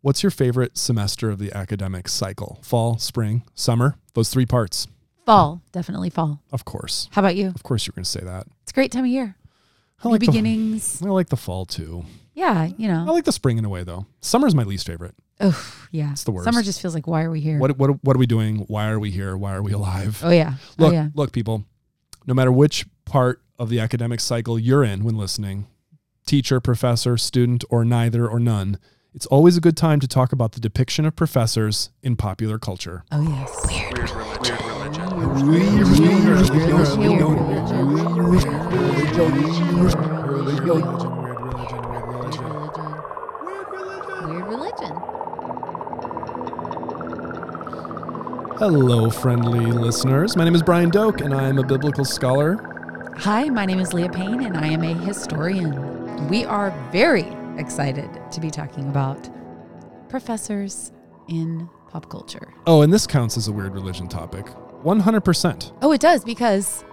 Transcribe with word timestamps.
What's 0.00 0.22
your 0.22 0.30
favorite 0.30 0.78
semester 0.78 1.28
of 1.30 1.38
the 1.38 1.52
academic 1.52 2.08
cycle? 2.08 2.58
Fall, 2.62 2.98
spring, 2.98 3.42
summer? 3.54 3.96
Those 4.14 4.30
three 4.30 4.46
parts. 4.46 4.86
Fall, 5.26 5.60
definitely 5.72 6.08
fall. 6.10 6.40
Of 6.52 6.64
course. 6.64 7.08
How 7.12 7.20
about 7.20 7.36
you? 7.36 7.48
Of 7.48 7.62
course 7.62 7.86
you're 7.86 7.92
going 7.92 8.04
to 8.04 8.08
say 8.10 8.20
that. 8.20 8.46
It's 8.62 8.70
a 8.70 8.74
great 8.74 8.92
time 8.92 9.04
of 9.04 9.10
year. 9.10 9.36
I 10.02 10.06
New 10.08 10.12
like 10.12 10.20
the- 10.20 10.26
beginnings. 10.28 11.02
I 11.02 11.06
like 11.08 11.28
the 11.28 11.36
fall 11.36 11.66
too. 11.66 12.04
yeah, 12.34 12.68
you 12.78 12.86
know. 12.88 13.04
I 13.08 13.10
like 13.10 13.24
the 13.24 13.32
spring 13.32 13.58
in 13.58 13.64
a 13.64 13.68
way 13.68 13.82
though. 13.82 14.06
Summer's 14.20 14.54
my 14.54 14.62
least 14.62 14.86
favorite. 14.86 15.14
Oh, 15.40 15.60
yeah. 15.90 16.12
It's 16.12 16.24
the 16.24 16.30
worst. 16.30 16.44
Summer 16.46 16.62
just 16.62 16.80
feels 16.80 16.94
like, 16.94 17.06
why 17.06 17.22
are 17.22 17.30
we 17.30 17.40
here? 17.40 17.58
What 17.58 17.76
what 17.78 18.02
what 18.04 18.16
are 18.16 18.18
we 18.18 18.26
doing? 18.26 18.58
Why 18.68 18.88
are 18.88 18.98
we 18.98 19.10
here? 19.10 19.36
Why 19.36 19.54
are 19.54 19.62
we 19.62 19.72
alive? 19.72 20.20
Oh, 20.24 20.30
yeah. 20.30 20.54
Oh, 20.56 20.74
look, 20.78 20.90
oh, 20.90 20.94
yeah. 20.94 21.08
look, 21.14 21.32
people. 21.32 21.64
No 22.26 22.34
matter 22.34 22.50
which 22.52 22.86
part 23.04 23.42
of 23.58 23.68
the 23.68 23.80
academic 23.80 24.20
cycle 24.20 24.58
you're 24.58 24.84
in 24.84 25.02
when 25.04 25.16
listening, 25.16 25.66
teacher, 26.26 26.60
professor, 26.60 27.16
student, 27.16 27.64
or 27.70 27.84
neither 27.84 28.28
or 28.28 28.38
none, 28.40 28.78
it's 29.14 29.26
always 29.26 29.56
a 29.56 29.60
good 29.60 29.76
time 29.76 30.00
to 30.00 30.08
talk 30.08 30.32
about 30.32 30.52
the 30.52 30.60
depiction 30.60 31.04
of 31.04 31.16
professors 31.16 31.90
in 32.02 32.16
popular 32.16 32.58
culture. 32.58 33.04
Oh, 33.10 33.22
yes. 33.22 33.66
Weird 33.66 34.10
religion. 34.10 34.56
Weird 34.58 34.68
religion. 34.88 35.18
Weird 35.18 35.38
religion. 35.88 36.18
Weird 36.18 36.40
religion. 36.48 37.00
Weird 37.08 37.22
religion. 38.20 39.34
Weird 39.38 39.60
religion. 40.56 41.12
Weird 41.16 41.38
religion. 43.70 44.22
Weird 44.28 44.46
religion. 44.46 44.94
Hello, 48.58 49.08
friendly 49.08 49.66
listeners. 49.66 50.36
My 50.36 50.44
name 50.44 50.54
is 50.54 50.62
Brian 50.62 50.90
Doak, 50.90 51.20
and 51.20 51.32
I 51.32 51.48
am 51.48 51.58
a 51.58 51.64
biblical 51.64 52.04
scholar. 52.04 52.58
Hi, 53.18 53.48
my 53.48 53.64
name 53.64 53.78
is 53.78 53.92
Leah 53.94 54.10
Payne, 54.10 54.42
and 54.42 54.56
I 54.56 54.66
am 54.66 54.82
a 54.82 54.94
historian. 54.94 56.28
We 56.28 56.44
are 56.44 56.72
very 56.92 57.22
excited 57.58 58.08
to 58.30 58.40
be 58.40 58.50
talking 58.50 58.88
about 58.88 59.28
professors 60.08 60.92
in 61.28 61.68
pop 61.90 62.08
culture. 62.10 62.52
Oh, 62.66 62.82
and 62.82 62.92
this 62.92 63.06
counts 63.06 63.36
as 63.36 63.48
a 63.48 63.52
weird 63.52 63.74
religion 63.74 64.08
topic. 64.08 64.46
100%. 64.84 65.72
Oh, 65.82 65.92
it 65.92 66.00
does 66.00 66.24
because, 66.24 66.84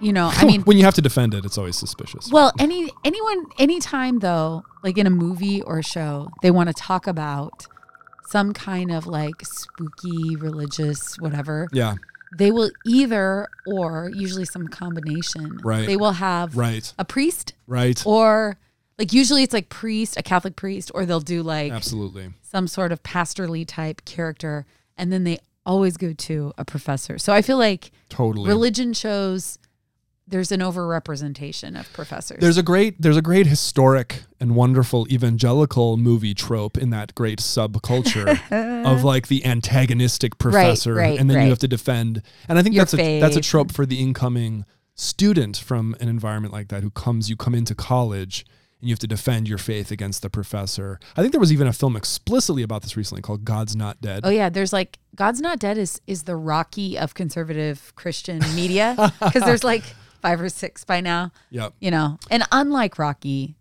you 0.00 0.12
know, 0.12 0.30
I 0.32 0.44
mean, 0.46 0.62
when 0.62 0.76
you 0.76 0.84
have 0.84 0.94
to 0.94 1.02
defend 1.02 1.34
it, 1.34 1.44
it's 1.44 1.58
always 1.58 1.76
suspicious. 1.76 2.30
well, 2.30 2.52
any 2.58 2.90
anyone, 3.04 3.46
anytime 3.58 4.20
though, 4.20 4.62
like 4.82 4.96
in 4.98 5.06
a 5.06 5.10
movie 5.10 5.62
or 5.62 5.78
a 5.78 5.82
show, 5.82 6.30
they 6.42 6.50
want 6.50 6.68
to 6.68 6.74
talk 6.74 7.06
about 7.06 7.66
some 8.28 8.52
kind 8.52 8.90
of 8.90 9.06
like 9.06 9.34
spooky, 9.44 10.36
religious, 10.36 11.16
whatever. 11.18 11.68
yeah, 11.72 11.94
They 12.38 12.50
will 12.50 12.70
either 12.86 13.48
or 13.66 14.10
usually 14.14 14.46
some 14.46 14.68
combination. 14.68 15.58
Right. 15.62 15.86
They 15.86 15.96
will 15.96 16.12
have 16.12 16.56
right, 16.56 16.92
a 16.98 17.04
priest 17.04 17.52
right. 17.66 18.02
or 18.06 18.58
like 19.02 19.12
usually 19.12 19.42
it's 19.42 19.52
like 19.52 19.68
priest, 19.68 20.16
a 20.16 20.22
Catholic 20.22 20.54
priest, 20.54 20.92
or 20.94 21.04
they'll 21.04 21.18
do 21.18 21.42
like 21.42 21.72
Absolutely. 21.72 22.30
some 22.40 22.68
sort 22.68 22.92
of 22.92 23.02
pastorly 23.02 23.64
type 23.64 24.04
character, 24.04 24.64
and 24.96 25.12
then 25.12 25.24
they 25.24 25.40
always 25.66 25.96
go 25.96 26.12
to 26.12 26.52
a 26.56 26.64
professor. 26.64 27.18
So 27.18 27.32
I 27.32 27.42
feel 27.42 27.58
like 27.58 27.90
Totally. 28.10 28.46
religion 28.46 28.92
shows 28.92 29.58
there's 30.28 30.52
an 30.52 30.60
overrepresentation 30.60 31.78
of 31.78 31.92
professors. 31.92 32.38
There's 32.40 32.58
a 32.58 32.62
great 32.62 33.02
there's 33.02 33.16
a 33.16 33.22
great 33.22 33.48
historic 33.48 34.22
and 34.38 34.54
wonderful 34.54 35.08
evangelical 35.10 35.96
movie 35.96 36.32
trope 36.32 36.78
in 36.78 36.90
that 36.90 37.12
great 37.16 37.40
subculture 37.40 38.38
of 38.86 39.02
like 39.02 39.26
the 39.26 39.44
antagonistic 39.44 40.38
professor 40.38 40.94
right, 40.94 41.18
and 41.18 41.28
then 41.28 41.38
right. 41.38 41.42
you 41.42 41.50
have 41.50 41.58
to 41.58 41.68
defend. 41.68 42.22
And 42.48 42.56
I 42.56 42.62
think 42.62 42.76
Your 42.76 42.84
that's 42.84 42.94
a 42.94 43.18
that's 43.18 43.36
a 43.36 43.40
trope 43.40 43.72
for 43.72 43.84
the 43.84 43.98
incoming 43.98 44.64
student 44.94 45.56
from 45.56 45.96
an 46.00 46.08
environment 46.08 46.54
like 46.54 46.68
that 46.68 46.84
who 46.84 46.90
comes 46.90 47.28
you 47.28 47.34
come 47.34 47.56
into 47.56 47.74
college 47.74 48.46
and 48.82 48.88
you 48.88 48.92
have 48.92 48.98
to 48.98 49.06
defend 49.06 49.48
your 49.48 49.58
faith 49.58 49.90
against 49.90 50.20
the 50.22 50.28
professor. 50.28 50.98
I 51.16 51.20
think 51.22 51.32
there 51.32 51.40
was 51.40 51.52
even 51.52 51.66
a 51.68 51.72
film 51.72 51.96
explicitly 51.96 52.62
about 52.64 52.82
this 52.82 52.96
recently 52.96 53.22
called 53.22 53.44
God's 53.44 53.74
Not 53.76 54.00
Dead. 54.02 54.20
Oh 54.24 54.30
yeah, 54.30 54.48
there's 54.50 54.72
like 54.72 54.98
God's 55.14 55.40
Not 55.40 55.58
Dead 55.60 55.78
is 55.78 56.00
is 56.06 56.24
the 56.24 56.36
Rocky 56.36 56.98
of 56.98 57.14
conservative 57.14 57.92
Christian 57.94 58.40
media 58.54 59.12
because 59.20 59.42
there's 59.44 59.64
like 59.64 59.84
five 60.20 60.40
or 60.40 60.48
six 60.48 60.84
by 60.84 61.00
now, 61.00 61.30
Yep. 61.50 61.74
you 61.80 61.90
know. 61.90 62.18
And 62.30 62.42
unlike 62.52 62.98
Rocky, 62.98 63.56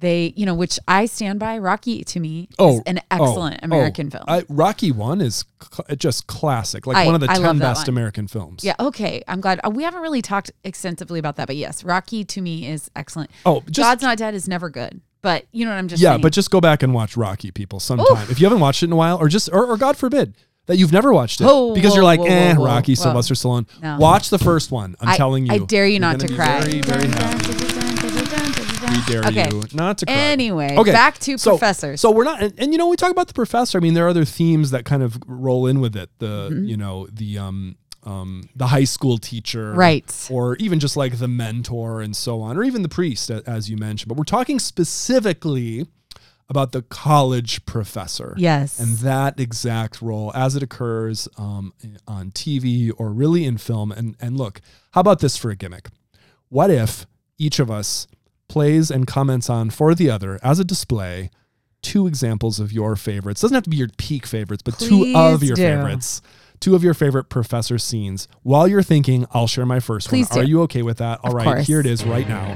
they, 0.00 0.32
you 0.36 0.44
know, 0.46 0.54
which 0.54 0.78
I 0.88 1.06
stand 1.06 1.38
by, 1.38 1.58
Rocky 1.58 2.02
to 2.04 2.20
me 2.20 2.48
Oh, 2.58 2.76
is 2.78 2.82
an 2.86 2.98
oh, 2.98 3.02
excellent 3.10 3.60
oh. 3.62 3.66
American 3.66 4.10
film. 4.10 4.24
I, 4.26 4.44
Rocky 4.48 4.90
One 4.92 5.20
is 5.20 5.44
cl- 5.72 5.96
just 5.96 6.26
classic, 6.26 6.86
like 6.86 6.96
I- 6.96 7.06
one 7.06 7.14
of 7.14 7.20
the 7.20 7.30
I 7.30 7.36
ten 7.36 7.58
best. 7.58 7.86
American 7.88 8.26
films. 8.26 8.64
yeah, 8.64 8.74
okay. 8.80 9.22
I'm 9.28 9.40
glad. 9.40 9.60
uh, 9.64 9.70
We 9.70 9.82
haven't 9.84 10.02
really 10.02 10.22
talked 10.22 10.50
extensively 10.64 11.18
about 11.20 11.36
that, 11.36 11.46
but 11.46 11.56
yes, 11.56 11.84
Rocky 11.84 12.24
to 12.24 12.40
me 12.40 12.66
is 12.68 12.90
excellent. 12.96 13.30
Oh, 13.46 13.60
just 13.70 13.78
God's 13.86 14.02
Not 14.02 14.18
Dead 14.18 14.34
is 14.34 14.48
never 14.48 14.70
good, 14.70 15.00
but 15.22 15.44
you 15.52 15.64
know 15.64 15.70
what 15.72 15.78
I'm 15.78 15.88
just 15.88 16.02
yeah, 16.02 16.10
saying. 16.12 16.22
but 16.22 16.32
just 16.32 16.50
go 16.50 16.60
back 16.60 16.82
and 16.82 16.94
watch 16.94 17.16
Rocky, 17.16 17.50
people, 17.50 17.78
sometime. 17.78 18.26
If 18.30 18.40
you 18.40 18.46
haven't 18.46 18.60
watched 18.60 18.82
it 18.82 18.86
in 18.86 18.92
a 18.92 18.96
while, 18.96 19.18
or 19.18 19.28
just, 19.28 19.48
or, 19.52 19.66
or 19.66 19.76
God 19.76 19.96
forbid 19.96 20.34
that 20.66 20.76
you've 20.76 20.92
never 20.92 21.12
watched 21.12 21.40
it 21.40 21.44
Whoa, 21.44 21.74
because 21.74 21.94
you're 21.94 22.04
like, 22.04 22.20
whoa, 22.20 22.26
eh, 22.26 22.54
whoa, 22.54 22.60
whoa. 22.60 22.66
Rocky, 22.66 22.92
Whoa. 22.94 23.02
Sylvester 23.02 23.34
Stallone. 23.34 23.66
No. 23.82 23.98
Watch 23.98 24.30
the 24.30 24.38
first 24.38 24.70
one. 24.70 24.94
I'm 25.00 25.16
telling 25.16 25.46
you. 25.46 25.52
I 25.52 25.58
dare 25.58 25.86
you 25.86 25.98
not 25.98 26.18
gonna 26.18 26.34
cry. 26.36 26.60
Very, 26.60 26.80
very 26.82 27.06
happy. 27.08 27.39
We 28.90 29.02
dare 29.12 29.24
Okay. 29.24 29.48
you 29.52 29.62
not 29.72 29.98
to 29.98 30.06
cry. 30.06 30.14
Anyway, 30.14 30.76
Okay, 30.76 30.92
back 30.92 31.18
to 31.20 31.38
so- 31.38 31.52
professors. 31.52 32.00
So 32.00 32.10
we're 32.10 32.24
not, 32.24 32.42
and, 32.42 32.52
and 32.58 32.72
you 32.72 32.78
know, 32.78 32.88
we 32.88 32.96
talk 32.96 33.10
about 33.10 33.28
the 33.28 33.34
professor. 33.34 33.78
I 33.78 33.80
mean, 33.80 33.94
there 33.94 34.04
are 34.06 34.10
other 34.10 34.24
themes 34.24 34.70
that 34.72 34.84
kind 34.84 35.02
of 35.02 35.18
roll 35.26 35.66
in 35.66 35.80
with 35.80 35.96
it. 35.96 36.10
The, 36.18 36.48
Mm-hmm. 36.50 36.64
you 36.64 36.76
know, 36.76 37.06
the 37.12 37.38
um, 37.38 37.76
um, 38.04 38.48
the 38.56 38.68
high 38.68 38.84
school 38.84 39.18
teacher, 39.18 39.72
Right. 39.74 40.28
or 40.30 40.56
even 40.56 40.80
just 40.80 40.96
like 40.96 41.18
the 41.18 41.28
mentor 41.28 42.00
and 42.00 42.16
so 42.16 42.40
on, 42.40 42.56
or 42.56 42.64
even 42.64 42.80
the 42.82 42.88
priest, 42.88 43.30
as 43.30 43.68
you 43.68 43.76
mentioned. 43.76 44.08
But 44.08 44.16
we're 44.16 44.24
talking 44.24 44.58
specifically 44.58 45.86
about 46.48 46.72
the 46.72 46.82
college 46.82 47.64
professor. 47.66 48.34
yes. 48.38 48.80
And 48.80 48.96
that 48.98 49.38
exact 49.38 50.00
role 50.02 50.32
as 50.34 50.56
it 50.56 50.62
occurs 50.64 51.28
um, 51.36 51.72
on 52.08 52.30
TV 52.32 52.90
or 52.96 53.10
really 53.10 53.44
in 53.44 53.56
film. 53.58 53.92
And, 53.92 54.16
and 54.18 54.36
look, 54.36 54.60
how 54.92 55.00
about 55.02 55.20
this 55.20 55.36
for 55.36 55.50
a 55.50 55.54
gimmick? 55.56 55.88
What 56.48 56.70
if 56.70 57.06
each 57.38 57.60
of 57.60 57.70
us 57.70 58.08
plays 58.50 58.90
and 58.90 59.06
comments 59.06 59.48
on 59.48 59.70
for 59.70 59.94
the 59.94 60.10
other 60.10 60.38
as 60.42 60.58
a 60.58 60.64
display 60.64 61.30
two 61.82 62.06
examples 62.06 62.58
of 62.60 62.72
your 62.72 62.96
favorites? 62.96 63.40
Doesn't 63.40 63.54
have 63.54 63.62
to 63.64 63.70
be 63.70 63.76
your 63.76 63.88
peak 63.96 64.26
favorites, 64.26 64.62
but 64.62 64.78
two 64.78 65.12
of 65.16 65.42
your 65.42 65.56
do. 65.56 65.62
favorites. 65.62 66.20
Two 66.58 66.74
of 66.74 66.84
your 66.84 66.92
favorite 66.92 67.30
professor 67.30 67.78
scenes. 67.78 68.28
While 68.42 68.68
you're 68.68 68.82
thinking, 68.82 69.24
I'll 69.32 69.46
share 69.46 69.64
my 69.64 69.80
first 69.80 70.08
Please 70.08 70.28
one. 70.28 70.40
Are 70.40 70.42
you 70.44 70.60
okay 70.62 70.82
with 70.82 70.98
that? 70.98 71.20
All 71.22 71.30
Of 71.30 71.36
right, 71.36 71.44
course. 71.44 71.66
here 71.66 71.80
it 71.80 71.86
is 71.86 72.04
right 72.04 72.28
now. 72.28 72.54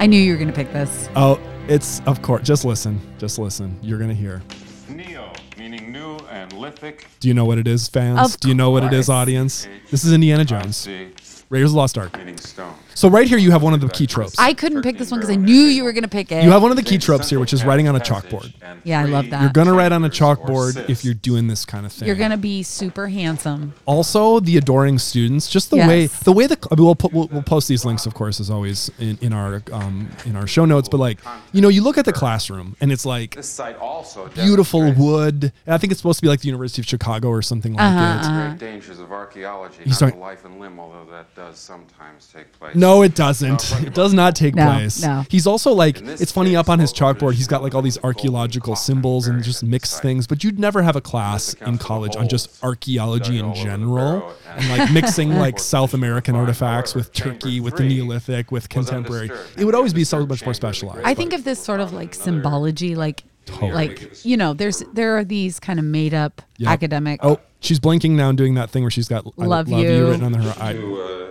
I 0.00 0.06
knew 0.06 0.18
you 0.20 0.32
were 0.32 0.38
going 0.38 0.48
to 0.48 0.54
pick 0.54 0.72
this. 0.72 1.08
Oh, 1.14 1.38
it's 1.68 2.00
of 2.06 2.20
course. 2.22 2.42
Just 2.44 2.64
listen. 2.64 3.00
Just 3.18 3.38
listen. 3.38 3.78
You're 3.82 3.98
gonna 4.00 4.12
hear. 4.14 4.42
Neo, 4.88 5.30
meaning 5.56 5.92
new 5.92 6.16
and 6.30 6.52
lithic. 6.54 7.06
Do 7.20 7.28
you 7.28 7.34
know 7.34 7.44
what 7.44 7.58
it 7.58 7.68
is, 7.68 7.86
fans? 7.86 8.34
Of 8.34 8.40
Do 8.40 8.48
you 8.48 8.54
know 8.54 8.70
what 8.70 8.82
it 8.82 8.92
is, 8.92 9.08
audience? 9.08 9.68
This 9.90 10.02
is 10.04 10.12
Indiana 10.12 10.44
Jones, 10.44 10.76
C, 10.78 11.10
Raiders 11.48 11.70
of 11.70 11.74
the 11.74 11.78
Lost 11.78 11.96
Ark. 11.96 12.16
meaning 12.18 12.38
stone. 12.38 12.74
So 13.00 13.08
right 13.08 13.26
here, 13.26 13.38
you 13.38 13.50
have 13.50 13.62
one 13.62 13.72
of 13.72 13.80
the 13.80 13.88
key 13.88 14.06
tropes. 14.06 14.34
I 14.38 14.52
couldn't 14.52 14.82
pick 14.82 14.98
this 14.98 15.10
one 15.10 15.20
because 15.20 15.30
I 15.30 15.36
knew 15.36 15.54
you 15.54 15.84
were 15.84 15.92
going 15.94 16.02
to 16.02 16.08
pick 16.08 16.30
it. 16.30 16.44
You 16.44 16.50
have 16.50 16.60
one 16.60 16.70
of 16.70 16.76
the 16.76 16.82
key 16.82 16.98
tropes 16.98 17.30
here, 17.30 17.40
which 17.40 17.54
is 17.54 17.64
writing 17.64 17.88
on 17.88 17.96
a 17.96 17.98
chalkboard. 17.98 18.52
Yeah, 18.84 19.00
I 19.00 19.04
love 19.04 19.30
that. 19.30 19.40
You're 19.40 19.52
gonna 19.52 19.72
write 19.72 19.90
on 19.92 20.04
a 20.04 20.10
chalkboard 20.10 20.86
if 20.90 21.02
you're 21.02 21.14
doing 21.14 21.46
this 21.46 21.64
kind 21.64 21.86
of 21.86 21.92
thing. 21.92 22.06
You're 22.06 22.16
going 22.16 22.30
to 22.30 22.36
be 22.36 22.62
super 22.62 23.08
handsome. 23.08 23.72
also 23.86 24.38
the 24.40 24.58
adoring 24.58 24.98
students, 24.98 25.48
just 25.48 25.70
the 25.70 25.76
Yes. 25.76 25.88
way 25.88 26.06
the 26.24 26.32
way 26.32 26.46
the 26.46 26.58
I 26.70 26.74
mean, 26.74 26.84
we'll 26.84 26.94
put 26.94 27.12
we'll, 27.14 27.28
we'll 27.28 27.42
post 27.42 27.68
these 27.68 27.86
links, 27.86 28.04
of 28.04 28.12
course, 28.12 28.38
as 28.38 28.50
always 28.50 28.90
in, 28.98 29.16
in 29.22 29.32
our 29.32 29.62
um, 29.72 30.10
in 30.26 30.36
our 30.36 30.46
show 30.46 30.66
notes. 30.66 30.88
But 30.88 30.98
like 30.98 31.20
you 31.52 31.62
know, 31.62 31.68
you 31.68 31.82
look 31.82 31.96
at 31.96 32.04
the 32.04 32.12
classroom 32.12 32.76
and 32.82 32.92
it's 32.92 33.06
like 33.06 33.34
This 33.36 33.48
site 33.48 33.76
also 33.78 34.28
beautiful 34.28 34.92
wood. 34.92 35.52
And 35.64 35.74
I 35.74 35.78
think 35.78 35.90
it's 35.90 36.00
supposed 36.00 36.18
to 36.18 36.22
be 36.22 36.28
like 36.28 36.40
the 36.40 36.48
University 36.48 36.82
of 36.82 36.86
Chicago 36.86 37.28
or 37.28 37.40
something 37.40 37.72
like 37.74 37.80
Uh-huh, 37.82 38.18
it. 38.18 38.22
the 38.22 38.48
great 38.58 38.72
dangers 38.72 38.98
of 38.98 39.10
archaeology, 39.10 39.84
not 40.00 40.18
life 40.18 40.44
and 40.44 40.60
limb, 40.60 40.78
although 40.78 41.10
that 41.10 41.34
does 41.34 41.58
sometimes 41.58 42.28
take 42.32 42.52
place. 42.58 42.74
No, 42.74 42.89
it 43.02 43.14
doesn't. 43.14 43.72
It 43.82 43.94
does 43.94 44.12
not 44.12 44.34
take 44.36 44.54
No, 44.54 44.64
place. 44.66 45.02
no. 45.02 45.24
He's 45.30 45.46
also 45.46 45.72
like, 45.72 46.00
it's 46.00 46.32
funny 46.32 46.54
up 46.56 46.68
on 46.68 46.78
his 46.78 46.92
chalkboard. 46.92 47.34
He's 47.34 47.46
got 47.46 47.62
like 47.62 47.74
all 47.74 47.82
these 47.82 47.98
archaeological 48.02 48.76
symbols 48.76 49.26
and 49.26 49.42
just 49.42 49.62
mixed 49.62 50.02
things. 50.02 50.26
But 50.26 50.42
you'd 50.44 50.58
never 50.58 50.82
have 50.82 50.96
a 50.96 51.00
class 51.00 51.54
in 51.54 51.78
college 51.78 52.16
on 52.16 52.28
just 52.28 52.62
archaeology 52.62 53.38
in 53.38 53.44
all 53.44 53.50
over 53.52 53.58
the 53.60 53.64
general 53.64 54.32
and 54.48 54.64
and- 54.64 54.78
like 54.78 54.92
mixing 54.92 55.34
like 55.44 55.58
South 55.58 55.94
American 55.94 56.34
artifacts 56.34 56.94
with 56.94 57.12
Turkey, 57.12 57.60
with 57.60 57.76
the 57.76 57.84
Neolithic, 57.84 58.50
with 58.52 58.68
contemporary. 58.68 59.30
It 59.56 59.64
would 59.64 59.74
always 59.74 59.94
be 59.94 60.04
so 60.04 60.18
much 60.26 60.28
more 60.28 60.36
chamber 60.36 60.50
of 60.50 60.54
the 60.54 60.54
specialized. 60.54 61.00
I 61.06 61.14
think 61.14 61.32
of 61.32 61.44
this 61.44 61.58
sort 61.62 61.80
of 61.80 61.92
like 61.92 62.14
symbology, 62.14 62.94
like, 62.94 63.22
Totally. 63.46 63.72
like 63.72 64.24
you 64.24 64.36
know, 64.36 64.52
there's 64.54 64.82
there 64.92 65.16
are 65.18 65.24
these 65.24 65.58
kind 65.60 65.78
of 65.78 65.84
made 65.84 66.14
up 66.14 66.42
Yep. 66.58 66.70
academic. 66.70 67.20
Oh, 67.22 67.38
she's 67.60 67.80
blinking 67.80 68.16
now 68.16 68.28
and 68.28 68.36
doing 68.38 68.54
that 68.54 68.70
thing 68.70 68.82
where 68.84 68.90
she's 68.90 69.08
got 69.08 69.26
I 69.38 69.44
Love 69.44 69.68
love 69.68 69.80
you. 69.80 69.90
you. 69.90 70.06
written 70.08 70.24
on 70.24 70.34
her 70.34 70.54
eye. 70.60 71.29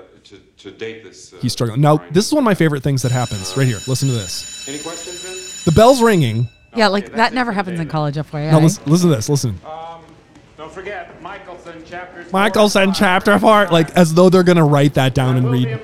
To, 0.60 0.64
to, 0.66 0.72
to 0.72 0.78
date 0.78 1.04
this. 1.04 1.34
Uh, 1.34 1.38
He's 1.42 1.54
struggling. 1.54 1.82
Now, 1.82 1.98
this 2.12 2.28
is 2.28 2.34
one 2.34 2.44
of 2.44 2.46
my 2.46 2.54
favorite 2.56 2.84
things 2.84 3.02
that 3.02 3.12
happens 3.12 3.56
right 3.58 3.68
here. 3.68 3.80
Listen 3.88 4.08
to 4.10 4.14
this. 4.14 4.68
Any 4.68 4.80
questions, 4.80 5.22
Vince? 5.24 5.64
The 5.66 5.72
bell's 5.72 6.02
ringing. 6.02 6.48
yeah, 6.76 6.88
like 6.88 7.06
Okay, 7.06 7.16
that 7.16 7.34
never 7.34 7.52
happens 7.52 7.80
in 7.80 7.88
college. 7.88 8.16
FYI. 8.16 8.52
Now, 8.52 8.60
listen, 8.60 8.84
listen 8.86 9.10
to 9.10 9.16
this. 9.16 9.30
Listen. 9.30 9.60
Um, 9.66 10.02
don't 10.58 10.72
forget, 10.72 11.22
Michelson, 11.22 11.82
chapter 11.86 12.26
Michelson 12.34 12.94
chapter 12.94 13.40
four, 13.40 13.68
like 13.68 13.90
as 13.92 14.14
though 14.14 14.30
they're 14.30 14.44
gonna 14.44 14.66
write 14.66 14.94
that 14.96 15.16
down 15.16 15.38
and 15.38 15.50
read. 15.50 15.80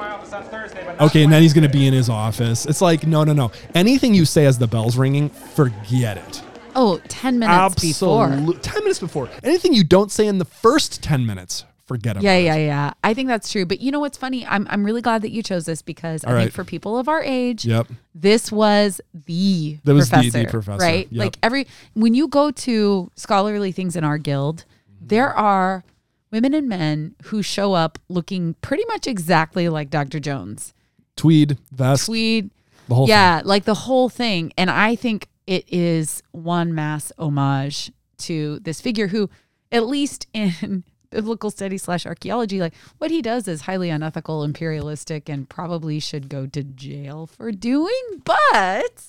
Okay, 0.99 1.23
and 1.23 1.31
then 1.31 1.41
he's 1.41 1.53
gonna 1.53 1.69
be 1.69 1.87
in 1.87 1.93
his 1.93 2.09
office. 2.09 2.65
It's 2.65 2.81
like, 2.81 3.05
no, 3.07 3.23
no, 3.23 3.33
no. 3.33 3.51
Anything 3.73 4.13
you 4.13 4.25
say 4.25 4.45
as 4.45 4.57
the 4.57 4.67
bell's 4.67 4.97
ringing, 4.97 5.29
forget 5.29 6.17
it. 6.17 6.41
Oh, 6.75 6.99
10 7.07 7.39
minutes 7.39 7.75
before. 7.81 8.33
Absolute- 8.33 8.61
10 8.63 8.83
minutes 8.83 8.99
before. 8.99 9.29
Anything 9.43 9.73
you 9.73 9.83
don't 9.85 10.11
say 10.11 10.27
in 10.27 10.39
the 10.39 10.45
first 10.45 11.01
10 11.01 11.25
minutes, 11.25 11.63
forget 11.85 12.13
about 12.17 12.23
Yeah, 12.23 12.33
it. 12.33 12.43
yeah, 12.45 12.55
yeah. 12.55 12.93
I 13.03 13.13
think 13.13 13.27
that's 13.27 13.51
true. 13.51 13.65
But 13.65 13.79
you 13.81 13.91
know 13.91 13.99
what's 13.99 14.17
funny? 14.17 14.45
I'm 14.45 14.67
I'm 14.69 14.83
really 14.85 15.01
glad 15.01 15.21
that 15.21 15.31
you 15.31 15.41
chose 15.43 15.65
this 15.65 15.81
because 15.81 16.23
I 16.25 16.31
All 16.33 16.37
think 16.39 16.51
for 16.51 16.63
people 16.63 16.97
of 16.97 17.07
our 17.07 17.23
age, 17.23 17.65
Yep. 17.65 17.87
this 18.13 18.51
was 18.51 19.01
the 19.13 19.77
That 19.83 19.93
was 19.93 20.09
the- 20.09 20.15
professor, 20.17 20.43
the 20.43 20.49
professor. 20.49 20.83
right? 20.83 21.07
Yep. 21.11 21.19
Like 21.19 21.37
every 21.43 21.67
when 21.93 22.13
you 22.13 22.27
go 22.27 22.51
to 22.51 23.11
scholarly 23.15 23.71
things 23.71 23.95
in 23.95 24.03
our 24.03 24.17
guild, 24.17 24.65
mm-hmm. 24.93 25.07
there 25.07 25.31
are 25.33 25.83
women 26.31 26.53
and 26.53 26.67
men 26.67 27.15
who 27.25 27.41
show 27.41 27.73
up 27.73 27.99
looking 28.09 28.55
pretty 28.61 28.83
much 28.87 29.07
exactly 29.07 29.69
like 29.69 29.89
Dr. 29.89 30.19
Jones. 30.19 30.73
Tweed, 31.15 31.57
vest, 31.71 32.07
Tweed, 32.07 32.49
the 32.89 32.95
whole 32.95 33.07
yeah, 33.07 33.41
like 33.45 33.63
the 33.63 33.73
whole 33.73 34.09
thing. 34.09 34.51
And 34.57 34.69
I 34.69 34.95
think 34.95 35.29
it 35.47 35.63
is 35.71 36.21
one 36.31 36.73
mass 36.75 37.11
homage 37.17 37.91
to 38.17 38.59
this 38.59 38.81
figure 38.81 39.07
who, 39.07 39.29
at 39.71 39.85
least 39.85 40.27
in 40.33 40.83
biblical 41.15 41.49
study 41.49 41.77
slash 41.77 42.05
archaeology, 42.05 42.59
like 42.59 42.73
what 42.97 43.09
he 43.09 43.21
does 43.21 43.47
is 43.47 43.61
highly 43.61 43.89
unethical, 43.89 44.43
imperialistic, 44.43 45.29
and 45.29 45.47
probably 45.47 45.99
should 45.99 46.27
go 46.29 46.45
to 46.47 46.63
jail 46.63 47.25
for 47.27 47.51
doing. 47.51 48.21
But. 48.23 49.05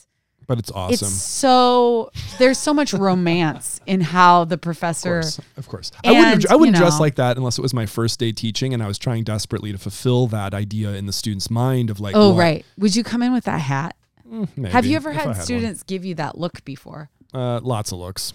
But 0.49 0.61
it's 0.61 0.70
awesome. 0.70 0.94
it's 1.08 1.08
so 1.08 2.11
there's 2.38 2.56
so 2.58 2.73
much 2.73 2.93
romance 2.93 3.81
in 3.85 4.00
how 4.00 4.44
the 4.44 4.55
of 4.55 4.61
professor. 4.61 5.20
course. 5.23 5.41
Of 5.56 5.69
course. 5.69 5.91
I 6.05 6.12
wouldn't, 6.12 6.43
have, 6.44 6.53
I 6.53 6.55
wouldn't 6.55 6.76
you 6.76 6.81
dress 6.82 6.94
know- 6.99 7.00
like 7.00 7.17
that 7.17 7.37
unless 7.37 7.58
it 7.58 7.62
was 7.62 7.75
my 7.75 7.85
first 7.87 8.20
day 8.20 8.31
teaching 8.31 8.73
and 8.73 8.81
I 8.81 8.87
was 8.87 8.97
trying 8.97 9.25
desperately 9.25 9.73
to 9.73 9.79
fulfill 9.79 10.29
that 10.29 10.55
idea 10.55 10.91
in 10.93 11.06
the 11.06 11.12
student's 11.12 11.50
mind 11.50 11.91
of 11.91 11.99
like, 11.99 12.14
Oh 12.14 12.31
what- 12.31 12.38
right, 12.38 12.64
would 12.79 12.94
you 12.94 13.02
come 13.02 13.23
in 13.23 13.32
with 13.32 13.44
that 13.44 13.61
hat? 13.61 13.97
maybe, 14.25 14.70
Have 14.70 14.87
you 14.87 14.94
ever 14.94 15.11
had 15.12 15.26
one. 15.26 15.35
students 15.35 15.82
give 15.82 16.05
you 16.05 16.14
that 16.17 16.38
look 16.38 16.64
before? 16.64 17.11
Uh, 17.35 17.59
lots 17.62 17.91
of 17.91 17.99
looks. 17.99 18.32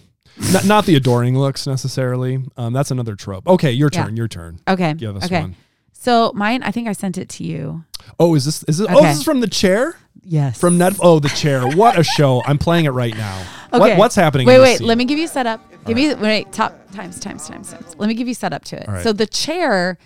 Not, 0.52 0.64
not 0.66 0.86
the 0.86 0.94
adoring 0.96 1.38
looks 1.38 1.66
necessarily. 1.66 2.42
Um, 2.56 2.72
that's 2.72 2.90
another 2.90 3.14
trope. 3.16 3.46
Okay, 3.46 3.72
your 3.72 3.90
Yeah. 3.92 4.04
turn. 4.04 4.16
Your 4.16 4.28
turn. 4.28 4.60
Okay. 4.66 4.94
Give 4.94 5.16
us 5.16 5.24
okay. 5.24 5.40
one. 5.42 5.56
So 5.92 6.32
mine, 6.34 6.62
I 6.62 6.70
think 6.70 6.88
I 6.88 6.92
sent 6.92 7.16
it 7.18 7.28
to 7.30 7.44
you. 7.44 7.84
Oh, 8.18 8.34
is 8.34 8.44
this 8.44 8.62
is 8.64 8.80
it? 8.80 8.88
Oh, 8.90 9.02
this 9.02 9.18
is 9.18 9.22
from 9.22 9.40
the 9.40 9.46
chair 9.46 9.94
Yes. 10.24 10.58
from 10.58 10.78
Net. 10.78 10.94
Oh, 11.00 11.20
the 11.20 11.28
chair. 11.28 11.66
What 11.66 11.98
a 11.98 12.02
show! 12.02 12.42
I'm 12.44 12.58
playing 12.58 12.86
it 12.86 12.90
right 12.90 13.16
now. 13.16 13.44
What, 13.70 13.82
Okay. 13.82 13.96
what's 13.96 14.14
happening? 14.14 14.46
Wait, 14.46 14.58
wait. 14.58 14.78
scene? 14.78 14.86
Let 14.86 14.98
me 14.98 15.04
give 15.04 15.18
you 15.18 15.28
setup. 15.28 15.60
Give 15.84 15.96
me 15.96 16.14
wait. 16.14 16.52
Top 16.52 16.90
times, 16.92 17.18
times, 17.20 17.46
times, 17.46 17.72
times. 17.72 17.94
Let 17.98 18.08
me 18.08 18.14
give 18.14 18.28
you 18.28 18.34
setup 18.34 18.64
to 18.66 18.76
it. 18.82 18.88
All 18.88 18.94
right. 18.94 19.02
So 19.02 19.12
the 19.12 19.26
chair, 19.26 19.98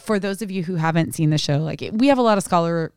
for 0.00 0.18
those 0.18 0.42
of 0.42 0.50
you 0.50 0.62
who 0.64 0.76
haven't 0.76 1.14
seen 1.14 1.30
the 1.30 1.38
show, 1.38 1.58
like 1.58 1.82
we 1.92 2.06
have 2.08 2.18
a 2.18 2.22
lot 2.22 2.38
of 2.38 2.44
scholar 2.44 2.92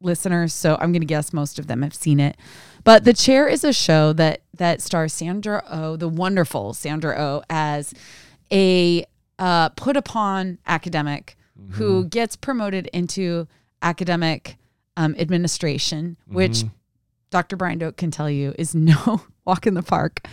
listeners, 0.00 0.52
so 0.54 0.76
I'm 0.80 0.92
going 0.92 1.00
to 1.00 1.06
guess 1.06 1.32
most 1.32 1.58
of 1.58 1.66
them 1.66 1.82
have 1.82 1.94
seen 1.94 2.20
it. 2.20 2.36
But 2.86 3.02
the 3.04 3.12
chair 3.12 3.48
is 3.48 3.64
a 3.64 3.72
show 3.72 4.12
that 4.14 4.42
that 4.56 4.80
stars 4.80 5.12
Sandra 5.12 5.62
Oh, 5.68 5.96
the 5.96 6.08
wonderful 6.08 6.72
Sandra 6.72 7.16
Oh, 7.18 7.42
as 7.50 7.92
a 8.52 9.04
uh, 9.40 9.70
put 9.70 9.96
upon 9.96 10.58
academic 10.66 11.36
who 11.70 12.04
gets 12.04 12.36
promoted 12.36 12.86
into 12.92 13.48
academic 13.82 14.56
um, 14.96 15.16
administration, 15.18 16.16
which 16.28 16.64
Dr. 17.30 17.56
Brian 17.56 17.78
Doak 17.78 17.96
can 17.96 18.10
tell 18.12 18.30
you 18.30 18.54
is 18.58 18.72
no 18.92 19.22
walk 19.44 19.66
in 19.66 19.74
the 19.74 19.82
park. 19.82 20.24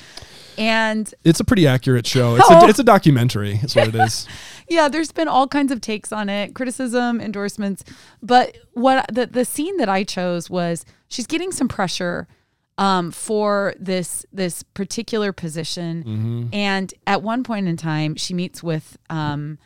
And 0.55 1.11
It's 1.23 1.39
a 1.39 1.43
pretty 1.43 1.65
accurate 1.65 2.05
show. 2.05 2.35
It's 2.35 2.45
Oh. 2.49 2.65
a, 2.65 2.69
it's 2.69 2.77
a 2.77 2.83
documentary. 2.83 3.59
Is 3.63 3.75
what 3.75 3.87
it 3.87 3.95
is. 3.95 4.27
yeah, 4.69 4.87
there's 4.89 5.11
been 5.11 5.27
all 5.27 5.47
kinds 5.47 5.71
of 5.71 5.81
takes 5.81 6.11
on 6.11 6.29
it, 6.29 6.53
criticism, 6.53 7.19
endorsements. 7.19 7.83
But 8.21 8.55
what 8.73 9.07
the 9.11 9.25
the 9.25 9.43
scene 9.43 9.77
that 9.77 9.89
I 9.89 10.03
chose 10.03 10.51
was 10.51 10.85
she's 11.07 11.25
getting 11.25 11.51
some 11.51 11.67
pressure 11.67 12.27
um, 12.77 13.11
for 13.11 13.75
this 13.79 14.25
this 14.33 14.63
particular 14.63 15.31
position, 15.31 16.49
and 16.53 16.93
at 17.05 17.21
one 17.21 17.43
point 17.43 17.67
in 17.67 17.77
time, 17.77 18.15
she 18.15 18.33
meets 18.33 18.63
with 18.63 18.97
um, 19.09 19.59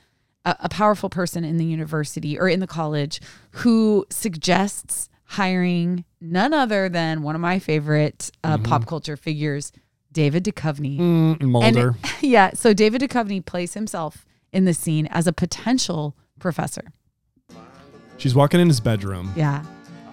a, 0.45 0.55
a 0.61 0.69
powerful 0.69 1.09
person 1.09 1.43
in 1.43 1.57
the 1.57 1.65
university 1.65 2.37
or 2.37 2.49
in 2.49 2.59
the 2.59 2.67
college 2.67 3.21
who 3.51 4.05
suggests 4.09 5.09
hiring 5.25 6.05
none 6.21 6.53
other 6.53 6.89
than 6.89 7.21
one 7.21 7.35
of 7.35 7.41
my 7.41 7.59
favorite 7.59 8.31
uh, 8.43 8.57
pop 8.57 8.85
culture 8.85 9.17
figures, 9.17 9.71
David 10.11 10.43
Duchovny. 10.45 10.97
Mm, 10.97 11.41
Mulder. 11.41 11.95
And 12.01 12.11
yeah, 12.21 12.51
so 12.53 12.73
David 12.73 13.01
Duchovny 13.01 13.45
plays 13.45 13.73
himself 13.73 14.25
in 14.53 14.65
the 14.65 14.73
scene 14.73 15.05
as 15.07 15.27
a 15.27 15.33
potential 15.33 16.15
professor. 16.39 16.93
She's 18.17 18.33
walking 18.33 18.59
in 18.59 18.67
his 18.67 18.79
bedroom. 18.79 19.31
Yeah. 19.35 19.63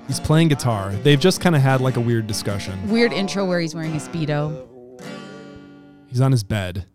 He's 0.07 0.21
playing 0.21 0.49
guitar. 0.49 0.91
They've 1.03 1.19
just 1.21 1.41
kind 1.41 1.57
of 1.57 1.63
had 1.63 1.81
like 1.81 1.97
a 1.97 2.01
weird 2.01 2.27
discussion. 2.27 2.91
Weird 2.91 3.13
intro 3.13 3.45
where 3.47 3.61
he's 3.61 3.75
wearing 3.75 3.93
a 3.93 3.99
Speedo 3.99 4.69
He's 6.09 6.21
on 6.21 6.31
his 6.31 6.45
bed. 6.45 6.87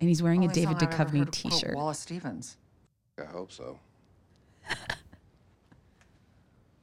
and 0.00 0.08
he's 0.08 0.22
wearing 0.22 0.40
a 0.40 0.48
Only 0.48 0.54
David 0.54 0.80
song 0.80 0.88
I 0.90 0.94
ever 0.94 1.04
Duchovny 1.04 1.18
heard 1.18 1.32
t 1.32 1.50
shirt. 1.50 1.76
Wallace 1.76 1.98
Stevens. 2.00 2.56
I 3.20 3.24
hope 3.26 3.52
so. 3.52 3.78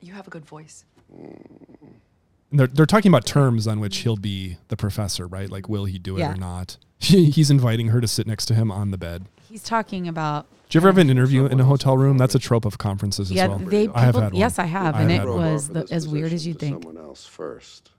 You 0.04 0.13
have 0.13 0.25
a 0.25 0.31
good 0.31 0.45
voice. 0.45 0.83
And 1.13 2.60
they're, 2.60 2.66
they're 2.68 2.86
talking 2.88 3.10
about 3.12 3.24
terms 3.25 3.68
on 3.68 3.80
which 3.80 3.98
he'll 3.98 4.16
be 4.18 4.57
the 4.69 4.75
professor, 4.75 5.27
right? 5.27 5.48
Like, 5.50 5.69
will 5.69 5.86
he 5.86 6.00
do 6.00 6.18
it 6.18 6.22
Yeah. 6.22 6.34
or 6.34 6.38
not? 6.38 6.77
He's 7.00 7.51
inviting 7.51 7.89
her 7.89 8.01
to 8.01 8.07
sit 8.07 8.25
next 8.25 8.48
to 8.48 8.56
him 8.56 8.72
on 8.72 8.89
the 8.92 8.98
bed. 8.98 9.27
He's 9.48 9.62
talking 9.63 10.07
about. 10.07 10.48
Do 10.72 10.78
you 10.78 10.80
ever 10.80 10.88
have 10.88 10.98
an 11.00 11.10
interview 11.10 11.48
in 11.48 11.60
a 11.60 11.66
hotel 11.66 11.98
room? 11.98 12.18
That's 12.18 12.34
a 12.34 12.40
trope 12.40 12.64
of 12.64 12.78
conferences 12.78 13.30
as 13.30 13.36
Yeah, 13.36 13.48
well. 13.48 13.58
they. 13.60 13.90
I 13.90 14.06
have 14.06 14.16
had 14.16 14.24
one. 14.32 14.36
yes, 14.36 14.58
I 14.58 14.64
have, 14.68 14.96
I 14.96 15.02
and 15.02 15.12
have 15.12 15.28
it 15.28 15.30
was 15.30 15.68
the, 15.68 15.86
as 15.92 16.08
weird 16.08 16.32
as 16.32 16.48
you 16.48 16.54
to 16.54 16.60
think. 16.60 16.82
Someone 16.82 17.04
else 17.04 17.26
first. 17.26 17.92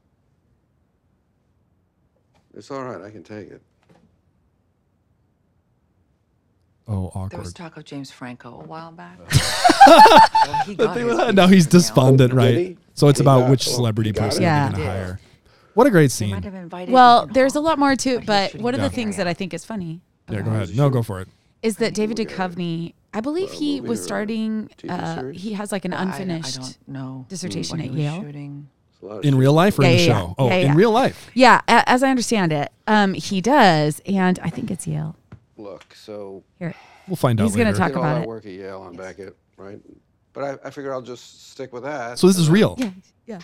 It's 2.55 2.71
all 2.71 2.83
right. 2.83 3.03
I 3.03 3.11
can 3.11 3.23
take 3.23 3.51
it. 3.51 3.61
Oh, 6.89 7.09
awkward. 7.09 7.31
There 7.33 7.41
was 7.41 7.53
talk 7.53 7.77
of 7.77 7.85
James 7.85 8.11
Franco 8.11 8.59
a 8.63 8.65
while 8.65 8.91
back. 8.91 9.19
Well, 9.87 10.63
he 10.67 10.75
got 10.75 10.97
his 10.97 11.35
now 11.35 11.47
he's 11.47 11.67
piece, 11.67 11.75
you 11.75 11.79
know. 11.79 11.83
despondent, 11.83 12.33
right? 12.33 12.57
he? 12.57 12.77
So 12.95 13.09
it's 13.09 13.19
He 13.19 13.25
about 13.25 13.41
got- 13.41 13.51
which 13.51 13.69
celebrity 13.69 14.11
he 14.11 14.15
person 14.15 14.43
it? 14.43 14.47
they're 14.47 14.71
going 14.71 14.81
to 14.81 14.87
hire. 14.87 15.21
What 15.75 15.87
a 15.87 15.91
great 15.91 16.11
They 16.11 16.27
might 16.31 16.37
scene. 16.37 16.43
have 16.43 16.55
invited 16.55 16.91
Well, 16.93 17.27
there's 17.27 17.55
a 17.55 17.61
lot 17.61 17.79
more 17.79 17.97
to 17.97 18.21
but 18.21 18.51
it, 18.51 18.53
he 18.53 18.59
but 18.59 18.65
one 18.65 18.75
of 18.75 18.81
the 18.81 18.89
things 18.91 19.17
that 19.19 19.27
I 19.29 19.35
think 19.35 19.53
is 19.53 19.63
funny. 19.65 20.01
Yeah, 20.31 20.41
go 20.41 20.51
ahead. 20.53 20.75
No, 20.75 20.89
go 20.89 21.03
for 21.03 21.21
it. 21.21 21.29
Is 21.63 21.77
that 21.77 21.95
David 21.95 22.17
Duchovny? 22.17 22.95
I 23.15 23.21
believe 23.21 23.51
Uh, 23.51 23.55
he 23.55 23.81
was 23.81 24.03
starting. 24.03 24.71
Uh, 24.89 25.29
he 25.29 25.53
has 25.53 25.71
like 25.73 25.85
an 25.85 25.93
Well, 25.93 26.01
I- 26.01 26.03
unfinished. 26.05 26.59
I, 26.59 26.63
don't 26.63 26.89
know 26.89 27.27
dissertation 27.29 27.81
at 27.81 27.93
Yale. 27.93 28.21
Shooting. 28.23 28.69
It's 28.93 29.03
a 29.03 29.07
lot 29.07 29.19
of 29.19 29.25
In 29.25 29.37
real 29.37 29.53
life 29.53 29.79
or 29.79 29.83
Yeah, 29.83 29.89
in 29.91 29.97
the 29.97 30.03
yeah, 30.03 30.09
yeah. 30.09 30.21
show? 30.21 30.35
Oh, 30.39 30.49
Yeah, 30.49 30.55
in 30.57 30.75
real 30.75 30.91
life. 30.91 31.31
Yeah, 31.35 31.61
as 31.69 32.03
I 32.03 32.11
understand 32.11 32.53
it, 32.53 32.73
um, 32.87 33.15
he 33.15 33.41
does, 33.41 34.01
and 34.07 34.39
I 34.43 34.49
think 34.51 34.71
it's 34.71 34.87
Yale. 34.87 35.17
Look, 35.57 35.95
so 35.95 36.43
Here, 36.59 36.75
We'll 37.07 37.17
find 37.17 37.41
out 37.41 37.45
He's 37.45 37.57
gonna 37.57 37.73
talk 37.73 37.89
did 37.89 37.97
all 37.99 38.05
about 38.05 38.15
that 38.15 38.23
it. 38.23 38.29
work 38.29 38.47
at 38.47 38.53
Yale 38.53 38.81
on 38.81 38.97
back 38.97 39.19
it, 39.19 39.37
right? 39.57 39.79
But 40.33 40.45
I, 40.65 40.69
I 40.69 40.71
figure 40.71 40.93
I'll 40.95 41.03
just 41.03 41.51
stick 41.51 41.73
with 41.73 41.83
that. 41.83 42.19
So 42.19 42.27
this 42.27 42.39
is 42.39 42.49
real. 42.49 42.75
yeah, 42.79 42.91
yeah. 43.27 43.41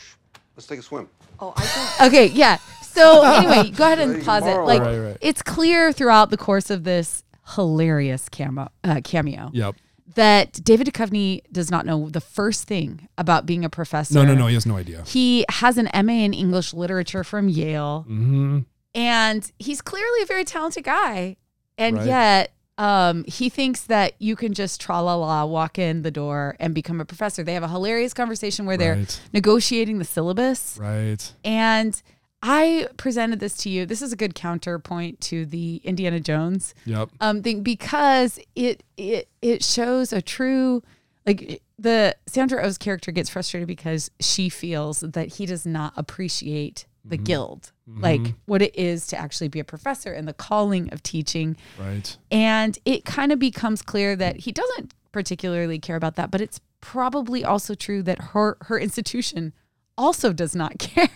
Let's 0.56 0.66
take 0.66 0.78
a 0.78 0.82
swim. 0.82 1.08
Oh, 1.38 1.52
I 1.56 1.96
don't. 2.00 2.06
Okay, 2.08 2.26
yeah. 2.34 2.56
So 2.82 3.22
anyway, 3.22 3.70
go 3.70 3.84
ahead 3.84 3.98
and 4.00 4.25
pause 4.25 4.44
it. 4.46 4.56
Like 4.62 4.80
Right, 4.80 4.98
right. 4.98 5.16
it's 5.20 5.42
clear 5.42 5.92
throughout 5.92 6.30
the 6.30 6.37
course 6.37 6.70
of 6.70 6.82
this 6.84 7.22
hilarious 7.54 8.28
camo, 8.28 8.68
uh, 8.84 9.00
cameo 9.04 9.50
Yep. 9.52 9.74
that 10.14 10.52
David 10.64 10.86
Duchovny 10.88 11.42
does 11.52 11.70
not 11.70 11.86
know 11.86 12.08
the 12.08 12.20
first 12.20 12.64
thing 12.64 13.08
about 13.18 13.46
being 13.46 13.64
a 13.64 13.70
professor. 13.70 14.14
No, 14.14 14.24
no, 14.24 14.34
no. 14.34 14.46
He 14.46 14.54
has 14.54 14.66
no 14.66 14.76
idea. 14.76 15.02
He 15.06 15.44
has 15.48 15.78
an 15.78 15.88
MA 16.06 16.24
in 16.24 16.32
English 16.34 16.72
literature 16.74 17.24
from 17.24 17.48
Yale, 17.48 18.04
hmm 18.06 18.60
and 18.94 19.52
he's 19.58 19.80
clearly 19.82 20.22
a 20.22 20.26
very 20.26 20.44
talented 20.44 20.82
guy, 20.84 21.36
and 21.76 21.96
Right. 21.98 22.06
yet. 22.06 22.52
Um, 22.80 23.24
he 23.26 23.48
thinks 23.48 23.80
that 23.82 24.12
you 24.20 24.36
can 24.36 24.54
just 24.54 24.80
tra 24.80 25.02
la 25.02 25.16
la 25.16 25.44
walk 25.44 25.80
in 25.80 26.02
the 26.02 26.12
door 26.12 26.54
and 26.60 26.72
become 26.76 27.00
a 27.00 27.04
professor. 27.04 27.42
They 27.42 27.54
have 27.54 27.64
a 27.64 27.68
hilarious 27.68 28.14
conversation 28.14 28.66
where 28.66 28.76
they're 28.76 29.04
negotiating 29.32 29.98
the 29.98 30.04
syllabus. 30.04 30.78
Right. 30.80 31.34
And 31.44 32.00
I 32.42 32.88
presented 32.97 33.40
this 33.40 33.57
to 33.59 33.71
you. 33.71 33.85
This 33.85 34.00
is 34.00 34.12
a 34.12 34.16
good 34.16 34.35
counterpoint 34.35 35.21
to 35.23 35.45
the 35.45 35.80
Indiana 35.85 36.21
Jones 36.21 36.75
Yep. 36.85 37.09
um, 37.21 37.42
thing 37.42 37.62
because 37.62 38.38
it 38.54 38.85
it 38.97 39.28
it 39.42 39.64
shows 39.64 40.12
a 40.12 40.23
true 40.23 40.83
like 41.26 41.62
the 41.78 42.16
Sandra 42.26 42.62
Oh's 42.62 42.78
character 42.78 43.11
gets 43.12 43.28
frustrated 43.28 43.66
because 43.66 44.11
she 44.21 44.49
feels 44.49 45.00
that 45.00 45.35
he 45.35 45.47
does 45.47 45.66
not 45.66 45.92
appreciate 45.97 46.87
the 47.04 47.16
guild, 47.16 47.73
like 47.87 48.35
what 48.45 48.61
it 48.61 48.75
is 48.76 49.07
to 49.07 49.16
actually 49.16 49.49
be 49.49 49.59
a 49.61 49.64
professor 49.64 50.12
and 50.12 50.28
the 50.28 50.35
calling 50.35 50.92
of 50.92 51.02
teaching. 51.02 51.57
Right. 51.78 52.14
And 52.30 52.78
it 52.85 53.07
kind 53.07 53.33
of 53.33 53.38
becomes 53.38 53.80
clear 53.80 54.14
that 54.16 54.37
he 54.40 54.52
doesn't 54.52 54.92
particularly 55.11 55.78
care 55.78 55.97
about 55.97 56.16
that, 56.16 56.30
but 56.30 56.42
it's 56.42 56.61
probably 56.83 57.45
also 57.45 57.75
true 57.75 58.02
that 58.02 58.18
her 58.33 58.59
her 58.62 58.78
institution 58.78 59.54
also 59.97 60.33
does 60.33 60.54
not 60.54 60.78
care. 60.78 61.09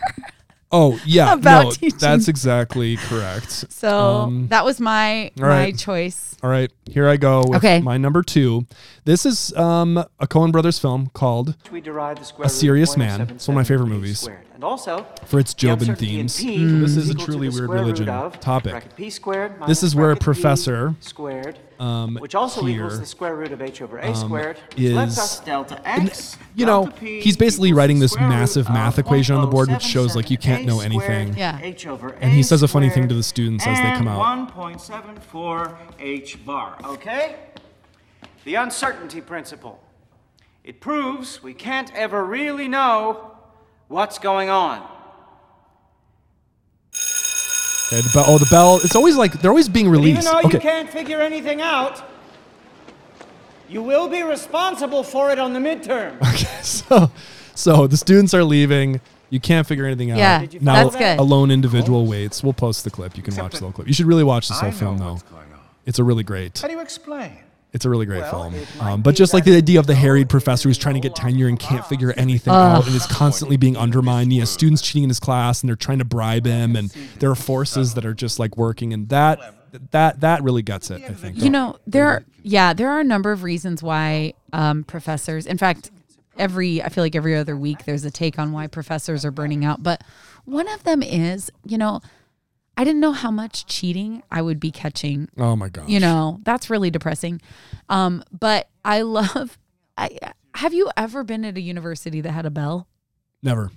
Oh 0.72 0.98
yeah, 1.04 1.32
About 1.34 1.64
no, 1.64 1.70
teaching. 1.72 1.98
that's 1.98 2.28
exactly 2.28 2.96
correct. 2.96 3.70
So 3.70 3.88
Um, 3.90 4.48
that 4.48 4.64
was 4.64 4.80
my 4.80 5.24
all 5.38 5.42
my 5.42 5.48
right. 5.48 5.78
choice. 5.78 6.36
All 6.42 6.50
right, 6.50 6.72
here 6.90 7.06
I 7.08 7.16
go 7.18 7.44
with 7.46 7.58
Okay. 7.58 7.80
my 7.80 7.98
number 7.98 8.22
two. 8.22 8.66
This 9.04 9.24
is 9.26 9.54
um, 9.56 9.96
a 10.18 10.26
Coen 10.26 10.50
Brothers 10.50 10.78
film 10.78 11.10
called 11.14 11.54
we 11.70 11.80
derive 11.80 12.18
the 12.18 12.24
square 12.24 12.46
A 12.46 12.48
Serious 12.48 12.96
Man. 12.96 13.20
It's 13.30 13.46
one 13.46 13.56
of 13.56 13.60
my 13.60 13.64
favorite 13.64 13.86
movies. 13.88 14.20
squared. 14.20 14.40
And 14.54 14.64
also, 14.64 15.06
for 15.26 15.38
its 15.38 15.54
the 15.54 15.66
Jobian 15.68 15.72
uncertainty 15.90 16.06
themes. 16.06 16.36
P 16.40 16.66
This 16.80 16.96
is 16.96 17.10
a 17.10 17.14
truly 17.14 17.48
weird 17.48 17.68
religion 17.70 18.06
topic. 18.06 18.84
squared 19.10 19.52
This 19.66 19.82
is 19.82 19.94
where 19.94 20.10
a 20.10 20.14
bracket 20.14 20.20
P 20.20 20.24
professor, 20.24 20.94
squared, 21.00 21.58
um, 21.78 22.16
which 22.16 22.34
also 22.34 22.64
here, 22.64 22.76
equals 22.84 23.00
the 23.00 23.06
square 23.06 23.34
root 23.36 23.52
of 23.52 23.60
h 23.62 23.82
over 23.82 23.98
a 23.98 24.08
um, 24.08 24.14
squared, 24.14 24.58
which 24.70 24.80
is- 24.80 24.92
lets 24.94 25.18
us 25.18 25.40
delta 25.40 25.80
x. 25.88 26.36
you 26.54 26.66
know, 26.66 26.86
P 26.86 27.20
he's 27.20 27.36
basically 27.36 27.72
writing 27.72 27.98
this 27.98 28.16
massive 28.16 28.68
math 28.68 28.98
equation 28.98 29.34
on 29.34 29.42
the 29.42 29.48
board, 29.48 29.70
which 29.70 29.82
shows, 29.82 30.14
like, 30.16 30.30
you 30.30 30.38
can't 30.38 30.64
know 30.64 30.80
anything. 30.80 31.36
Yeah. 31.36 31.58
H 31.62 31.86
over 31.86 32.10
And 32.20 32.32
he 32.32 32.42
says 32.42 32.62
a 32.62 32.68
funny 32.68 32.90
thing 32.90 33.08
to 33.08 33.14
the 33.14 33.22
students 33.22 33.66
as 33.66 33.78
they 33.78 33.92
come 33.96 34.08
out. 34.08 34.38
and 34.38 34.48
1.74 34.48 35.76
h 35.98 36.44
bar. 36.44 36.76
Okay? 36.84 37.36
The 38.44 38.56
uncertainty 38.56 39.20
principle. 39.20 39.82
It 40.64 40.80
proves 40.80 41.42
we 41.42 41.54
can't 41.54 41.92
ever 41.94 42.24
really 42.24 42.68
know 42.68 43.32
what's 43.88 44.18
going 44.18 44.48
on. 44.48 44.80
Okay, 46.90 47.81
the 48.00 48.10
bell, 48.14 48.24
oh, 48.26 48.38
the 48.38 48.46
bell. 48.50 48.80
It's 48.82 48.96
always 48.96 49.16
like 49.16 49.40
they're 49.40 49.50
always 49.50 49.68
being 49.68 49.86
But 49.90 49.98
even 49.98 50.02
released. 50.16 50.30
though 50.30 50.40
you 50.48 50.58
can't 50.58 50.88
figure 50.88 51.20
anything 51.20 51.60
out, 51.60 52.02
you 53.68 53.82
will 53.82 54.08
be 54.08 54.22
responsible 54.22 55.02
for 55.02 55.30
it 55.30 55.38
on 55.38 55.52
the 55.52 55.60
midterm. 55.60 56.16
okay. 56.34 56.62
So, 56.62 57.10
so 57.54 57.86
the 57.86 57.96
students 57.96 58.34
are 58.34 58.44
leaving. 58.44 59.00
You 59.30 59.40
can't 59.40 59.66
figure 59.66 59.86
anything 59.86 60.10
out. 60.10 60.18
Yeah, 60.18 60.46
now 60.60 60.84
that's 60.84 60.96
good. 60.96 61.18
a 61.18 61.22
lone 61.22 61.50
individual 61.50 62.06
waits. 62.06 62.42
We'll 62.42 62.52
post 62.52 62.84
the 62.84 62.90
clip. 62.90 63.16
You 63.16 63.22
can 63.22 63.34
watch 63.36 63.52
the 63.52 63.60
whole 63.60 63.72
clip. 63.72 63.88
You 63.88 63.94
should 63.94 64.06
really 64.06 64.24
watch 64.24 64.48
this 64.48 64.60
whole 64.60 64.68
I 64.68 64.72
know 64.72 64.76
film 64.78 64.98
though. 64.98 65.12
what's 65.12 65.22
going 65.22 65.52
on. 65.52 65.60
It's 65.86 65.98
a 65.98 66.04
really 66.04 66.22
great. 66.22 66.58
How 66.60 66.68
do 66.68 66.74
you 66.74 66.80
explain? 66.80 67.38
It's 67.72 67.86
a 67.86 67.90
really 67.90 68.04
great 68.04 68.20
Well, 68.20 68.50
film. 68.50 68.66
Um, 68.80 69.02
but 69.02 69.14
just 69.14 69.32
like 69.32 69.44
the 69.44 69.56
idea 69.56 69.78
of 69.78 69.86
the 69.86 69.94
harried 69.94 70.28
professor 70.28 70.68
who's 70.68 70.76
trying 70.76 70.94
to 70.94 71.00
get 71.00 71.16
tenure 71.16 71.48
and 71.48 71.58
can't 71.58 71.84
figure 71.86 72.12
anything 72.18 72.52
out 72.52 72.86
and 72.86 72.94
is 72.94 73.06
constantly 73.06 73.56
being 73.56 73.76
undermined. 73.78 74.30
He 74.30 74.40
has 74.40 74.50
students 74.50 74.82
cheating 74.82 75.04
in 75.04 75.08
his 75.08 75.20
class 75.20 75.62
and 75.62 75.68
they're 75.68 75.76
trying 75.76 75.98
to 75.98 76.04
bribe 76.04 76.44
him 76.44 76.76
and 76.76 76.90
there 77.18 77.30
are 77.30 77.34
forces 77.34 77.94
that 77.94 78.04
are 78.04 78.12
just 78.14 78.38
like 78.38 78.56
working 78.58 78.92
and 78.92 79.08
that 79.08 79.40
that 79.90 80.20
that 80.20 80.42
really 80.42 80.62
gets 80.62 80.90
it, 80.90 81.02
I 81.02 81.14
think. 81.14 81.42
You 81.42 81.50
know, 81.50 81.78
there 81.86 82.06
are, 82.06 82.24
yeah, 82.42 82.74
there 82.74 82.90
are 82.90 83.00
a 83.00 83.04
number 83.04 83.32
of 83.32 83.42
reasons 83.42 83.82
why 83.82 84.34
um, 84.52 84.84
professors, 84.84 85.46
in 85.46 85.56
fact, 85.56 85.90
every, 86.36 86.82
I 86.82 86.88
feel 86.88 87.02
like 87.02 87.16
every 87.16 87.36
other 87.36 87.56
week 87.56 87.84
there's 87.84 88.04
a 88.04 88.10
take 88.10 88.38
on 88.38 88.52
why 88.52 88.66
professors 88.66 89.24
are 89.24 89.30
burning 89.30 89.64
out. 89.64 89.82
But 89.82 90.02
one 90.44 90.68
of 90.68 90.84
them 90.84 91.02
is, 91.02 91.50
you 91.64 91.78
know, 91.78 92.00
I 92.82 92.84
didn't 92.84 92.98
know 93.00 93.12
how 93.12 93.30
much 93.30 93.64
cheating 93.66 94.24
I 94.28 94.42
would 94.42 94.58
be 94.58 94.72
catching. 94.72 95.28
oh 95.38 95.54
my 95.54 95.68
gosh. 95.68 95.88
You 95.88 96.00
know, 96.00 96.40
that's 96.42 96.68
really 96.68 96.90
depressing. 96.90 97.40
Um, 97.88 98.24
but 98.36 98.68
I 98.84 99.02
love, 99.02 99.56
I, 99.96 100.18
have 100.56 100.74
you 100.74 100.90
ever 100.96 101.22
been 101.22 101.44
at 101.44 101.56
a 101.56 101.60
university 101.60 102.20
that 102.22 102.32
had 102.32 102.44
a 102.44 102.50
bell? 102.50 102.88
Never. 103.40 103.70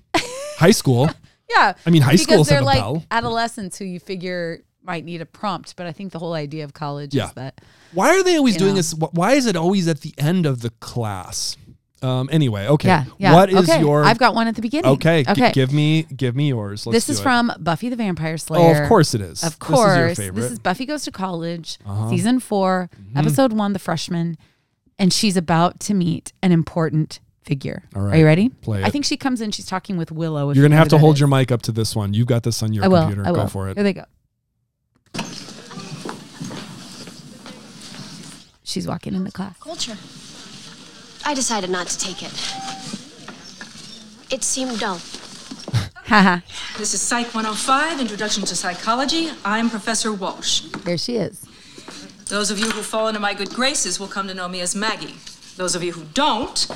High 0.57 0.71
school. 0.71 1.09
Yeah. 1.47 1.73
I 1.85 1.91
mean, 1.91 2.01
high 2.01 2.13
because 2.17 2.47
they're 2.47 2.63
like 2.63 2.79
bell. 2.79 3.05
adolescents 3.11 3.77
who 3.77 3.85
you 3.85 3.99
figure 3.99 4.63
might 4.81 5.05
need 5.05 5.21
a 5.21 5.27
prompt. 5.27 5.75
But 5.75 5.85
I 5.85 5.91
think 5.91 6.11
the 6.11 6.17
whole 6.17 6.33
idea 6.33 6.63
of 6.63 6.73
college 6.73 7.13
Yeah. 7.13 7.27
is 7.27 7.33
that 7.33 7.61
Why 7.93 8.17
are 8.17 8.23
they 8.23 8.35
always 8.35 8.57
doing 8.57 8.71
know. 8.71 8.77
this? 8.77 8.95
Why 8.95 9.33
is 9.33 9.45
it 9.45 9.55
always 9.55 9.87
at 9.87 10.01
the 10.01 10.15
end 10.17 10.47
of 10.47 10.61
the 10.61 10.71
class? 10.71 11.55
Um, 12.05 12.29
anyway, 12.31 12.67
okay. 12.67 12.87
Yeah, 12.89 13.05
yeah. 13.17 13.33
What 13.33 13.49
is 13.49 13.69
okay. 13.69 13.79
your 13.81 14.03
I've 14.03 14.17
got 14.19 14.35
one 14.35 14.47
at 14.47 14.55
the 14.55 14.61
beginning. 14.61 14.91
Okay, 14.91 15.23
g- 15.23 15.31
Okay. 15.31 15.51
give 15.53 15.73
me 15.73 16.03
give 16.03 16.35
me 16.35 16.49
yours. 16.49 16.85
Let's 16.85 16.95
this 16.97 17.05
do 17.07 17.11
is 17.13 17.19
it. 17.19 17.23
from 17.23 17.51
Buffy 17.59 17.89
the 17.89 17.95
Vampire 17.95 18.37
Slayer. 18.37 18.75
Oh, 18.77 18.83
of 18.83 18.87
course 18.89 19.13
it 19.15 19.21
is. 19.21 19.43
Of 19.43 19.51
This 19.51 19.67
course. 19.67 20.17
is 20.19 20.25
your 20.25 20.31
This 20.33 20.51
is 20.51 20.59
Buffy 20.59 20.85
Goes 20.85 21.03
to 21.05 21.11
College, 21.11 21.79
Uh-huh. 21.85 22.09
season 22.09 22.39
4 22.39 22.89
Mm-hmm. 22.95 23.17
episode 23.17 23.53
one, 23.53 23.73
The 23.73 23.79
Freshman. 23.79 24.37
And 24.99 25.11
she's 25.11 25.35
about 25.35 25.79
to 25.81 25.93
meet 25.93 26.31
an 26.41 26.51
important 26.51 27.19
figure. 27.43 27.83
All 27.95 28.01
right. 28.03 28.15
Are 28.15 28.17
you 28.17 28.25
ready? 28.25 28.49
Play 28.49 28.83
I 28.83 28.89
think 28.89 29.05
she 29.05 29.17
comes 29.17 29.41
in, 29.41 29.51
she's 29.51 29.65
talking 29.65 29.97
with 29.97 30.11
Willow. 30.11 30.45
You're 30.51 30.63
gonna 30.63 30.69
know 30.75 30.79
have 30.79 30.87
to 30.89 30.97
hold 30.97 31.15
is. 31.15 31.19
your 31.19 31.27
mic 31.27 31.51
up 31.51 31.61
to 31.63 31.71
this 31.71 31.95
one. 31.95 32.13
You've 32.13 32.27
got 32.27 32.43
this 32.43 32.61
on 32.63 32.71
your 32.73 32.83
I 32.85 32.87
will. 32.87 33.01
computer. 33.01 33.25
I 33.27 33.31
will. 33.31 33.41
Go 33.43 33.47
for 33.47 33.69
it. 33.69 33.77
Here 33.77 33.83
they 33.83 33.93
go. 33.93 34.05
She's 38.63 38.87
walking 38.87 39.13
in 39.15 39.23
the 39.23 39.31
class. 39.31 39.57
Culture. 39.59 39.95
I 41.25 41.33
decided 41.33 41.69
not 41.69 41.87
to 41.87 41.97
take 41.97 42.21
it. 42.23 42.31
It 44.31 44.43
seemed 44.43 44.79
dull. 44.79 44.99
Haha. 46.05 46.39
This 46.77 46.93
is 46.93 47.01
Psych 47.01 47.33
105, 47.33 47.99
Introduction 47.99 48.43
to 48.45 48.55
Psychology. 48.55 49.29
I'm 49.43 49.69
Professor 49.69 50.13
Walsh. 50.13 50.61
There 50.83 50.97
she 50.97 51.15
is. 51.17 51.45
Those 52.27 52.51
of 52.51 52.59
you 52.59 52.69
who 52.69 52.81
fall 52.81 53.07
into 53.07 53.19
my 53.19 53.33
good 53.33 53.49
graces 53.49 53.99
will 53.99 54.07
come 54.07 54.27
to 54.27 54.33
know 54.33 54.47
me 54.47 54.61
as 54.61 54.75
Maggie. 54.75 55.15
Those 55.57 55.73
of 55.75 55.83
you 55.83 55.93
who 55.93 56.03
don't 56.13 56.67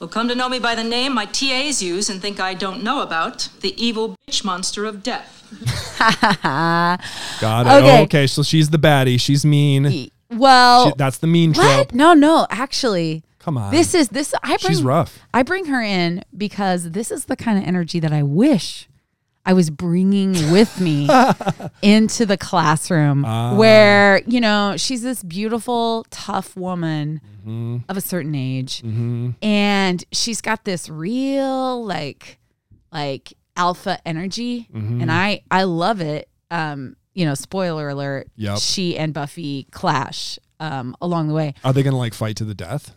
will 0.00 0.08
come 0.08 0.28
to 0.28 0.34
know 0.34 0.48
me 0.48 0.58
by 0.58 0.74
the 0.74 0.84
name 0.84 1.14
my 1.14 1.24
TAs 1.26 1.82
use 1.82 2.10
and 2.10 2.20
think 2.20 2.40
I 2.40 2.52
don't 2.54 2.82
know 2.82 3.00
about 3.00 3.48
the 3.60 3.74
evil 3.82 4.16
bitch 4.28 4.44
monster 4.44 4.84
of 4.84 5.02
death. 5.02 5.30
Got 7.40 7.66
it. 7.66 7.70
Okay. 7.70 7.98
Oh, 7.98 8.02
okay, 8.02 8.26
so 8.26 8.42
she's 8.42 8.70
the 8.70 8.78
baddie. 8.78 9.20
She's 9.20 9.44
mean. 9.46 10.10
Well, 10.30 10.88
She- 10.88 10.94
that's 10.98 11.18
the 11.18 11.26
mean 11.26 11.52
what? 11.54 11.74
trope. 11.88 11.92
No, 11.94 12.12
no, 12.12 12.46
actually. 12.50 13.22
Come 13.44 13.58
on. 13.58 13.70
This 13.70 13.94
is 13.94 14.08
this 14.08 14.34
I 14.42 14.56
bring 14.56 14.72
She's 14.72 14.82
rough. 14.82 15.18
I 15.34 15.42
bring 15.42 15.66
her 15.66 15.82
in 15.82 16.24
because 16.34 16.92
this 16.92 17.10
is 17.10 17.26
the 17.26 17.36
kind 17.36 17.58
of 17.58 17.64
energy 17.64 18.00
that 18.00 18.10
I 18.12 18.22
wish 18.22 18.88
I 19.46 19.52
was 19.52 19.68
bringing 19.68 20.32
with 20.50 20.80
me 20.80 21.06
into 21.82 22.24
the 22.24 22.38
classroom 22.38 23.24
Ah. 23.26 23.54
where, 23.54 24.22
you 24.26 24.40
know, 24.40 24.76
she's 24.78 25.02
this 25.02 25.22
beautiful, 25.22 26.06
tough 26.10 26.56
woman 26.56 27.20
Mm-hmm. 27.44 27.76
of 27.90 27.98
a 27.98 28.00
certain 28.00 28.34
age. 28.34 28.82
And 29.42 30.02
she's 30.12 30.40
got 30.40 30.64
this 30.64 30.88
real 30.88 31.84
like 31.84 32.38
like 32.90 33.34
alpha 33.56 33.98
energy 34.06 34.66
Mm-hmm. 34.74 35.02
and 35.02 35.12
I 35.12 35.42
I 35.50 35.64
love 35.64 36.00
it. 36.00 36.28
Um, 36.50 36.96
you 37.12 37.26
know, 37.26 37.34
spoiler 37.34 37.90
alert, 37.90 38.28
Yep. 38.36 38.58
she 38.60 38.96
and 38.96 39.12
Buffy 39.12 39.64
clash 39.72 40.38
um 40.58 40.96
along 41.02 41.28
the 41.28 41.34
way. 41.34 41.52
Are 41.64 41.74
they 41.74 41.82
gonna 41.82 41.98
like 41.98 42.14
fight 42.14 42.36
to 42.36 42.44
the 42.46 42.54
death? 42.54 42.94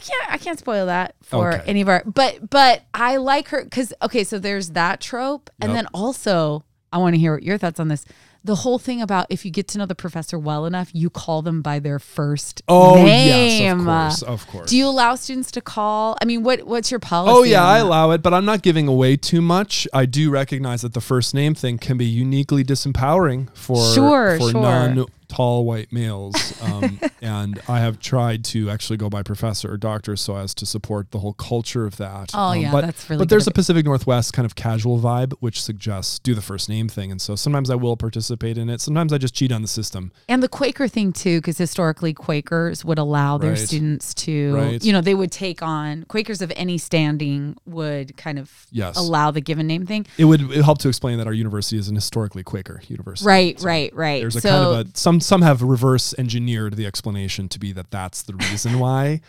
I 0.00 0.06
can't 0.06 0.32
I 0.32 0.38
can't 0.38 0.58
spoil 0.58 0.86
that 0.86 1.14
for 1.22 1.52
Okay. 1.52 1.62
any 1.66 1.80
of 1.82 1.88
our 1.88 2.02
but 2.06 2.48
but 2.48 2.82
I 2.94 3.16
like 3.16 3.48
her 3.48 3.64
cuz 3.66 3.92
okay 4.02 4.24
so 4.24 4.38
there's 4.38 4.70
that 4.70 5.00
trope 5.00 5.50
and 5.60 5.70
Yep. 5.72 5.76
then 5.76 5.86
also 5.92 6.64
I 6.92 6.98
want 6.98 7.14
to 7.14 7.20
hear 7.20 7.38
your 7.38 7.58
thoughts 7.58 7.78
on 7.78 7.88
this. 7.88 8.04
The 8.42 8.54
whole 8.56 8.78
thing 8.78 9.02
about 9.02 9.26
if 9.28 9.44
you 9.44 9.50
get 9.50 9.68
to 9.68 9.78
know 9.78 9.84
the 9.84 9.94
professor 9.94 10.38
well 10.38 10.64
enough, 10.64 10.88
you 10.94 11.10
call 11.10 11.42
them 11.42 11.60
by 11.60 11.78
their 11.78 11.98
first 11.98 12.62
Oh 12.68 12.94
name. 13.04 13.60
yes, 13.60 13.72
of 13.78 13.84
course, 13.84 14.22
of 14.22 14.46
course. 14.48 14.70
Do 14.70 14.78
you 14.78 14.86
allow 14.88 15.14
students 15.14 15.50
to 15.52 15.60
call? 15.60 16.16
I 16.22 16.24
mean, 16.24 16.42
what 16.42 16.62
what's 16.66 16.90
your 16.90 17.00
policy? 17.00 17.36
Oh 17.36 17.42
yeah, 17.42 17.62
I 17.62 17.78
allow 17.78 18.10
it, 18.12 18.22
but 18.22 18.32
I'm 18.32 18.46
not 18.46 18.62
giving 18.62 18.88
away 18.88 19.16
too 19.18 19.42
much. 19.42 19.86
I 19.92 20.06
do 20.06 20.30
recognize 20.30 20.80
that 20.80 20.94
the 20.94 21.02
first 21.02 21.34
name 21.34 21.54
thing 21.54 21.76
can 21.76 21.98
be 21.98 22.06
uniquely 22.06 22.64
disempowering 22.64 23.54
for 23.54 23.76
Sure, 23.94 24.38
for 24.38 24.50
sure. 24.50 24.60
non 24.62 25.04
tall 25.30 25.64
white 25.64 25.92
males. 25.92 26.34
Um, 26.62 27.00
and 27.22 27.60
I 27.68 27.80
have 27.80 27.98
tried 28.00 28.44
to 28.46 28.68
actually 28.70 28.96
go 28.96 29.08
by 29.08 29.22
professor 29.22 29.72
or 29.72 29.76
doctor 29.76 30.16
so 30.16 30.36
as 30.36 30.54
to 30.54 30.66
support 30.66 31.10
the 31.12 31.18
whole 31.20 31.32
culture 31.34 31.86
of 31.86 31.96
that. 31.98 32.30
Oh, 32.34 32.50
Um, 32.50 32.60
yeah, 32.60 32.72
but, 32.72 32.80
that's 32.82 33.08
really 33.08 33.20
But 33.20 33.28
there's 33.28 33.46
a 33.46 33.50
Pacific 33.50 33.84
Northwest 33.84 34.32
kind 34.32 34.44
of 34.46 34.54
casual 34.54 34.98
vibe 34.98 35.32
which 35.40 35.62
suggests 35.62 36.18
do 36.18 36.34
the 36.34 36.42
first 36.42 36.68
name 36.68 36.88
thing, 36.88 37.10
and 37.10 37.20
so 37.20 37.36
sometimes 37.36 37.70
I 37.70 37.74
will 37.76 37.96
participate 37.96 38.58
in 38.58 38.68
it. 38.68 38.80
Sometimes 38.80 39.12
I 39.12 39.18
just 39.18 39.34
cheat 39.34 39.52
on 39.52 39.62
the 39.62 39.68
system. 39.68 40.12
And 40.28 40.42
the 40.42 40.48
Quaker 40.48 40.88
thing 40.88 41.12
too, 41.12 41.38
because 41.40 41.58
historically 41.58 42.12
Quakers 42.12 42.84
would 42.84 42.98
allow 42.98 43.38
their 43.38 43.50
Right. 43.50 43.58
students 43.58 44.12
to, 44.14 44.54
Right. 44.54 44.84
you 44.84 44.92
know, 44.92 45.00
they 45.00 45.14
would 45.14 45.30
take 45.32 45.62
on 45.62 46.04
Quakers 46.08 46.42
of 46.42 46.52
any 46.56 46.78
standing 46.78 47.56
would 47.66 48.16
kind 48.16 48.38
of 48.38 48.50
Yes. 48.72 48.96
allow 48.96 49.30
the 49.30 49.40
given 49.40 49.66
name 49.66 49.86
thing. 49.86 50.06
It 50.18 50.24
would 50.24 50.40
help 50.52 50.78
to 50.78 50.88
explain 50.88 51.18
that 51.18 51.26
our 51.26 51.32
university 51.32 51.78
is 51.78 51.88
an 51.88 51.94
historically 51.94 52.42
Quaker 52.42 52.82
university. 52.88 53.26
Right, 53.26 53.60
right, 53.62 53.94
right. 53.94 54.20
There's 54.22 54.36
a 54.36 54.40
so, 54.40 54.48
kind 54.48 54.64
of 54.64 54.86
a 54.94 54.98
some 54.98 55.19
some 55.22 55.42
have 55.42 55.62
reverse 55.62 56.14
engineered 56.18 56.76
the 56.76 56.86
explanation 56.86 57.48
to 57.48 57.58
be 57.58 57.72
that 57.72 57.90
that's 57.90 58.22
the 58.22 58.34
reason 58.34 58.78
why. 58.78 59.20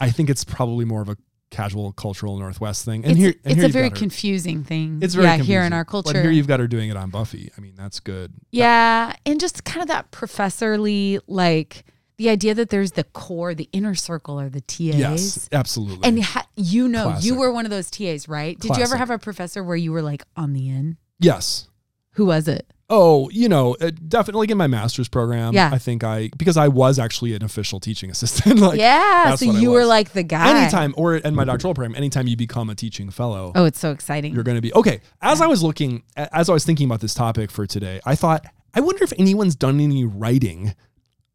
I 0.00 0.10
think 0.10 0.28
it's 0.28 0.44
probably 0.44 0.84
more 0.84 1.00
of 1.00 1.08
a 1.08 1.16
casual 1.50 1.92
cultural 1.92 2.38
Northwest 2.38 2.84
thing. 2.84 3.04
And 3.04 3.12
it's, 3.12 3.20
here, 3.20 3.34
and 3.44 3.52
it's 3.52 3.60
here 3.60 3.66
a 3.66 3.72
very 3.72 3.90
confusing 3.90 4.64
thing. 4.64 5.00
It's 5.02 5.14
very 5.14 5.26
yeah, 5.26 5.36
here 5.38 5.62
in 5.62 5.72
our 5.72 5.84
culture. 5.84 6.12
But 6.12 6.22
here 6.22 6.30
you've 6.30 6.46
got 6.46 6.60
her 6.60 6.66
doing 6.66 6.90
it 6.90 6.96
on 6.96 7.10
Buffy. 7.10 7.50
I 7.56 7.60
mean, 7.60 7.74
that's 7.76 8.00
good. 8.00 8.32
yeah, 8.50 9.14
and 9.26 9.40
just 9.40 9.64
kind 9.64 9.82
of 9.82 9.88
that 9.88 10.10
professorly, 10.10 11.18
like 11.26 11.84
the 12.16 12.28
idea 12.28 12.54
that 12.54 12.68
there's 12.68 12.92
the 12.92 13.04
core, 13.04 13.54
the 13.54 13.68
inner 13.72 13.94
circle, 13.94 14.38
or 14.38 14.48
the 14.48 14.60
TAs. 14.60 14.94
Yes, 14.94 15.48
absolutely. 15.52 16.06
And 16.06 16.22
ha- 16.22 16.46
you 16.56 16.86
know, 16.86 17.04
Classic. 17.04 17.24
you 17.24 17.34
were 17.38 17.50
one 17.52 17.64
of 17.64 17.70
those 17.70 17.90
TAs, 17.90 18.28
right? 18.28 18.58
Did 18.58 18.76
you 18.76 18.82
ever 18.82 18.96
have 18.96 19.10
a 19.10 19.18
professor 19.18 19.64
where 19.64 19.76
you 19.76 19.92
were 19.92 20.02
like 20.02 20.22
on 20.36 20.52
the 20.52 20.68
in? 20.68 20.98
yes. 21.18 21.66
Who 22.14 22.26
was 22.26 22.48
it? 22.48 22.70
Oh, 22.92 23.30
you 23.30 23.48
know, 23.48 23.76
uh, 23.80 23.92
definitely 24.08 24.50
in 24.50 24.58
my 24.58 24.66
master's 24.66 25.08
program. 25.08 25.54
Yeah. 25.54 25.70
I 25.72 25.78
think 25.78 26.02
I 26.02 26.30
because 26.36 26.56
I 26.56 26.66
was 26.68 26.98
actually 26.98 27.34
an 27.34 27.42
official 27.44 27.78
teaching 27.78 28.10
assistant. 28.10 28.58
like, 28.60 28.78
yeah. 28.80 29.34
So 29.36 29.44
you 29.46 29.70
were 29.70 29.86
like 29.86 30.12
the 30.12 30.24
guy. 30.24 30.62
anytime 30.62 30.92
or 30.96 31.16
in 31.16 31.34
my 31.34 31.44
doctoral 31.44 31.72
program, 31.72 31.94
anytime 31.94 32.26
you 32.26 32.36
become 32.36 32.68
a 32.68 32.74
teaching 32.74 33.10
fellow, 33.10 33.52
Oh, 33.54 33.64
it's 33.64 33.78
so 33.78 33.92
exciting. 33.92 34.34
you're 34.34 34.42
going 34.42 34.56
to 34.56 34.60
be 34.62 34.74
okay. 34.74 35.00
As 35.22 35.40
I 35.40 35.46
was 35.46 35.62
looking, 35.62 36.02
as 36.16 36.50
I 36.50 36.52
was 36.52 36.64
thinking 36.64 36.86
about 36.86 37.00
this 37.00 37.14
topic 37.14 37.50
for 37.50 37.64
today, 37.66 38.00
I 38.04 38.16
thought, 38.16 38.44
I 38.74 38.80
wonder 38.80 39.04
if 39.04 39.12
anyone's 39.18 39.54
done 39.56 39.78
any 39.80 40.04
writing 40.04 40.74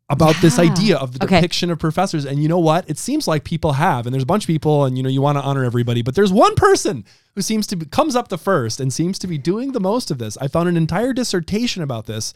about 0.09 0.35
this 0.41 0.59
ah, 0.59 0.61
idea 0.61 0.97
of 0.97 1.17
the 1.17 1.25
Okay. 1.25 1.37
depiction 1.37 1.71
of 1.71 1.79
professors. 1.79 2.25
And 2.25 2.41
you 2.41 2.47
know 2.47 2.59
what? 2.59 2.87
It 2.87 2.99
seems 2.99 3.27
like 3.27 3.43
people 3.43 3.73
have, 3.73 4.05
and 4.05 4.13
there's 4.13 4.23
a 4.23 4.27
bunch 4.27 4.43
of 4.43 4.47
people, 4.47 4.85
and 4.85 4.95
you 4.97 5.03
know, 5.03 5.09
you 5.09 5.21
want 5.21 5.37
to 5.37 5.43
honor 5.43 5.63
everybody, 5.63 6.03
but 6.03 6.13
there's 6.13 6.31
one 6.31 6.53
person 6.55 7.03
who 7.33 7.41
seems 7.41 7.65
to 7.67 7.75
be, 7.75 7.85
comes 7.87 8.15
up 8.15 8.27
the 8.27 8.37
first 8.37 8.79
and 8.79 8.93
seems 8.93 9.17
to 9.19 9.27
be 9.27 9.37
doing 9.39 9.71
the 9.71 9.79
most 9.79 10.11
of 10.11 10.19
this. 10.19 10.37
I 10.37 10.47
found 10.47 10.69
an 10.69 10.77
entire 10.77 11.11
dissertation 11.11 11.81
about 11.81 12.05
this, 12.05 12.33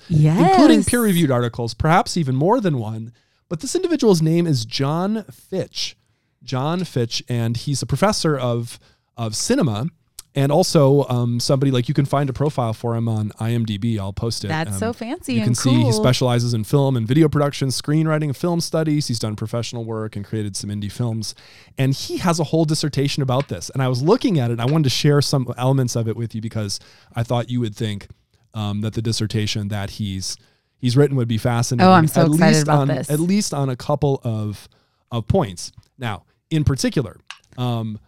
including 0.52 0.84
peer-reviewed 0.84 1.30
articles, 1.32 1.74
perhaps 1.76 2.18
even 2.18 2.36
more 2.36 2.60
than 2.60 2.80
one. 2.80 3.14
But 3.50 3.60
this 3.60 3.76
individual's 3.76 4.22
name 4.22 4.48
is 4.48 4.66
John 4.66 5.24
Fitch. 5.32 5.96
John 6.44 6.84
Fitch, 6.84 7.24
and 7.30 7.56
he's 7.56 7.82
a 7.82 7.86
professor 7.86 8.38
of 8.38 8.80
of 9.18 9.36
cinema 9.36 9.88
and 10.36 10.51
also 10.51 11.05
um, 11.05 11.39
somebody 11.39 11.71
like 11.71 11.88
you 11.88 11.93
can 11.93 12.05
find 12.05 12.29
a 12.29 12.33
profile 12.33 12.74
for 12.74 12.95
him 12.95 13.07
on 13.09 13.29
IMDb. 13.39 13.98
I'll 13.98 14.13
post 14.13 14.45
it. 14.45 14.50
That's 14.50 14.74
Um, 14.74 14.77
so 14.77 14.93
fancy 14.93 15.33
You 15.33 15.43
can 15.43 15.55
see 15.55 15.83
he 15.83 15.91
specializes 15.91 16.53
in 16.53 16.63
film 16.63 16.95
and 16.95 17.07
video 17.07 17.27
production, 17.27 17.69
screenwriting, 17.69 18.36
film 18.36 18.62
studies. 18.62 19.07
He's 19.07 19.19
done 19.19 19.36
professional 19.36 19.86
work 19.86 20.15
and 20.15 20.24
created 20.24 20.55
some 20.55 20.69
indie 20.69 20.91
films, 20.91 21.36
and 21.77 21.93
he 21.93 22.17
has 22.17 22.39
a 22.39 22.45
whole 22.45 22.65
dissertation 22.65 23.24
about 23.24 23.48
this. 23.48 23.69
And 23.71 23.81
I 23.81 23.88
was 23.88 24.01
looking 24.03 24.39
at 24.39 24.51
it. 24.51 24.59
I 24.59 24.65
wanted 24.65 24.83
to 24.83 24.89
share 24.91 25.21
some 25.21 25.51
elements 25.57 25.95
of 25.95 26.07
it 26.07 26.15
with 26.15 26.36
you 26.36 26.41
because 26.41 26.79
I 27.15 27.24
thought 27.24 27.50
you 27.50 27.59
would 27.59 27.75
think 27.75 28.07
um, 28.53 28.81
that 28.81 28.93
the 28.93 29.01
dissertation 29.01 29.69
that 29.69 29.91
he's 29.91 30.38
he's 30.77 30.95
written 30.95 31.17
would 31.17 31.27
be 31.27 31.38
fascinating. 31.38 31.88
Oh, 31.88 31.91
I'm 31.91 32.07
so 32.07 32.21
at 32.21 32.27
excited 32.27 32.53
least 32.53 32.63
about 32.63 32.79
on, 32.81 32.88
this. 32.88 33.09
At 33.09 33.19
least 33.19 33.53
on 33.53 33.69
a 33.69 33.75
couple 33.75 34.21
of 34.24 34.69
of 35.12 35.27
points. 35.27 35.71
Now, 35.98 36.25
in 36.50 36.63
particular, 36.63 37.17
um, 37.57 38.00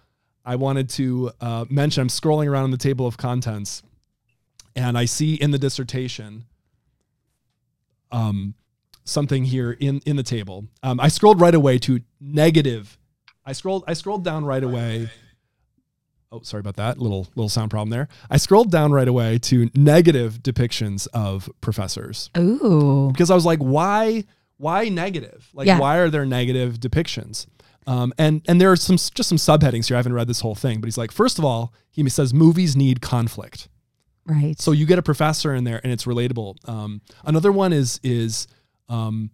I 0.45 0.55
wanted 0.55 0.89
to 0.91 1.31
uh, 1.39 1.65
mention 1.69 2.01
I'm 2.01 2.07
scrolling 2.07 2.47
around 2.47 2.63
on 2.65 2.71
the 2.71 2.77
table 2.77 3.05
of 3.07 3.17
contents, 3.17 3.83
and 4.75 4.97
I 4.97 5.05
see 5.05 5.35
in 5.35 5.51
the 5.51 5.59
dissertation 5.59 6.45
um, 8.11 8.55
something 9.03 9.45
here 9.45 9.71
in 9.71 10.01
in 10.05 10.15
the 10.15 10.23
table. 10.23 10.65
Um, 10.83 10.99
I 10.99 11.07
scrolled 11.07 11.39
right 11.39 11.55
away 11.55 11.77
to 11.79 12.01
negative. 12.19 12.97
I 13.45 13.53
scrolled 13.53 13.83
I 13.87 13.93
scrolled 13.93 14.23
down 14.23 14.45
right 14.45 14.63
away. 14.63 15.09
Oh, 16.33 16.41
sorry 16.43 16.61
about 16.61 16.77
that 16.77 16.97
little 16.97 17.27
little 17.35 17.49
sound 17.49 17.71
problem 17.71 17.89
there. 17.89 18.07
I 18.29 18.37
scrolled 18.37 18.71
down 18.71 18.91
right 18.91 19.07
away 19.07 19.37
to 19.39 19.69
negative 19.75 20.41
depictions 20.41 21.07
of 21.13 21.49
professors 21.59 22.29
Ooh. 22.37 23.09
because 23.11 23.29
I 23.29 23.35
was 23.35 23.45
like, 23.45 23.59
why, 23.59 24.23
why 24.57 24.87
negative? 24.87 25.49
Like, 25.53 25.67
Yeah. 25.67 25.77
why 25.79 25.97
are 25.97 26.09
there 26.09 26.25
negative 26.25 26.79
depictions? 26.79 27.47
Um, 27.87 28.13
and 28.17 28.41
and 28.47 28.61
there 28.61 28.71
are 28.71 28.75
some 28.75 28.97
just 28.97 29.29
some 29.29 29.37
subheadings 29.37 29.87
here. 29.87 29.95
I 29.95 29.99
haven't 29.99 30.13
read 30.13 30.27
this 30.27 30.41
whole 30.41 30.55
thing, 30.55 30.79
but 30.79 30.87
he's 30.87 30.97
like, 30.97 31.11
first 31.11 31.39
of 31.39 31.45
all, 31.45 31.73
he 31.89 32.07
says 32.09 32.33
movies 32.33 32.75
need 32.75 33.01
conflict. 33.01 33.69
Right. 34.25 34.59
So 34.59 34.71
you 34.71 34.85
get 34.85 34.99
a 34.99 35.01
professor 35.01 35.53
in 35.53 35.63
there, 35.63 35.81
and 35.83 35.91
it's 35.91 36.05
relatable. 36.05 36.67
Um, 36.69 37.01
another 37.25 37.51
one 37.51 37.73
is 37.73 37.99
is 38.03 38.47
um, 38.87 39.31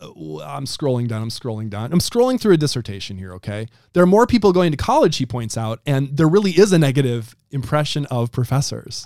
uh, 0.00 0.08
I'm 0.42 0.64
scrolling 0.66 1.08
down. 1.08 1.22
I'm 1.22 1.30
scrolling 1.30 1.70
down. 1.70 1.92
I'm 1.92 2.00
scrolling 2.00 2.40
through 2.40 2.54
a 2.54 2.56
dissertation 2.56 3.16
here. 3.18 3.32
Okay, 3.34 3.68
there 3.92 4.02
are 4.02 4.06
more 4.06 4.26
people 4.26 4.52
going 4.52 4.72
to 4.72 4.76
college. 4.76 5.16
He 5.16 5.26
points 5.26 5.56
out, 5.56 5.80
and 5.86 6.16
there 6.16 6.28
really 6.28 6.52
is 6.52 6.72
a 6.72 6.78
negative 6.78 7.36
impression 7.50 8.04
of 8.06 8.32
professors 8.32 9.04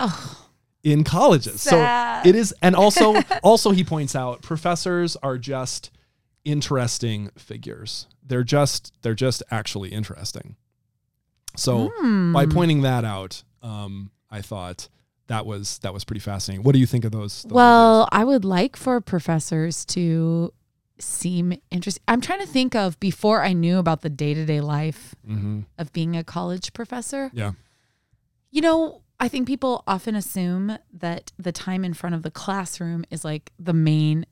in 0.82 1.04
colleges. 1.04 1.60
Sad. 1.60 2.24
So 2.24 2.28
it 2.28 2.34
is, 2.34 2.54
and 2.62 2.74
also 2.74 3.16
also 3.42 3.70
he 3.70 3.84
points 3.84 4.16
out 4.16 4.42
professors 4.42 5.16
are 5.16 5.38
just 5.38 5.90
interesting 6.44 7.30
figures. 7.36 8.06
They're 8.22 8.44
just 8.44 8.92
they're 9.02 9.14
just 9.14 9.42
actually 9.50 9.90
interesting. 9.90 10.56
So 11.56 11.88
by 12.32 12.44
Hmm. 12.44 12.50
pointing 12.52 12.82
that 12.82 13.04
out, 13.04 13.42
um, 13.62 14.10
I 14.30 14.40
thought 14.40 14.88
that 15.26 15.46
was 15.46 15.78
that 15.78 15.92
was 15.92 16.04
pretty 16.04 16.20
fascinating. 16.20 16.64
What 16.64 16.72
do 16.72 16.78
you 16.78 16.86
think 16.86 17.04
of 17.04 17.12
those? 17.12 17.42
those 17.42 17.52
Well, 17.52 18.08
I 18.12 18.24
would 18.24 18.44
like 18.44 18.76
for 18.76 19.00
professors 19.00 19.84
to 19.86 20.52
seem 20.98 21.54
interesting. 21.70 22.02
I'm 22.08 22.20
trying 22.20 22.40
to 22.40 22.46
think 22.46 22.74
of 22.74 22.98
before 23.00 23.42
I 23.42 23.52
knew 23.52 23.78
about 23.78 24.02
the 24.02 24.10
day 24.10 24.34
to 24.34 24.44
day 24.44 24.60
life 24.60 25.14
Mhm. 25.26 25.64
of 25.78 25.92
being 25.92 26.16
a 26.16 26.22
college 26.24 26.72
professor. 26.72 27.30
Yeah. 27.32 27.52
You 28.50 28.60
know, 28.60 29.02
I 29.18 29.28
think 29.28 29.46
people 29.46 29.82
often 29.86 30.14
assume 30.14 30.76
that 30.92 31.32
the 31.38 31.52
time 31.52 31.84
in 31.84 31.94
front 31.94 32.14
of 32.14 32.22
the 32.22 32.30
classroom 32.30 33.04
is 33.10 33.24
like 33.24 33.52
the 33.58 33.72
main 33.72 34.26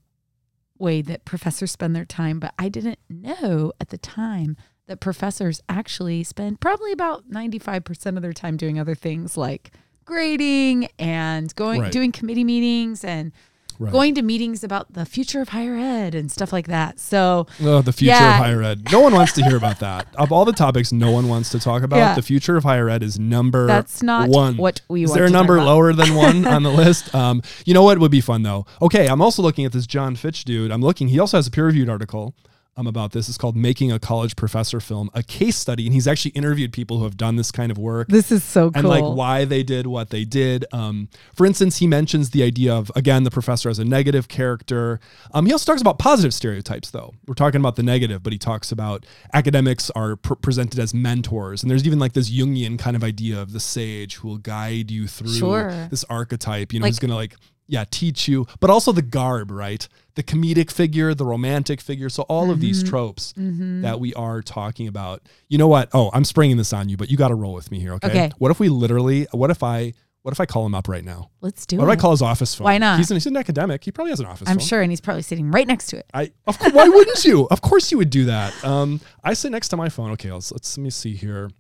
way 0.78 1.02
that 1.02 1.24
professors 1.24 1.70
spend 1.72 1.94
their 1.96 2.04
time, 2.04 2.38
but 2.40 2.54
I 2.58 2.68
didn't 2.68 2.98
know 3.08 3.72
at 3.80 3.88
the 3.90 3.98
time 3.98 4.56
that 4.86 5.00
professors 5.00 5.60
actually 5.68 6.24
spend 6.24 6.60
probably 6.60 6.92
about 6.92 7.28
95% 7.30 8.16
of 8.16 8.22
their 8.22 8.32
time 8.32 8.56
doing 8.56 8.78
other 8.78 8.94
things 8.94 9.36
like 9.36 9.72
grading 10.04 10.88
and 10.98 11.54
going 11.54 11.82
Right. 11.82 11.92
doing 11.92 12.12
committee 12.12 12.44
meetings 12.44 13.04
and 13.04 13.32
Right. 13.80 13.92
going 13.92 14.14
to 14.16 14.22
meetings 14.22 14.64
about 14.64 14.92
the 14.94 15.04
future 15.06 15.40
of 15.40 15.50
higher 15.50 15.74
ed 15.76 16.14
and 16.14 16.30
stuff 16.32 16.52
like 16.52 16.66
that. 16.66 16.98
So 16.98 17.46
Oh, 17.62 17.80
the 17.80 17.92
future 17.92 18.12
Yeah. 18.12 18.38
of 18.38 18.44
higher 18.44 18.62
ed. 18.62 18.88
No 18.90 19.00
one 19.00 19.12
wants 19.14 19.32
to 19.34 19.44
hear 19.44 19.56
about 19.56 19.78
that. 19.88 20.08
Of 20.16 20.32
all 20.32 20.44
the 20.44 20.52
topics 20.52 20.90
no 20.92 21.10
one 21.12 21.28
wants 21.28 21.50
to 21.50 21.60
talk 21.60 21.82
about, 21.82 21.98
Yeah. 21.98 22.14
the 22.14 22.22
future 22.22 22.56
of 22.56 22.64
higher 22.64 22.88
ed 22.88 23.02
is 23.04 23.18
number 23.20 23.66
That's 23.68 24.02
not 24.02 24.28
one. 24.30 24.56
what 24.56 24.80
we 24.88 25.04
Is 25.04 25.10
want 25.10 25.18
there 25.18 25.26
a 25.26 25.30
number 25.30 25.62
lower 25.62 25.92
than 25.92 26.14
one 26.16 26.44
on 26.46 26.64
the 26.64 26.70
list? 26.82 27.14
Um, 27.14 27.40
you 27.64 27.72
know 27.74 27.82
what 27.84 27.98
would 28.00 28.10
be 28.10 28.20
fun 28.20 28.42
though? 28.42 28.66
Okay, 28.82 29.06
I'm 29.06 29.22
also 29.22 29.42
looking 29.42 29.64
at 29.64 29.70
this 29.72 29.86
John 29.86 30.16
Fitch 30.16 30.44
dude. 30.44 30.72
I'm 30.72 30.82
looking. 30.82 31.08
He 31.08 31.20
also 31.20 31.36
has 31.38 31.46
a 31.46 31.50
peer-reviewed 31.50 31.88
article 31.88 32.34
um, 32.78 32.86
about 32.86 33.12
this. 33.12 33.28
It's 33.28 33.36
called 33.36 33.56
"Making 33.56 33.92
a 33.92 33.98
College 33.98 34.36
Professor 34.36 34.80
Film," 34.80 35.10
a 35.12 35.22
case 35.22 35.56
study, 35.56 35.84
and 35.86 35.92
he's 35.92 36.06
actually 36.06 36.30
interviewed 36.32 36.72
people 36.72 36.98
who 36.98 37.04
have 37.04 37.16
done 37.16 37.36
this 37.36 37.50
kind 37.50 37.70
of 37.72 37.76
work 37.78 38.08
this 38.08 38.30
is 38.32 38.44
so 38.44 38.70
cool. 38.70 38.78
and 38.78 38.88
like 38.88 39.02
why 39.04 39.44
they 39.44 39.62
did 39.62 39.86
what 39.86 40.10
they 40.10 40.24
did. 40.24 40.64
Um, 40.72 41.08
for 41.34 41.44
instance, 41.44 41.78
he 41.78 41.86
mentions 41.86 42.30
the 42.30 42.42
idea 42.42 42.72
of 42.74 42.90
again 42.94 43.24
the 43.24 43.30
professor 43.30 43.68
as 43.68 43.78
a 43.78 43.84
negative 43.84 44.28
character. 44.28 45.00
Um, 45.34 45.46
he 45.46 45.52
also 45.52 45.70
talks 45.70 45.80
about 45.82 45.98
positive 45.98 46.32
stereotypes, 46.32 46.90
though. 46.90 47.14
We're 47.26 47.34
talking 47.34 47.60
about 47.60 47.76
the 47.76 47.82
negative, 47.82 48.22
but 48.22 48.32
he 48.32 48.38
talks 48.38 48.70
about 48.72 49.04
academics 49.34 49.90
are 49.90 50.16
pr- 50.16 50.34
presented 50.34 50.78
as 50.78 50.94
mentors, 50.94 51.62
and 51.62 51.70
there's 51.70 51.86
even 51.86 51.98
like 51.98 52.12
this 52.12 52.30
Jungian 52.30 52.78
kind 52.78 52.94
of 52.96 53.02
idea 53.04 53.40
of 53.40 53.52
the 53.52 53.60
sage 53.60 54.16
who 54.16 54.28
will 54.28 54.38
guide 54.38 54.90
you 54.90 55.06
through 55.08 55.34
Sure. 55.34 55.88
this 55.90 56.04
archetype. 56.04 56.72
You 56.72 56.80
know, 56.80 56.84
Like- 56.84 56.92
who's 56.92 56.98
gonna 56.98 57.14
like 57.14 57.36
yeah 57.68 57.84
teach 57.90 58.26
you, 58.26 58.46
but 58.60 58.70
also 58.70 58.90
the 58.92 59.02
garb, 59.02 59.50
right? 59.50 59.86
The 60.14 60.22
comedic 60.24 60.70
figure, 60.72 61.14
the 61.14 61.24
romantic 61.26 61.80
figure. 61.80 62.08
So 62.08 62.22
all 62.24 62.50
of 62.50 62.58
these 62.60 62.80
Mm-hmm. 62.82 62.88
tropes 62.90 63.34
that 63.36 64.00
we 64.00 64.12
are 64.14 64.42
talking 64.42 64.88
about. 64.88 65.22
You 65.48 65.58
know 65.58 65.68
what? 65.68 65.88
Oh, 65.92 66.10
I'm 66.12 66.24
springing 66.24 66.56
this 66.56 66.72
on 66.72 66.88
you, 66.88 66.96
but 66.96 67.10
you 67.10 67.16
got 67.16 67.28
to 67.28 67.34
roll 67.36 67.52
with 67.52 67.70
me 67.70 67.78
here, 67.78 67.92
okay? 67.94 68.08
Okay. 68.08 68.30
What 68.38 68.50
if 68.50 68.58
we 68.58 68.68
literally? 68.68 69.26
What 69.32 69.50
if 69.50 69.62
I? 69.62 69.92
What 70.22 70.32
if 70.32 70.40
I 70.40 70.46
call 70.46 70.66
him 70.66 70.74
up 70.74 70.88
right 70.88 71.04
now? 71.04 71.30
Let's 71.40 71.64
do 71.64 71.76
What 71.76 71.84
it. 71.84 71.92
if 71.92 71.98
I 71.98 72.00
call 72.00 72.10
his 72.10 72.20
office 72.22 72.54
phone? 72.54 72.64
Why 72.64 72.76
not? 72.78 72.98
He's 72.98 73.10
an, 73.10 73.14
he's 73.16 73.26
an 73.26 73.36
academic. 73.36 73.84
He 73.84 73.92
probably 73.92 74.10
has 74.10 74.20
an 74.20 74.26
office 74.26 74.48
I'm 74.48 74.58
phone. 74.58 74.66
sure, 74.66 74.82
and 74.82 74.90
he's 74.90 75.00
probably 75.00 75.22
sitting 75.22 75.50
right 75.52 75.66
next 75.66 75.86
to 75.86 75.98
it. 75.98 76.06
I 76.12 76.32
of 76.46 76.58
course, 76.58 76.72
why 76.72 76.88
wouldn't 76.88 77.24
you? 77.24 77.46
Of 77.50 77.60
course 77.62 77.92
you 77.92 77.98
would 77.98 78.10
do 78.10 78.24
that. 78.26 78.52
Um, 78.64 79.00
I 79.22 79.34
sit 79.34 79.52
next 79.52 79.68
to 79.68 79.76
my 79.76 79.88
phone. 79.88 80.10
Okay, 80.12 80.32
let's 80.32 80.50
let's 80.52 80.76
let 80.76 80.82
me 80.82 80.90
see 80.90 81.14
here. 81.14 81.50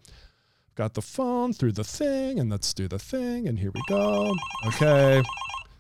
Got 0.74 0.94
the 0.94 1.02
phone 1.02 1.52
through 1.52 1.72
the 1.72 1.84
thing, 1.84 2.38
and 2.40 2.50
let's 2.50 2.74
do 2.74 2.88
the 2.88 2.98
thing, 2.98 3.46
and 3.48 3.58
here 3.58 3.70
we 3.74 3.80
go. 3.88 4.34
Okay, 4.66 5.22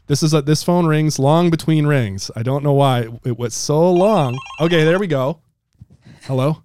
this 0.08 0.22
is 0.22 0.34
a 0.34 0.42
this 0.42 0.62
phone 0.62 0.86
rings 0.86 1.18
long 1.18 1.50
between 1.50 1.86
rings. 1.86 2.30
I 2.34 2.42
don't 2.42 2.64
know 2.64 2.72
why 2.72 3.06
it 3.24 3.38
was 3.38 3.54
so 3.54 3.92
long. 3.92 4.38
Okay, 4.60 4.84
there 4.84 4.98
we 4.98 5.06
go. 5.06 5.40
Hello. 6.22 6.62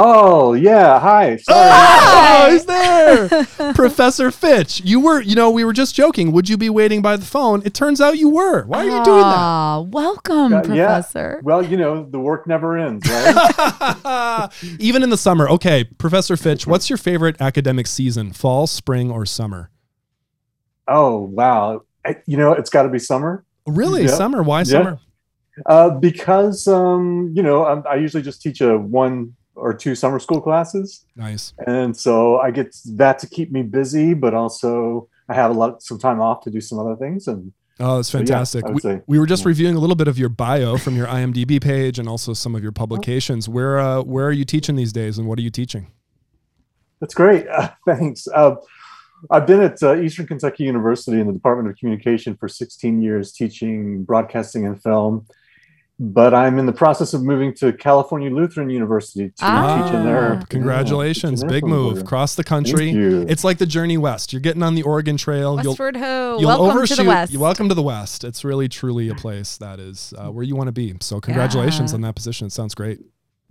Oh 0.00 0.52
yeah, 0.52 1.00
hi. 1.00 1.36
Sorry. 1.38 1.70
Oh, 1.72 2.48
he's 2.52 2.64
there. 2.66 3.72
Professor 3.74 4.30
Fitch. 4.30 4.80
You 4.84 5.00
were, 5.00 5.20
you 5.20 5.34
know, 5.34 5.50
we 5.50 5.64
were 5.64 5.72
just 5.72 5.96
joking. 5.96 6.30
Would 6.30 6.48
you 6.48 6.56
be 6.56 6.70
waiting 6.70 7.02
by 7.02 7.16
the 7.16 7.24
phone? 7.26 7.62
It 7.64 7.74
turns 7.74 8.00
out 8.00 8.16
you 8.16 8.28
were. 8.28 8.62
Why 8.64 8.78
are 8.78 8.84
you 8.84 9.04
doing 9.04 9.22
that? 9.22 9.36
Ah, 9.36 9.80
welcome, 9.80 10.54
Uh, 10.54 10.62
Professor. 10.62 11.40
Well, 11.42 11.64
you 11.64 11.76
know, 11.76 12.08
the 12.08 12.20
work 12.20 12.46
never 12.46 12.78
ends, 12.78 13.08
right? 13.10 14.48
Even 14.78 15.02
in 15.02 15.10
the 15.10 15.16
summer. 15.18 15.48
Okay, 15.48 15.82
Professor 15.82 16.36
Fitch, 16.36 16.64
what's 16.64 16.88
your 16.88 16.96
favorite 16.96 17.34
academic 17.40 17.88
season? 17.88 18.32
Fall, 18.32 18.68
spring, 18.68 19.10
or 19.10 19.26
summer? 19.26 19.70
oh 20.86 21.18
wow. 21.18 21.82
I- 22.06 22.22
You 22.26 22.36
know, 22.36 22.52
it's 22.52 22.70
got 22.70 22.84
to 22.84 22.88
be 22.88 23.00
summer. 23.00 23.44
Really? 23.66 24.02
Yeah. 24.02 24.08
Summer? 24.14 24.44
Why 24.44 24.60
Yeah. 24.60 24.64
summer? 24.64 24.98
Uh, 25.66 25.90
because 25.90 26.68
um, 26.68 27.32
you 27.34 27.42
know, 27.42 27.64
I, 27.64 27.80
I 27.80 27.94
usually 27.96 28.22
just 28.22 28.40
teach 28.40 28.60
a 28.60 28.78
one 28.78 29.34
or 29.58 29.74
two 29.74 29.94
summer 29.94 30.18
school 30.18 30.40
classes, 30.40 31.04
Nice. 31.16 31.52
and 31.66 31.96
so 31.96 32.38
I 32.38 32.50
get 32.50 32.74
that 32.96 33.18
to 33.20 33.26
keep 33.28 33.50
me 33.52 33.62
busy, 33.62 34.14
but 34.14 34.34
also 34.34 35.08
I 35.28 35.34
have 35.34 35.50
a 35.50 35.54
lot 35.54 35.82
some 35.82 35.98
time 35.98 36.20
off 36.20 36.42
to 36.44 36.50
do 36.50 36.60
some 36.60 36.78
other 36.78 36.96
things. 36.96 37.28
And 37.28 37.52
Oh, 37.80 37.96
that's 37.96 38.08
So, 38.08 38.18
yeah, 38.18 38.24
fantastic. 38.24 38.64
We, 38.66 39.00
we 39.06 39.18
were 39.20 39.26
just 39.26 39.44
reviewing 39.44 39.76
a 39.76 39.78
little 39.78 39.94
bit 39.94 40.08
of 40.08 40.18
your 40.18 40.28
bio 40.28 40.78
from 40.78 40.96
your 40.96 41.06
IMDb 41.06 41.62
page 41.62 42.00
and 42.00 42.08
also 42.08 42.32
some 42.32 42.56
of 42.56 42.62
your 42.62 42.72
publications. 42.72 43.48
Where 43.48 43.78
uh, 43.78 44.02
where 44.02 44.26
are 44.26 44.32
you 44.32 44.44
teaching 44.44 44.74
these 44.74 44.92
days 44.92 45.16
and 45.18 45.28
what 45.28 45.38
are 45.38 45.42
you 45.42 45.50
teaching? 45.50 45.92
that's 47.00 47.14
great. 47.14 47.46
Uh, 47.46 47.70
thanks. 47.86 48.26
Uh, 48.34 48.56
I've 49.30 49.46
been 49.46 49.60
at 49.60 49.82
uh, 49.82 49.96
Eastern 50.00 50.26
Kentucky 50.26 50.64
University 50.64 51.20
in 51.20 51.26
the 51.26 51.32
Department 51.32 51.68
of 51.68 51.76
Communication 51.76 52.36
for 52.36 52.48
16 52.48 53.02
years, 53.02 53.32
teaching 53.32 54.04
broadcasting 54.04 54.66
and 54.66 54.80
film. 54.82 55.26
But 56.00 56.32
I'm 56.32 56.60
in 56.60 56.66
the 56.66 56.72
process 56.72 57.12
of 57.12 57.24
moving 57.24 57.52
to 57.54 57.72
California 57.72 58.30
Lutheran 58.30 58.70
University 58.70 59.30
to 59.30 59.34
Ah. 59.40 59.82
teach 59.82 59.94
in 59.94 60.04
there. 60.04 60.40
Congratulations, 60.48 61.40
Yeah, 61.40 61.46
in 61.46 61.52
big 61.52 61.62
their 61.64 61.68
move 61.70 61.86
program. 61.94 62.06
across 62.06 62.34
the 62.36 62.44
country. 62.44 62.92
Thank 62.92 62.96
you. 62.96 63.26
It's 63.28 63.42
like 63.42 63.58
the 63.58 63.66
journey 63.66 63.98
west. 63.98 64.32
You're 64.32 64.40
getting 64.40 64.62
on 64.62 64.76
the 64.76 64.82
Oregon 64.82 65.16
Trail. 65.16 65.56
Westward 65.56 65.96
ho! 65.96 66.36
You'll 66.38 66.46
Welcome 66.48 66.66
overshoot. 66.76 66.98
to 66.98 67.02
the 67.02 67.08
West. 67.08 67.32
You're 67.32 67.42
welcome 67.42 67.68
to 67.68 67.74
the 67.74 67.82
West. 67.82 68.22
It's 68.22 68.44
really, 68.44 68.68
truly 68.68 69.08
a 69.08 69.14
place 69.16 69.56
that 69.56 69.80
is 69.80 70.14
uh, 70.16 70.28
where 70.30 70.44
you 70.44 70.54
want 70.54 70.68
to 70.68 70.72
be. 70.72 70.94
So, 71.00 71.20
congratulations 71.20 71.90
Yeah. 71.90 71.96
on 71.96 72.00
that 72.02 72.14
position. 72.14 72.46
It 72.46 72.52
sounds 72.52 72.76
great. 72.76 73.00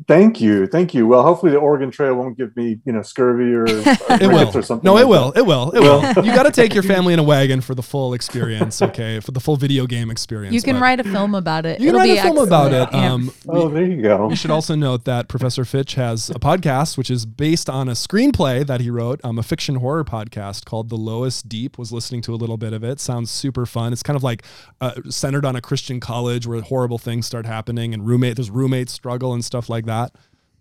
Thank 0.07 0.39
you, 0.39 0.67
thank 0.67 0.93
you. 0.93 1.07
Well, 1.07 1.23
hopefully 1.23 1.51
the 1.51 1.57
Oregon 1.57 1.89
Trail 1.89 2.13
won't 2.13 2.38
give 2.38 2.55
me, 2.55 2.79
you 2.86 2.93
know, 2.93 3.01
scurvy 3.01 3.51
or, 3.55 3.63
or 3.63 3.67
It 4.21 4.27
will. 4.27 4.55
or 4.55 4.62
something. 4.62 4.86
No, 4.86 4.93
like 4.93 5.01
it 5.01 5.07
will. 5.07 5.31
that. 5.31 5.39
It 5.39 5.45
will. 5.47 5.71
It 5.71 5.79
will. 5.79 6.01
You 6.23 6.36
got 6.36 6.43
to 6.43 6.51
take 6.51 6.75
your 6.75 6.83
family 6.83 7.13
in 7.13 7.19
a 7.19 7.23
wagon 7.23 7.62
for 7.62 7.73
the 7.73 7.81
full 7.81 8.13
experience. 8.13 8.79
Okay, 8.81 9.19
for 9.19 9.31
the 9.31 9.39
full 9.39 9.55
video 9.57 9.88
game 9.88 10.12
experience. 10.12 10.53
You 10.53 10.62
can 10.62 10.75
but- 10.75 10.81
write 10.83 10.99
a 10.99 11.03
film 11.03 11.33
about 11.33 11.65
it. 11.65 11.79
You 11.79 11.88
can 11.91 11.95
It'll 11.95 11.99
write 12.01 12.13
be 12.13 12.17
a 12.19 12.21
film 12.21 12.38
about 12.38 12.73
it. 12.73 12.89
Yeah. 12.93 13.12
Um, 13.13 13.31
Oh, 13.49 13.69
there 13.69 13.86
you 13.86 14.01
go. 14.01 14.27
We 14.27 14.36
should 14.36 14.51
also 14.51 14.75
note 14.75 15.05
that 15.05 15.29
Professor 15.29 15.65
Fitch 15.65 15.95
has 15.95 16.29
a 16.29 16.33
podcast 16.36 16.95
which 16.95 17.10
is 17.10 17.25
based 17.25 17.67
on 17.69 17.89
a 17.89 17.93
screenplay 17.93 18.65
that 18.67 18.81
he 18.81 18.91
wrote, 18.91 19.19
um, 19.23 19.39
a 19.39 19.43
fiction 19.43 19.75
horror 19.77 20.03
podcast 20.03 20.65
called 20.65 20.89
The 20.89 20.95
Lowest 20.95 21.49
Deep. 21.49 21.77
Was 21.79 21.91
listening 21.91 22.21
to 22.21 22.33
a 22.33 22.38
little 22.38 22.57
bit 22.57 22.71
of 22.71 22.83
it. 22.83 22.99
Sounds 22.99 23.31
super 23.31 23.65
fun. 23.65 23.93
It's 23.93 24.03
kind 24.03 24.15
of 24.15 24.23
like 24.23 24.43
uh, 24.79 24.91
centered 25.10 25.43
on 25.43 25.55
a 25.55 25.62
Christian 25.62 25.99
college 25.99 26.45
where 26.45 26.62
horrible 26.62 26.99
things 26.99 27.25
start 27.25 27.47
happening 27.47 27.95
and 27.95 28.05
roommate 28.05 28.36
there's 28.36 28.51
roommate 28.51 28.89
struggle 28.89 29.33
and 29.33 29.43
stuff 29.43 29.69
like 29.69 29.86
that. 29.88 30.12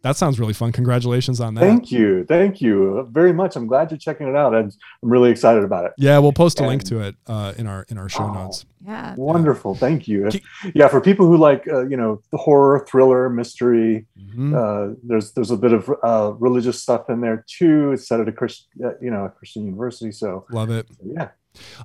That 0.03 0.17
sounds 0.17 0.39
really 0.39 0.53
fun. 0.53 0.71
Congratulations 0.71 1.41
on 1.41 1.55
that. 1.55 1.63
Thank 1.63 1.91
you, 1.91 2.25
thank 2.27 2.61
you 2.61 3.09
very 3.11 3.33
much. 3.33 3.57
I'm 3.57 3.67
glad 3.67 3.91
you're 3.91 3.99
checking 3.99 4.29
it 4.29 4.37
out. 4.37 4.55
I'm, 4.55 4.67
I'm 5.03 5.11
really 5.11 5.31
excited 5.33 5.65
about 5.65 5.85
it. 5.87 5.93
Yeah, 5.99 6.19
we'll 6.21 6.33
post 6.33 6.61
a 6.61 6.67
link 6.67 6.85
to 6.85 7.01
it 7.01 7.17
uh, 7.27 7.55
in 7.59 7.67
our 7.67 7.85
in 7.89 7.99
our 7.99 8.09
show 8.09 8.23
Oh. 8.25 8.33
notes. 8.33 8.67
yeah. 8.87 9.17
Wonderful, 9.17 9.75
thank 9.75 10.07
you. 10.07 10.31
Yeah, 10.75 10.87
for 10.87 11.01
people 11.01 11.27
who 11.27 11.37
like, 11.37 11.67
uh, 11.67 11.87
you 11.89 11.97
know, 11.97 12.23
the 12.31 12.37
horror, 12.39 12.87
thriller, 12.89 13.29
mystery. 13.29 14.07
Mhm. 14.17 14.55
Uh, 14.55 14.95
there's 15.03 15.33
there's 15.33 15.51
a 15.51 15.57
bit 15.57 15.73
of 15.73 15.91
uh, 16.05 16.35
religious 16.39 16.81
stuff 16.81 17.11
in 17.11 17.21
there 17.21 17.45
too. 17.49 17.91
It's 17.93 18.07
set 18.07 18.21
at 18.21 18.29
a 18.29 18.33
Christian, 18.33 18.67
uh, 18.85 18.91
you 19.01 19.11
know, 19.11 19.25
a 19.25 19.31
Christian 19.31 19.65
university. 19.65 20.13
So 20.13 20.47
Love 20.51 20.71
it. 20.71 20.87
yeah, 21.05 21.31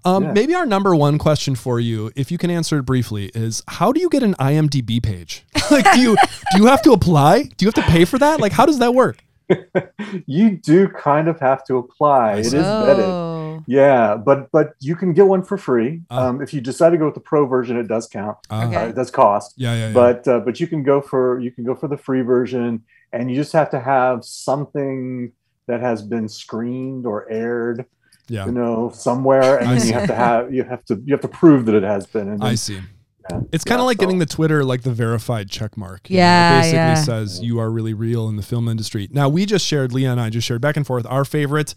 Um, 0.06 0.24
Yeah. 0.24 0.32
Maybe 0.34 0.56
our 0.56 0.66
number 0.66 0.96
one 0.96 1.18
question 1.18 1.56
for 1.56 1.80
you, 1.80 2.12
if 2.16 2.32
you 2.32 2.38
can 2.38 2.50
answer 2.50 2.80
it 2.80 2.84
briefly, 2.84 3.32
is 3.34 3.64
how 3.68 3.92
do 3.92 4.00
you 4.00 4.10
get 4.10 4.24
an 4.24 4.36
IMDb 4.36 5.02
page? 5.02 5.44
like, 5.72 5.92
do 5.94 6.00
you 6.00 6.16
do 6.54 6.62
you 6.62 6.66
have 6.68 6.82
to 6.84 6.92
apply? 6.92 7.44
Do 7.44 7.66
you 7.66 7.68
have 7.68 7.86
to 7.86 7.92
pay 7.92 8.06
for 8.06 8.18
that? 8.20 8.40
Like, 8.40 8.52
how 8.52 8.66
does 8.66 8.80
that 8.80 8.94
work? 8.94 9.24
you 10.26 10.58
do 10.58 10.88
kind 10.88 11.28
of 11.28 11.40
have 11.40 11.64
to 11.66 11.78
apply. 11.78 12.36
It 12.36 12.46
is 12.48 12.54
vetted. 12.54 13.00
Oh. 13.00 13.64
Yeah, 13.68 14.16
but 14.16 14.50
but 14.52 14.74
you 14.80 14.96
can 14.96 15.14
get 15.14 15.28
one 15.28 15.44
for 15.44 15.58
free. 15.58 16.02
Ah. 16.10 16.28
Um, 16.28 16.42
if 16.42 16.54
you 16.54 16.62
decide 16.62 16.92
to 16.92 16.98
go 16.98 17.06
with 17.06 17.16
the 17.16 17.22
pro 17.22 17.46
version, 17.46 17.78
it 17.78 17.88
does 17.88 18.08
count. 18.08 18.38
Ah. 18.50 18.68
Okay. 18.68 18.76
Uh, 18.76 18.88
it 18.88 18.96
does 18.96 19.12
cost. 19.12 19.54
Yeah, 19.58 19.74
yeah, 19.74 19.88
yeah. 19.88 19.94
but 19.94 20.28
uh, 20.28 20.40
but 20.40 20.60
you 20.60 20.68
can 20.68 20.84
go 20.84 21.02
for 21.02 21.40
you 21.40 21.52
can 21.52 21.64
go 21.64 21.76
for 21.76 21.88
the 21.88 21.98
free 21.98 22.22
version 22.22 22.84
and 23.14 23.30
you 23.30 23.36
just 23.36 23.54
have 23.54 23.70
to 23.72 23.80
have 23.80 24.24
something 24.24 25.32
that 25.68 25.82
has 25.82 26.02
been 26.02 26.28
screened 26.28 27.06
or 27.06 27.30
aired 27.32 27.86
yeah, 28.28 28.46
you 28.46 28.52
know 28.52 28.92
somewhere 28.94 29.58
and 29.60 29.70
then 29.80 29.88
you 29.88 29.94
have 29.94 30.08
to 30.08 30.16
have 30.16 30.54
you 30.54 30.64
have 30.64 30.84
to 30.86 31.02
you 31.06 31.14
have 31.14 31.22
to 31.22 31.28
prove 31.28 31.66
that 31.66 31.76
it 31.76 31.84
has 31.84 32.06
been 32.08 32.28
and 32.30 32.44
I 32.44 32.56
see. 32.56 32.76
yeah, 33.30 33.42
It's 33.52 33.64
kind 33.64 33.80
of 33.80 33.84
yeah, 33.84 33.88
like 33.88 33.98
so- 33.98 34.02
getting 34.02 34.20
the 34.20 34.26
Twitter, 34.26 34.64
like 34.64 34.84
the 34.84 34.92
verified 34.94 35.50
check 35.50 35.78
mark. 35.78 36.10
you 36.10 36.18
know? 36.18 36.24
Yeah, 36.24 36.58
It 36.58 36.62
basically 36.62 36.78
yeah. 36.78 36.96
says 36.96 37.42
you 37.42 37.60
are 37.60 37.70
really 37.70 37.94
real 37.94 38.28
in 38.30 38.36
the 38.36 38.44
film 38.44 38.68
industry. 38.68 39.08
Now, 39.12 39.30
we 39.30 39.46
just 39.46 39.66
shared, 39.66 39.92
Leah 39.94 40.12
and 40.12 40.20
I 40.22 40.30
just 40.30 40.48
shared 40.48 40.62
back 40.62 40.76
and 40.78 40.86
forth 40.88 41.06
our 41.08 41.24
favorite 41.26 41.74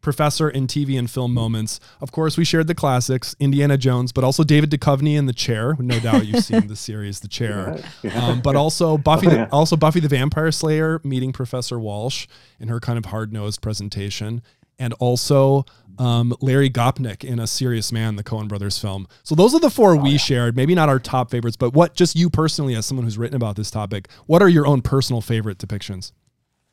professor 0.00 0.48
in 0.48 0.68
TV 0.68 0.96
and 0.96 1.10
film 1.10 1.34
moments. 1.34 1.80
Of 2.00 2.12
course, 2.12 2.36
we 2.36 2.44
shared 2.44 2.68
the 2.68 2.74
classics, 2.74 3.34
Indiana 3.40 3.76
Jones, 3.76 4.12
but 4.12 4.22
also 4.22 4.44
David 4.44 4.70
Duchovny 4.70 5.16
in 5.18 5.26
The 5.26 5.32
Chair. 5.32 5.74
No 5.80 5.98
doubt 5.98 6.24
you've 6.26 6.44
seen 6.44 6.68
the 6.68 6.76
series 6.76 7.18
The 7.20 7.26
Chair. 7.28 7.80
Yeah, 8.04 8.12
yeah. 8.14 8.26
Um, 8.26 8.40
but 8.40 8.54
also 8.54 8.96
Buffy, 8.96 9.26
Oh, 9.26 9.30
the, 9.30 9.48
also 9.52 9.76
Buffy 9.76 9.98
the 9.98 10.08
Vampire 10.08 10.52
Slayer 10.52 11.00
meeting 11.02 11.32
Professor 11.32 11.80
Walsh 11.80 12.28
in 12.60 12.68
her 12.68 12.78
kind 12.78 12.96
of 12.96 13.06
hard 13.06 13.32
nosed 13.32 13.60
presentation, 13.60 14.40
and 14.78 14.92
also 14.94 15.64
um, 15.98 16.32
Larry 16.40 16.70
Gopnik 16.70 17.24
in 17.24 17.38
A 17.40 17.46
Serious 17.46 17.90
Man, 17.90 18.16
the 18.16 18.22
Coen 18.22 18.46
Brothers 18.48 18.78
film. 18.78 19.08
So 19.24 19.34
those 19.34 19.54
are 19.54 19.58
the 19.60 19.70
four 19.70 19.94
Oh, 19.94 19.96
we 19.96 20.16
shared. 20.16 20.54
Maybe 20.54 20.74
not 20.74 20.88
our 20.88 21.00
top 21.00 21.30
favorites, 21.30 21.56
but 21.56 21.72
what 21.74 21.94
just 21.94 22.14
you 22.14 22.30
personally, 22.30 22.74
as 22.76 22.86
someone 22.86 23.04
who's 23.04 23.18
written 23.18 23.34
about 23.36 23.56
this 23.56 23.70
topic, 23.70 24.08
what 24.26 24.40
are 24.40 24.48
your 24.48 24.66
own 24.66 24.80
personal 24.82 25.20
favorite 25.20 25.58
depictions? 25.58 26.12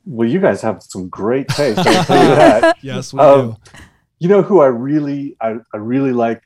well 0.07 0.29
you 0.29 0.39
guys 0.39 0.61
have 0.61 0.83
some 0.83 1.09
great 1.09 1.47
taste 1.47 1.79
I'll 1.79 2.03
tell 2.05 2.29
you 2.29 2.35
that 2.35 2.77
Yes, 2.83 3.11
we 3.11 3.19
Um, 3.19 3.53
do. 3.73 3.79
you 4.19 4.29
know 4.29 4.43
who 4.43 4.59
I 4.61 4.67
really 4.67 5.35
I, 5.41 5.55
I 5.73 5.77
really 5.77 6.11
like 6.11 6.43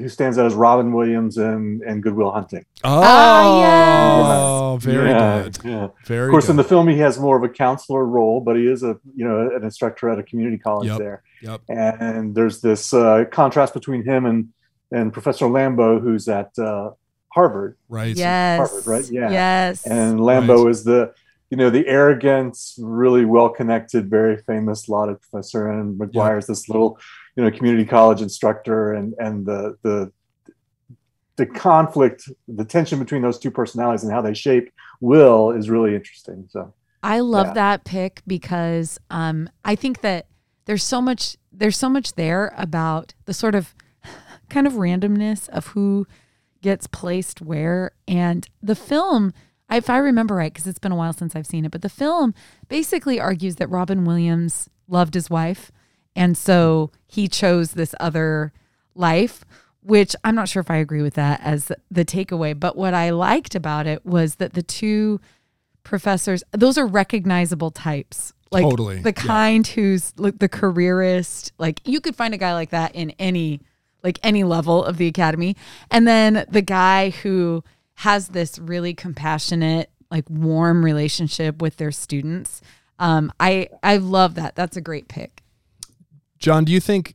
who 0.00 0.08
stands 0.08 0.38
out 0.38 0.46
as 0.46 0.54
Robin 0.54 0.92
Williams 0.92 1.36
and 1.36 1.82
and 1.82 2.02
Good 2.02 2.14
Will 2.14 2.30
Hunting 2.32 2.64
Oh, 2.84 3.02
Ah, 3.02 4.76
very 4.80 5.10
Yeah, 5.10 5.42
good. 5.42 5.58
yeah 5.64 5.88
Very 6.06 6.28
of 6.28 6.30
course 6.30 6.46
good. 6.46 6.52
in 6.52 6.56
the 6.56 6.64
film 6.64 6.88
he 6.88 6.98
has 6.98 7.18
more 7.18 7.36
of 7.36 7.42
a 7.42 7.48
counselor 7.48 8.04
role 8.04 8.40
but 8.40 8.56
he 8.56 8.66
is 8.66 8.82
a 8.82 8.98
you 9.14 9.26
know 9.26 9.50
an 9.54 9.62
instructor 9.64 10.08
at 10.08 10.18
a 10.18 10.22
community 10.22 10.58
college 10.58 10.88
Yep. 10.88 10.98
there 10.98 11.22
Yep. 11.42 11.60
and 11.68 12.34
there's 12.34 12.60
this 12.60 12.92
uh, 12.92 13.24
contrast 13.30 13.74
between 13.74 14.04
him 14.04 14.26
and 14.26 14.48
and 14.92 15.12
Professor 15.12 15.46
Lambeau, 15.46 16.00
who's 16.00 16.26
at 16.26 16.50
uh, 16.58 16.90
Harvard, 17.32 17.76
Right. 17.88 18.16
Yes. 18.16 18.58
Harvard, 18.58 18.86
right? 18.88 19.08
Yeah. 19.08 19.30
Yes. 19.30 19.86
and 19.86 20.18
Lambeau 20.18 20.64
Right. 20.64 20.70
is 20.72 20.82
the 20.84 21.12
you 21.50 21.56
know 21.56 21.70
the 21.70 21.86
arrogant, 21.86 22.56
really 22.78 23.24
well 23.24 23.48
connected, 23.48 24.08
very 24.10 24.36
famous 24.38 24.88
lauded 24.88 25.20
professor, 25.20 25.68
and 25.68 25.96
Maguire's 25.98 26.46
this 26.46 26.68
little 26.68 26.98
you 27.40 27.50
know 27.50 27.56
community 27.56 27.84
college 27.86 28.20
instructor, 28.20 28.92
and 28.92 29.14
and 29.18 29.46
the 29.46 29.76
the 29.82 30.12
the 31.36 31.46
conflict, 31.46 32.28
the 32.48 32.64
tension 32.64 32.98
between 32.98 33.22
those 33.22 33.38
two 33.38 33.50
personalities 33.50 34.02
and 34.04 34.12
how 34.12 34.20
they 34.20 34.34
shape 34.34 34.70
Will 35.00 35.52
is 35.52 35.70
really 35.70 35.94
interesting. 35.94 36.46
So 36.50 36.74
I 37.02 37.20
love 37.20 37.48
Yeah. 37.48 37.52
that 37.54 37.84
pick 37.84 38.20
because 38.26 38.98
um, 39.10 39.48
I 39.64 39.74
think 39.74 40.02
that 40.02 40.26
there's 40.66 40.84
so 40.84 41.00
much 41.00 41.36
there's 41.50 41.78
so 41.78 41.88
much 41.88 42.14
there 42.14 42.52
about 42.58 43.14
the 43.24 43.32
sort 43.34 43.54
of 43.54 43.74
kind 44.50 44.66
of 44.66 44.74
randomness 44.74 45.48
of 45.48 45.68
who 45.68 46.06
gets 46.60 46.86
placed 46.86 47.40
where 47.40 47.92
and 48.06 48.46
the 48.62 48.74
film 48.74 49.32
if 49.72 49.88
I 49.88 49.96
remember 49.96 50.34
right 50.34 50.52
because 50.52 50.66
it's 50.66 50.78
been 50.78 50.92
a 50.92 50.96
while 50.96 51.14
since 51.14 51.34
I've 51.34 51.46
seen 51.46 51.64
it 51.64 51.70
but 51.70 51.80
the 51.80 51.88
film 51.88 52.34
basically 52.68 53.18
argues 53.18 53.56
that 53.56 53.70
Robin 53.70 54.04
Williams 54.04 54.68
loved 54.86 55.14
his 55.14 55.30
wife 55.30 55.72
and 56.20 56.36
so 56.38 56.90
he 57.06 57.26
chose 57.26 57.72
this 57.72 57.94
other 57.98 58.52
life 58.94 59.44
which 59.82 60.14
I'm 60.22 60.34
not 60.34 60.46
sure 60.48 60.60
if 60.60 60.70
I 60.70 60.76
agree 60.76 61.00
with 61.00 61.14
that 61.14 61.40
as 61.42 61.72
the 61.90 62.04
takeaway 62.04 62.58
but 62.58 62.76
what 62.76 62.94
I 62.94 63.10
liked 63.10 63.54
about 63.54 63.86
it 63.86 64.04
was 64.04 64.36
that 64.36 64.52
the 64.52 64.62
two 64.62 65.20
professors 65.82 66.42
those 66.52 66.78
are 66.78 66.86
recognizable 66.86 67.70
types. 67.70 68.32
Like 68.52 68.64
Totally, 68.64 69.00
the 69.00 69.10
yeah. 69.16 69.22
kind 69.22 69.66
who's 69.66 70.12
like 70.16 70.38
the 70.38 70.48
careerist 70.48 71.52
like 71.58 71.80
you 71.84 72.00
could 72.00 72.16
find 72.16 72.34
a 72.34 72.36
guy 72.36 72.52
like 72.52 72.70
that 72.70 72.94
in 72.94 73.10
any 73.18 73.60
like 74.02 74.18
any 74.22 74.44
level 74.44 74.84
of 74.84 74.96
the 74.96 75.06
academy. 75.06 75.56
And 75.90 76.06
then 76.06 76.44
the 76.48 76.62
guy 76.62 77.10
who 77.10 77.62
has 77.94 78.28
this 78.28 78.58
really 78.58 78.92
compassionate 78.92 79.90
like 80.10 80.28
warm 80.28 80.84
relationship 80.84 81.62
with 81.62 81.76
their 81.76 81.92
students 81.92 82.60
um 82.98 83.32
i 83.38 83.68
i 83.82 83.96
love 83.96 84.34
that. 84.34 84.56
That's 84.56 84.76
a 84.76 84.80
great 84.80 85.08
pick 85.08 85.42
John, 86.40 86.64
do 86.64 86.72
you 86.72 86.80
think 86.80 87.14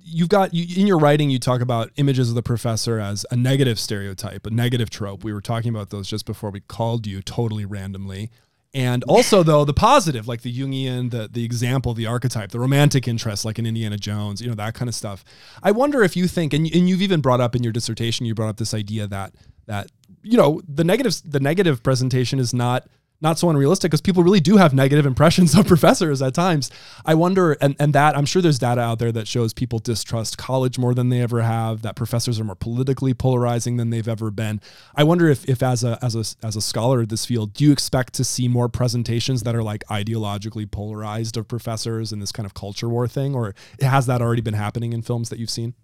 you've 0.00 0.28
got 0.28 0.54
you, 0.54 0.80
in 0.80 0.86
your 0.86 0.98
writing 0.98 1.30
you 1.30 1.38
talk 1.38 1.60
about 1.60 1.90
images 1.96 2.28
of 2.28 2.34
the 2.34 2.42
professor 2.42 2.98
as 2.98 3.26
a 3.30 3.36
negative 3.36 3.78
stereotype, 3.78 4.46
a 4.46 4.50
negative 4.50 4.90
trope. 4.90 5.24
We 5.24 5.32
were 5.32 5.40
talking 5.40 5.70
about 5.70 5.90
those 5.90 6.08
just 6.08 6.26
before 6.26 6.50
we 6.50 6.60
called 6.60 7.06
you 7.06 7.22
totally 7.22 7.64
randomly. 7.64 8.30
And 8.72 9.04
also 9.04 9.42
though 9.42 9.64
the 9.64 9.74
positive, 9.74 10.26
like 10.26 10.42
the 10.42 10.52
Jungian, 10.52 11.10
the 11.10 11.28
the 11.30 11.44
example, 11.44 11.94
the 11.94 12.06
archetype, 12.06 12.50
the 12.50 12.60
romantic 12.60 13.06
interest, 13.06 13.44
like 13.44 13.58
in 13.58 13.66
Indiana 13.66 13.96
Jones, 13.96 14.40
you 14.40 14.48
know, 14.48 14.54
that 14.54 14.74
kind 14.74 14.88
of 14.88 14.94
stuff. 14.94 15.24
I 15.62 15.70
wonder 15.70 16.02
if 16.02 16.16
you 16.16 16.26
think, 16.26 16.52
and, 16.52 16.66
and 16.74 16.88
you've 16.88 17.02
even 17.02 17.20
brought 17.20 17.40
up 17.40 17.54
in 17.54 17.62
your 17.62 17.72
dissertation, 17.72 18.26
you 18.26 18.34
brought 18.34 18.48
up 18.48 18.56
this 18.56 18.74
idea 18.74 19.06
that 19.06 19.34
that, 19.66 19.90
you 20.22 20.36
know, 20.36 20.60
the 20.68 20.84
negative 20.84 21.14
the 21.24 21.40
negative 21.40 21.82
presentation 21.82 22.38
is 22.38 22.52
not 22.52 22.88
not 23.20 23.38
so 23.38 23.48
unrealistic 23.48 23.90
because 23.90 24.00
people 24.00 24.22
really 24.22 24.40
do 24.40 24.56
have 24.56 24.74
negative 24.74 25.06
impressions 25.06 25.56
of 25.56 25.66
professors 25.68 26.20
at 26.20 26.34
times. 26.34 26.70
I 27.04 27.14
wonder, 27.14 27.52
and, 27.60 27.74
and 27.78 27.92
that 27.94 28.16
I'm 28.16 28.26
sure 28.26 28.42
there's 28.42 28.58
data 28.58 28.80
out 28.80 28.98
there 28.98 29.12
that 29.12 29.26
shows 29.26 29.52
people 29.52 29.78
distrust 29.78 30.36
college 30.36 30.78
more 30.78 30.94
than 30.94 31.08
they 31.08 31.20
ever 31.20 31.42
have, 31.42 31.82
that 31.82 31.96
professors 31.96 32.38
are 32.38 32.44
more 32.44 32.54
politically 32.54 33.14
polarizing 33.14 33.76
than 33.76 33.90
they've 33.90 34.08
ever 34.08 34.30
been. 34.30 34.60
I 34.94 35.04
wonder 35.04 35.28
if, 35.28 35.48
if 35.48 35.62
as 35.62 35.82
a 35.84 35.98
as 36.02 36.14
a 36.14 36.46
as 36.46 36.56
a 36.56 36.60
scholar 36.60 37.00
of 37.00 37.08
this 37.08 37.24
field, 37.24 37.54
do 37.54 37.64
you 37.64 37.72
expect 37.72 38.14
to 38.14 38.24
see 38.24 38.48
more 38.48 38.68
presentations 38.68 39.42
that 39.44 39.54
are 39.54 39.62
like 39.62 39.84
ideologically 39.88 40.70
polarized 40.70 41.36
of 41.36 41.48
professors 41.48 42.12
and 42.12 42.20
this 42.20 42.32
kind 42.32 42.46
of 42.46 42.54
culture 42.54 42.88
war 42.88 43.08
thing, 43.08 43.34
or 43.34 43.54
has 43.80 44.06
that 44.06 44.20
already 44.20 44.42
been 44.42 44.54
happening 44.54 44.92
in 44.92 45.02
films 45.02 45.28
that 45.30 45.38
you've 45.38 45.50
seen? 45.50 45.74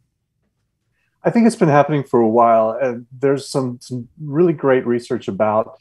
I 1.22 1.30
think 1.30 1.46
it's 1.46 1.56
been 1.56 1.68
happening 1.68 2.02
for 2.02 2.20
a 2.20 2.28
while, 2.28 2.70
and 2.80 3.06
there's 3.12 3.48
some 3.48 3.78
some 3.80 4.08
really 4.22 4.52
great 4.52 4.86
research 4.86 5.28
about 5.28 5.78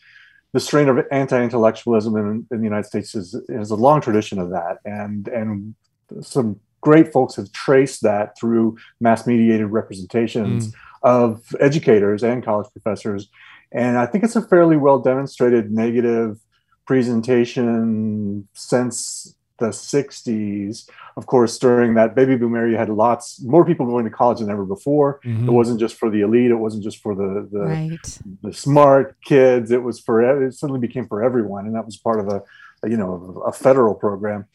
the 0.54 0.60
strain 0.60 0.90
of 0.90 1.06
anti-intellectualism 1.12 2.16
in, 2.18 2.48
in 2.52 2.58
the 2.58 2.64
United 2.64 2.86
States 2.86 3.14
is, 3.16 3.36
is 3.50 3.72
a 3.72 3.76
long 3.76 4.02
tradition 4.02 4.40
of 4.40 4.50
that, 4.50 4.78
and 4.86 5.28
and 5.28 5.76
some 6.22 6.60
great 6.82 7.12
folks 7.12 7.36
have 7.36 7.52
traced 7.52 8.02
that 8.04 8.38
through 8.38 8.78
mass 9.00 9.28
mediated 9.28 9.68
representations 9.68 10.68
mm. 10.68 10.74
of 11.04 11.44
educators 11.60 12.24
and 12.24 12.44
college 12.44 12.68
professors. 12.72 13.30
And 13.72 13.98
I 13.98 14.06
think 14.06 14.24
it's 14.24 14.36
a 14.36 14.42
fairly 14.42 14.78
well 14.78 15.00
demonstrated 15.00 15.72
negative 15.72 16.40
presentation 16.86 18.48
since 18.54 19.36
the 19.60 19.68
60s. 19.72 20.90
Of 21.18 21.26
course, 21.26 21.58
during 21.60 21.94
that 21.96 22.16
baby 22.16 22.36
boom 22.36 22.56
era, 22.56 22.70
you 22.70 22.78
had 22.78 22.90
lots 22.90 23.42
more 23.44 23.66
people 23.66 23.86
going 23.86 24.06
to 24.06 24.12
college 24.12 24.40
than 24.40 24.50
ever 24.50 24.66
before. 24.66 25.20
Mhm. 25.24 25.48
It 25.48 25.52
wasn't 25.52 25.80
just 25.80 25.96
for 25.96 26.10
the 26.10 26.22
elite, 26.22 26.52
it 26.52 26.56
wasn't 26.56 26.84
just 26.84 27.02
for 27.02 27.14
the, 27.16 27.48
the, 27.52 27.60
Right. 27.60 28.20
the 28.44 28.54
smart 28.54 29.16
kids. 29.24 29.72
It 29.72 29.84
was 29.84 30.00
for, 30.00 30.22
it 30.46 30.54
suddenly 30.54 30.80
became 30.80 31.08
for 31.08 31.24
everyone. 31.24 31.66
And 31.66 31.76
that 31.76 31.86
was 31.86 31.98
part 31.98 32.20
of 32.20 32.28
a, 32.30 32.42
a, 32.84 32.90
you 32.90 32.98
know, 32.98 33.44
a 33.46 33.52
federal 33.52 33.94
program. 33.96 34.46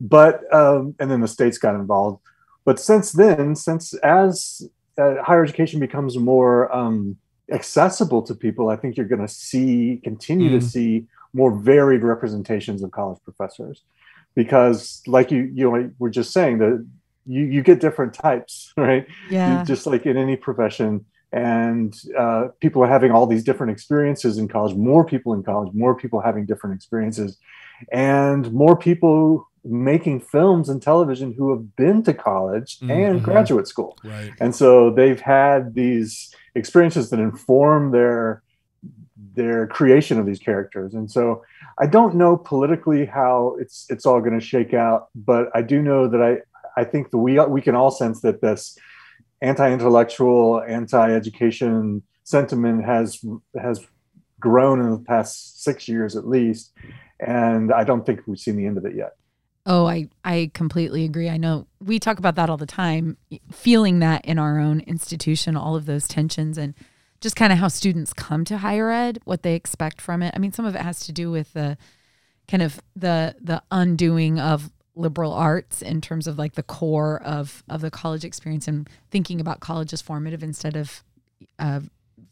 But, 0.00 0.52
um, 0.54 0.94
and 0.98 1.10
then 1.10 1.20
the 1.20 1.28
states 1.28 1.58
got 1.58 1.74
involved. 1.74 2.20
But 2.64 2.78
since 2.78 3.12
then, 3.12 3.56
since 3.56 3.94
as 3.94 4.66
uh, 4.98 5.22
higher 5.22 5.42
education 5.42 5.80
becomes 5.80 6.18
more 6.18 6.72
um, 6.74 7.16
accessible 7.50 8.22
to 8.22 8.34
people, 8.34 8.68
I 8.68 8.76
think 8.76 8.96
you're 8.96 9.06
going 9.06 9.26
to 9.26 9.28
see, 9.32 10.00
continue 10.04 10.50
to 10.50 10.58
Mm. 10.58 10.62
see 10.62 11.06
more 11.34 11.50
varied 11.50 12.02
representations 12.02 12.82
of 12.82 12.90
college 12.90 13.18
professors, 13.24 13.82
because, 14.34 15.02
like 15.06 15.30
you, 15.30 15.50
you 15.54 15.70
know, 15.70 15.90
were 15.98 16.10
just 16.10 16.32
saying 16.32 16.58
that 16.58 16.84
you 17.26 17.44
you 17.44 17.62
get 17.62 17.80
different 17.80 18.14
types, 18.14 18.72
right? 18.76 19.06
Yeah. 19.30 19.60
You- 19.60 19.64
just 19.66 19.86
like 19.86 20.06
in 20.06 20.16
any 20.16 20.36
profession, 20.36 21.04
and 21.32 21.94
uh, 22.18 22.48
people 22.60 22.82
are 22.84 22.88
having 22.88 23.10
all 23.12 23.26
these 23.26 23.44
different 23.44 23.72
experiences 23.72 24.38
in 24.38 24.48
college. 24.48 24.74
More 24.76 25.04
people 25.04 25.32
in 25.34 25.42
college, 25.42 25.72
more 25.72 25.94
people 25.94 26.20
having 26.20 26.46
different 26.46 26.74
experiences, 26.76 27.38
and 27.92 28.52
more 28.52 28.76
people 28.76 29.48
making 29.64 30.18
films 30.20 30.68
and 30.68 30.82
television 30.82 31.32
who 31.32 31.50
have 31.50 31.76
been 31.76 32.02
to 32.02 32.12
college 32.12 32.78
and 32.82 33.20
Mhm. 33.20 33.22
graduate 33.22 33.68
school. 33.68 33.96
Right. 34.04 34.32
And 34.40 34.52
so 34.56 34.90
they've 34.90 35.20
had 35.20 35.74
these 35.74 36.34
experiences 36.56 37.10
that 37.10 37.20
inform 37.20 37.92
their 37.92 38.42
their 39.34 39.66
creation 39.66 40.18
of 40.18 40.26
these 40.26 40.38
characters. 40.38 40.94
And 40.94 41.10
so 41.10 41.44
I 41.78 41.86
don't 41.86 42.14
know 42.14 42.36
politically 42.36 43.06
how 43.06 43.56
it's 43.60 43.86
it's 43.88 44.06
all 44.06 44.20
going 44.20 44.38
to 44.38 44.44
shake 44.44 44.74
out, 44.74 45.08
but 45.14 45.48
I 45.54 45.62
do 45.62 45.82
know 45.82 46.08
that 46.08 46.22
I 46.22 46.80
I 46.80 46.84
think 46.84 47.10
that 47.10 47.18
we 47.18 47.38
we 47.40 47.62
can 47.62 47.74
all 47.74 47.90
sense 47.90 48.20
that 48.22 48.40
this 48.40 48.78
anti-intellectual, 49.40 50.62
anti-education 50.66 52.02
sentiment 52.24 52.84
has 52.84 53.24
has 53.60 53.84
grown 54.40 54.80
in 54.80 54.90
the 54.90 54.98
past 54.98 55.62
six 55.62 55.88
years 55.88 56.16
at 56.16 56.26
least, 56.26 56.72
and 57.20 57.72
I 57.72 57.84
don't 57.84 58.04
think 58.04 58.20
we've 58.26 58.38
seen 58.38 58.56
the 58.56 58.66
end 58.66 58.78
of 58.78 58.84
it 58.84 58.94
yet. 58.94 59.12
Oh, 59.64 59.86
I, 59.86 60.08
I 60.24 60.50
completely 60.54 61.04
agree. 61.04 61.28
I 61.28 61.36
know 61.36 61.68
we 61.80 62.00
talk 62.00 62.18
about 62.18 62.34
that 62.34 62.50
all 62.50 62.56
the 62.56 62.66
time, 62.66 63.16
feeling 63.52 64.00
that 64.00 64.24
in 64.24 64.36
our 64.38 64.58
own 64.58 64.80
institution, 64.80 65.56
all 65.56 65.76
of 65.76 65.86
those 65.86 66.08
tensions 66.08 66.58
and 66.58 66.74
just 67.22 67.36
kind 67.36 67.52
of 67.52 67.58
how 67.58 67.68
students 67.68 68.12
come 68.12 68.44
to 68.44 68.58
higher 68.58 68.90
ed, 68.90 69.20
what 69.24 69.42
they 69.42 69.54
expect 69.54 70.00
from 70.00 70.22
it. 70.22 70.34
I 70.34 70.38
mean, 70.38 70.52
some 70.52 70.66
of 70.66 70.74
it 70.74 70.82
has 70.82 71.06
to 71.06 71.12
do 71.12 71.30
with 71.30 71.54
the 71.54 71.78
kind 72.48 72.62
of 72.62 72.82
the 72.94 73.36
the 73.40 73.62
undoing 73.70 74.38
of 74.38 74.70
liberal 74.94 75.32
arts 75.32 75.80
in 75.80 76.02
terms 76.02 76.26
of 76.26 76.36
like 76.36 76.54
the 76.54 76.62
core 76.62 77.22
of 77.22 77.62
of 77.68 77.80
the 77.80 77.90
college 77.90 78.24
experience 78.24 78.68
and 78.68 78.90
thinking 79.10 79.40
about 79.40 79.60
college 79.60 79.92
as 79.92 80.02
formative 80.02 80.42
instead 80.42 80.76
of 80.76 81.02
uh, 81.58 81.80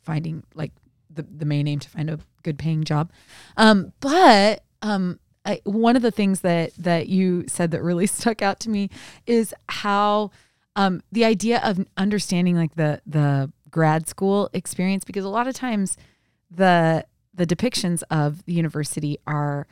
finding 0.03 0.42
like 0.55 0.72
the, 1.09 1.22
the 1.22 1.44
main 1.44 1.66
aim 1.68 1.79
to 1.79 1.88
find 1.88 2.11
a 2.11 2.18
good 2.42 2.59
paying 2.59 2.85
job. 2.85 3.11
Um, 3.57 3.92
but 4.00 4.64
um, 4.83 5.20
I, 5.44 5.61
one 5.64 5.96
of 5.96 6.03
the 6.03 6.11
things 6.11 6.40
that 6.40 6.74
that 6.74 7.09
you 7.09 7.44
said 7.46 7.70
that 7.70 7.83
really 7.83 8.07
stuck 8.09 8.42
out 8.42 8.59
to 8.61 8.70
me 8.70 8.90
is 9.26 9.55
how 9.68 10.33
um, 10.76 11.03
the 11.12 11.24
idea 11.24 11.61
of 11.62 11.85
understanding 11.96 12.57
like 12.57 12.74
the 12.74 13.00
the 13.07 13.53
grad 13.70 14.09
school 14.09 14.50
experience 14.52 15.04
because 15.04 15.24
a 15.24 15.28
lot 15.28 15.46
of 15.46 15.54
times 15.54 15.96
the 16.50 17.04
the 17.33 17.46
depictions 17.46 18.02
of 18.11 18.44
the 18.44 18.52
university 18.52 19.18
are 19.26 19.66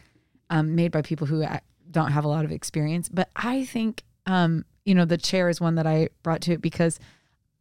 um, 0.50 0.74
made 0.74 0.92
by 0.92 1.02
people 1.02 1.26
who 1.26 1.44
don't 1.90 2.12
have 2.12 2.24
a 2.24 2.28
lot 2.28 2.44
of 2.44 2.52
experience. 2.52 3.08
But 3.08 3.28
I 3.34 3.64
think 3.64 4.04
um, 4.26 4.64
you 4.84 4.94
know 4.94 5.04
the 5.04 5.18
chair 5.18 5.48
is 5.48 5.60
one 5.60 5.74
that 5.74 5.86
I 5.86 6.08
brought 6.22 6.40
to 6.42 6.52
it 6.52 6.62
because 6.62 6.98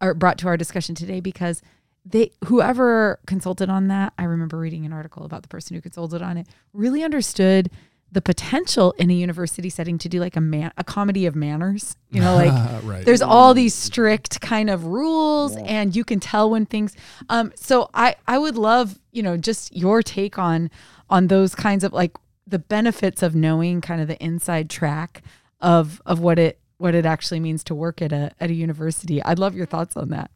or 0.02 0.13
brought 0.13 0.38
to 0.39 0.47
our 0.47 0.58
discussion 0.58 0.95
today 0.95 1.19
because 1.19 1.62
they 2.06 2.32
whoever 2.45 3.19
consulted 3.28 3.69
on 3.69 3.88
that 3.88 4.13
i 4.17 4.23
remember 4.23 4.58
reading 4.58 4.86
an 4.86 4.93
article 4.93 5.26
about 5.26 5.41
the 5.41 5.47
person 5.47 5.76
who 5.76 5.82
consulted 5.82 6.21
on 6.21 6.38
it 6.38 6.47
really 6.73 7.04
understood 7.04 7.69
the 8.12 8.22
potential 8.22 8.93
in 8.98 9.10
a 9.10 9.13
university 9.13 9.70
setting 9.70 9.98
to 9.98 10.08
do 10.10 10.20
like 10.20 10.36
a 10.36 10.41
man 10.41 10.72
a 10.78 10.84
comedy 10.84 11.26
of 11.26 11.36
manners 11.36 11.98
you 12.10 12.22
know 12.22 12.36
like 12.36 12.84
Right. 12.84 13.06
there's 13.06 13.22
all 13.22 13.54
these 13.54 13.74
strict 13.74 14.39
kind 14.41 14.70
of 14.70 14.86
rules 14.86 15.56
and 15.58 15.96
you 15.96 16.04
can 16.06 16.20
tell 16.20 16.50
when 16.50 16.65
things 16.65 16.96
um 17.30 17.52
so 17.56 17.89
i 17.93 18.15
i 18.28 18.38
would 18.38 18.56
love 18.56 18.98
you 19.12 19.22
know 19.22 19.36
just 19.36 19.76
your 19.76 20.02
take 20.02 20.39
on 20.39 20.70
on 21.10 21.28
those 21.28 21.54
kinds 21.54 21.84
of 21.84 21.91
like 21.91 22.15
the 22.46 22.60
benefits 22.60 23.22
of 23.22 23.36
knowing 23.36 23.82
kind 23.82 24.02
of 24.02 24.08
the 24.08 24.17
inside 24.24 24.70
track 24.70 25.22
of 25.60 26.02
of 26.06 26.20
what 26.20 26.39
it 26.39 26.60
what 26.78 26.96
it 26.96 27.06
actually 27.06 27.39
means 27.39 27.63
to 27.65 27.76
work 27.76 28.02
at 28.02 28.12
a 28.13 28.32
at 28.39 28.50
a 28.50 28.54
university. 28.54 29.22
I'd 29.24 29.39
love 29.39 29.56
your 29.56 29.65
thoughts 29.65 29.98
on 29.98 30.10
that 30.10 30.30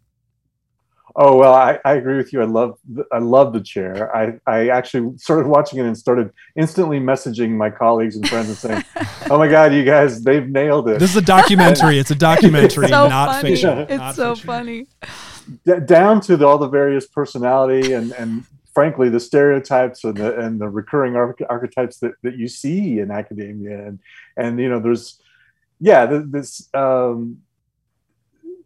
Oh 1.15 1.35
well, 1.35 1.53
I, 1.53 1.79
I 1.83 1.93
agree 1.93 2.17
with 2.17 2.31
you. 2.31 2.41
I 2.41 2.45
love 2.45 2.77
the, 2.87 3.03
I 3.11 3.19
love 3.19 3.53
the 3.53 3.59
chair. 3.61 4.15
I, 4.15 4.39
I 4.47 4.69
actually 4.69 5.17
started 5.17 5.47
watching 5.47 5.79
it 5.79 5.85
and 5.85 5.97
started 5.97 6.31
instantly 6.55 6.99
messaging 6.99 7.51
my 7.51 7.69
colleagues 7.69 8.15
and 8.15 8.27
friends 8.27 8.47
and 8.49 8.57
saying, 8.57 8.83
"Oh 9.29 9.37
my 9.37 9.47
god, 9.47 9.73
you 9.73 9.83
guys, 9.83 10.23
they've 10.23 10.47
nailed 10.47 10.87
it." 10.89 10.99
This 10.99 11.11
is 11.11 11.17
a 11.17 11.21
documentary. 11.21 11.99
It's 11.99 12.11
a 12.11 12.15
documentary, 12.15 12.87
so 12.87 13.07
not 13.07 13.35
funny. 13.35 13.49
fiction. 13.49 13.77
It's 13.79 13.97
Not 13.97 14.15
so 14.15 14.35
fiction. 14.35 14.47
funny. 14.47 14.87
D- 15.65 15.85
down 15.85 16.21
to 16.21 16.37
the, 16.37 16.45
all 16.47 16.57
the 16.57 16.69
various 16.69 17.07
personality 17.07 17.93
and 17.93 18.11
and 18.13 18.45
frankly 18.73 19.09
the 19.09 19.19
stereotypes 19.19 20.03
and 20.05 20.15
the 20.15 20.37
and 20.39 20.61
the 20.61 20.69
recurring 20.69 21.15
arch- 21.15 21.41
archetypes 21.49 21.97
that, 21.97 22.13
that 22.23 22.37
you 22.37 22.47
see 22.47 22.99
in 22.99 23.11
academia 23.11 23.85
and 23.87 23.99
and 24.37 24.59
you 24.59 24.69
know 24.69 24.79
there's 24.79 25.19
yeah 25.81 26.05
this 26.05 26.69
um 26.73 27.39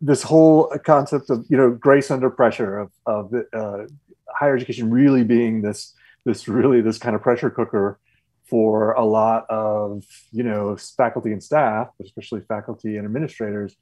this 0.06 0.22
whole 0.22 0.72
concept 0.86 1.30
of 1.30 1.46
you 1.50 1.58
know 1.58 1.72
grace 1.72 2.12
under 2.12 2.30
pressure 2.30 2.78
of 2.78 2.92
of 3.06 3.34
uh, 3.54 3.86
higher 4.30 4.56
education 4.56 4.92
really 4.92 5.24
being 5.24 5.62
this 5.62 5.94
this 6.26 6.48
really 6.48 6.82
this 6.82 6.98
kind 6.98 7.16
of 7.16 7.22
pressure 7.22 7.50
cooker 7.50 8.00
for 8.48 8.92
a 8.94 9.04
lot 9.04 9.46
of 9.50 10.04
you 10.32 10.44
know 10.44 10.78
faculty 10.98 11.32
and 11.32 11.44
staff, 11.44 11.90
but 11.98 12.06
especially 12.06 12.42
faculty 12.42 12.98
and 12.98 13.06
administrators, 13.06 13.76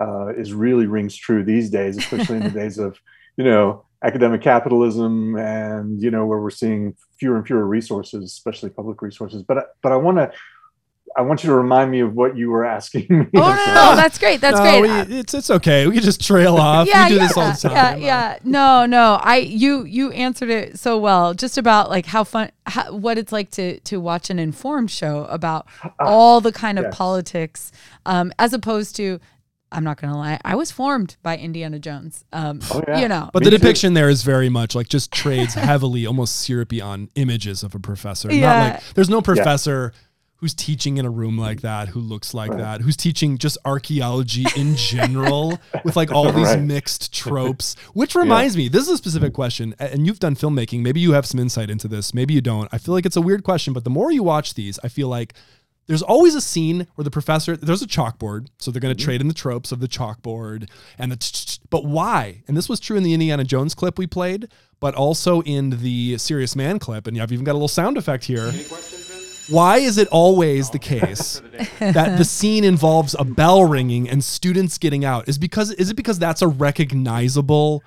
uh, 0.00 0.28
is 0.28 0.52
really 0.52 0.86
rings 0.86 1.14
true 1.14 1.44
these 1.44 1.70
days, 1.70 1.98
especially 1.98 2.36
in 2.36 2.44
the 2.44 2.50
days 2.62 2.78
of 2.78 2.98
you 3.36 3.44
know 3.44 3.84
academic 4.02 4.40
capitalism 4.40 5.36
and 5.36 6.00
you 6.00 6.10
know 6.10 6.24
where 6.24 6.40
we're 6.40 6.50
seeing 6.50 6.94
fewer 7.18 7.36
and 7.36 7.46
fewer 7.46 7.66
resources, 7.66 8.24
especially 8.24 8.70
public 8.70 9.02
resources. 9.02 9.42
But 9.42 9.74
but 9.82 9.92
I 9.92 9.96
want 9.96 10.16
to. 10.18 10.32
I 11.16 11.22
want 11.22 11.42
you 11.42 11.50
to 11.50 11.56
remind 11.56 11.90
me 11.90 12.00
of 12.00 12.14
what 12.14 12.36
you 12.36 12.50
were 12.50 12.64
asking 12.64 13.06
me. 13.10 13.26
Oh 13.36 13.40
no, 13.40 13.48
no, 13.48 13.74
no, 13.90 13.96
that's 13.96 14.18
great. 14.18 14.40
That's 14.40 14.58
No, 14.58 14.80
great. 14.80 15.08
we- 15.08 15.16
it's 15.18 15.34
it's 15.34 15.50
okay. 15.50 15.86
We 15.86 15.94
can 15.94 16.02
just 16.02 16.24
trail 16.24 16.56
off. 16.58 16.86
yeah, 16.86 17.04
we 17.04 17.10
do 17.10 17.14
yeah, 17.16 17.26
this 17.28 17.36
all 17.36 17.50
the 17.52 17.58
time. 17.58 17.72
Yeah, 17.72 17.96
yeah. 17.96 18.38
No, 18.44 18.86
no. 18.86 19.18
I 19.22 19.36
you 19.38 19.84
you 19.84 20.12
answered 20.12 20.50
it 20.50 20.78
so 20.78 20.98
well. 20.98 21.34
Just 21.34 21.58
about 21.58 21.90
like 21.90 22.06
how 22.06 22.24
fun, 22.24 22.50
how, 22.66 22.92
what 22.92 23.18
it's 23.18 23.32
like 23.32 23.50
to 23.52 23.80
to 23.80 23.98
watch 24.00 24.30
an 24.30 24.38
informed 24.38 24.90
show 24.90 25.24
about 25.24 25.66
all 25.98 26.40
the 26.40 26.52
kind 26.52 26.78
of 26.78 26.84
yes. 26.86 26.96
politics, 26.96 27.72
um, 28.06 28.32
as 28.38 28.52
opposed 28.52 28.94
to. 28.96 29.18
I'm 29.70 29.84
not 29.84 30.00
gonna 30.00 30.16
lie. 30.16 30.40
I 30.46 30.54
was 30.56 30.70
formed 30.70 31.18
by 31.22 31.36
Indiana 31.36 31.78
Jones. 31.78 32.24
Um, 32.32 32.60
Oh, 32.70 32.82
yeah. 32.88 33.00
You 33.00 33.06
know, 33.08 33.28
But 33.34 33.40
Me 33.42 33.44
the 33.44 33.50
too. 33.50 33.58
depiction 33.58 33.92
there 33.92 34.08
is 34.08 34.22
very 34.22 34.48
much 34.48 34.74
like 34.74 34.88
just 34.88 35.12
trades 35.12 35.52
heavily, 35.52 36.06
almost 36.06 36.36
syrupy 36.36 36.80
on 36.80 37.10
images 37.16 37.62
of 37.62 37.74
a 37.74 37.78
professor. 37.78 38.28
Not 38.28 38.34
Yeah. 38.34 38.62
like 38.72 38.82
there's 38.94 39.10
no 39.10 39.20
professor 39.20 39.92
who's 40.38 40.54
teaching 40.54 40.98
in 40.98 41.04
a 41.04 41.10
room 41.10 41.36
like 41.36 41.62
that, 41.62 41.88
who 41.88 42.00
looks 42.00 42.32
like 42.32 42.52
that, 42.52 42.80
who's 42.80 42.96
teaching 42.96 43.38
just 43.38 43.58
archaeology 43.64 44.46
in 44.56 44.76
general 44.76 45.58
with 45.84 45.96
like 45.96 46.12
all 46.12 46.30
these 46.32 46.46
Right. 46.46 46.62
mixed 46.62 47.12
tropes. 47.14 47.74
Which 47.92 48.14
reminds 48.14 48.56
me, 48.56 48.68
this 48.68 48.82
is 48.82 48.88
a 48.88 48.96
specific 48.96 49.32
question, 49.32 49.74
and 49.80 50.06
you've 50.06 50.20
done 50.20 50.36
filmmaking. 50.36 50.82
Maybe 50.82 51.00
you 51.00 51.12
have 51.12 51.26
some 51.26 51.40
insight 51.40 51.70
into 51.70 51.88
this. 51.88 52.14
Maybe 52.14 52.34
you 52.34 52.40
don't. 52.40 52.68
I 52.72 52.78
feel 52.78 52.94
like 52.94 53.04
it's 53.04 53.16
a 53.16 53.20
weird 53.20 53.42
question, 53.42 53.72
but 53.72 53.82
the 53.82 53.90
more 53.90 54.12
you 54.12 54.22
watch 54.22 54.54
these, 54.54 54.78
I 54.84 54.88
feel 54.88 55.08
like 55.08 55.34
there's 55.88 56.02
always 56.02 56.34
a 56.36 56.40
scene 56.40 56.86
where 56.94 57.02
the 57.02 57.10
professor 57.10 57.56
there's 57.56 57.82
a 57.82 57.86
chalkboard 57.86 58.46
so 58.58 58.70
they're 58.70 58.80
going 58.80 58.94
to 58.94 59.00
mm-hmm. 59.00 59.08
trade 59.08 59.20
in 59.22 59.26
the 59.26 59.34
tropes 59.34 59.72
of 59.72 59.80
the 59.80 59.88
chalkboard 59.88 60.68
and 60.98 61.10
the 61.10 61.58
but 61.70 61.84
why 61.84 62.42
and 62.46 62.56
this 62.56 62.68
was 62.68 62.78
true 62.78 62.96
in 62.96 63.02
the 63.02 63.14
indiana 63.14 63.42
jones 63.42 63.74
clip 63.74 63.98
we 63.98 64.06
played 64.06 64.48
but 64.80 64.94
also 64.94 65.40
in 65.42 65.70
the 65.80 66.18
serious 66.18 66.54
man 66.54 66.78
clip 66.78 67.06
and 67.06 67.18
i've 67.20 67.32
even 67.32 67.44
got 67.44 67.52
a 67.52 67.54
little 67.54 67.68
sound 67.68 67.96
effect 67.96 68.24
here 68.24 68.52
why 69.48 69.78
is 69.78 69.98
it 69.98 70.08
always 70.08 70.70
the 70.70 70.78
case 70.78 71.42
that 71.78 72.18
the 72.18 72.24
scene 72.24 72.64
involves 72.64 73.14
a 73.18 73.24
bell 73.24 73.64
ringing 73.64 74.08
and 74.08 74.22
students 74.22 74.78
getting 74.78 75.04
out? 75.04 75.28
Is 75.28 75.38
because 75.38 75.72
is 75.72 75.90
it 75.90 75.94
because 75.94 76.18
that's 76.18 76.42
a 76.42 76.48
recognizable 76.48 77.82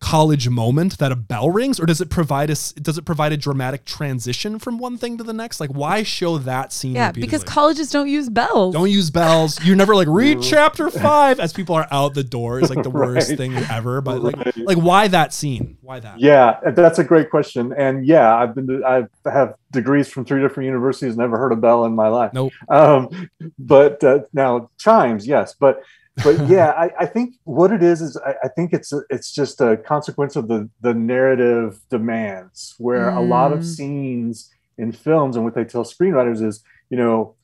college 0.00 0.48
moment 0.48 0.98
that 0.98 1.12
a 1.12 1.16
bell 1.16 1.50
rings, 1.50 1.78
or 1.80 1.86
does 1.86 2.00
it 2.00 2.10
provide 2.10 2.50
us? 2.50 2.72
Does 2.72 2.98
it 2.98 3.04
provide 3.04 3.32
a 3.32 3.36
dramatic 3.36 3.84
transition 3.84 4.58
from 4.58 4.78
one 4.78 4.96
thing 4.98 5.18
to 5.18 5.24
the 5.24 5.32
next? 5.32 5.60
Like, 5.60 5.70
why 5.70 6.02
show 6.02 6.38
that 6.38 6.72
scene? 6.72 6.94
Yeah, 6.94 7.08
repeatedly? 7.08 7.26
because 7.26 7.44
colleges 7.44 7.90
don't 7.90 8.08
use 8.08 8.28
bells. 8.28 8.74
Don't 8.74 8.90
use 8.90 9.10
bells. 9.10 9.62
You're 9.64 9.76
never 9.76 9.94
like 9.94 10.08
read 10.08 10.42
chapter 10.42 10.90
five 10.90 11.40
as 11.40 11.52
people 11.52 11.74
are 11.74 11.86
out 11.90 12.14
the 12.14 12.24
door. 12.24 12.60
is 12.60 12.70
like 12.70 12.82
the 12.82 12.90
worst 12.90 13.28
Right. 13.30 13.38
thing 13.38 13.54
ever. 13.70 14.00
But 14.00 14.22
like, 14.22 14.36
Right. 14.36 14.56
like 14.56 14.78
why 14.78 15.08
that 15.08 15.32
scene? 15.32 15.78
Why 15.80 16.00
that? 16.00 16.20
Yeah, 16.20 16.58
that's 16.74 16.98
a 16.98 17.04
great 17.04 17.30
question. 17.30 17.72
And 17.76 18.06
yeah, 18.06 18.34
I've 18.34 18.54
been 18.54 18.66
to, 18.68 18.84
I 18.84 19.30
have 19.30 19.54
degrees 19.72 20.08
from 20.08 20.24
three 20.24 20.40
different 20.40 20.66
universities. 20.66 21.16
Never 21.16 21.38
heard 21.38 21.52
a 21.52 21.56
bell 21.56 21.84
in 21.84 21.94
my 21.94 22.08
life. 22.08 22.32
Nope. 22.32 22.52
Um, 22.68 23.30
but 23.58 24.02
uh, 24.04 24.20
now 24.32 24.70
chimes, 24.78 25.26
yes. 25.26 25.54
But 25.54 25.82
but 26.22 26.48
yeah, 26.48 26.70
I, 26.70 26.90
I 27.00 27.06
think 27.06 27.34
what 27.44 27.72
it 27.72 27.82
is 27.82 28.00
is 28.00 28.16
I, 28.18 28.34
I 28.44 28.48
think 28.48 28.72
it's 28.72 28.92
a, 28.92 29.00
it's 29.10 29.32
just 29.32 29.60
a 29.60 29.76
consequence 29.76 30.36
of 30.36 30.48
the 30.48 30.68
the 30.80 30.94
narrative 30.94 31.80
demands, 31.90 32.74
where 32.78 33.08
a 33.10 33.20
lot 33.22 33.52
of 33.52 33.60
Mm. 33.60 33.64
scenes 33.64 34.50
in 34.78 34.92
films 34.92 35.36
and 35.36 35.44
what 35.44 35.54
they 35.54 35.64
tell 35.64 35.84
screenwriters 35.84 36.42
is, 36.44 36.62
you 36.90 36.96
know, 36.96 37.34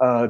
uh, 0.00 0.28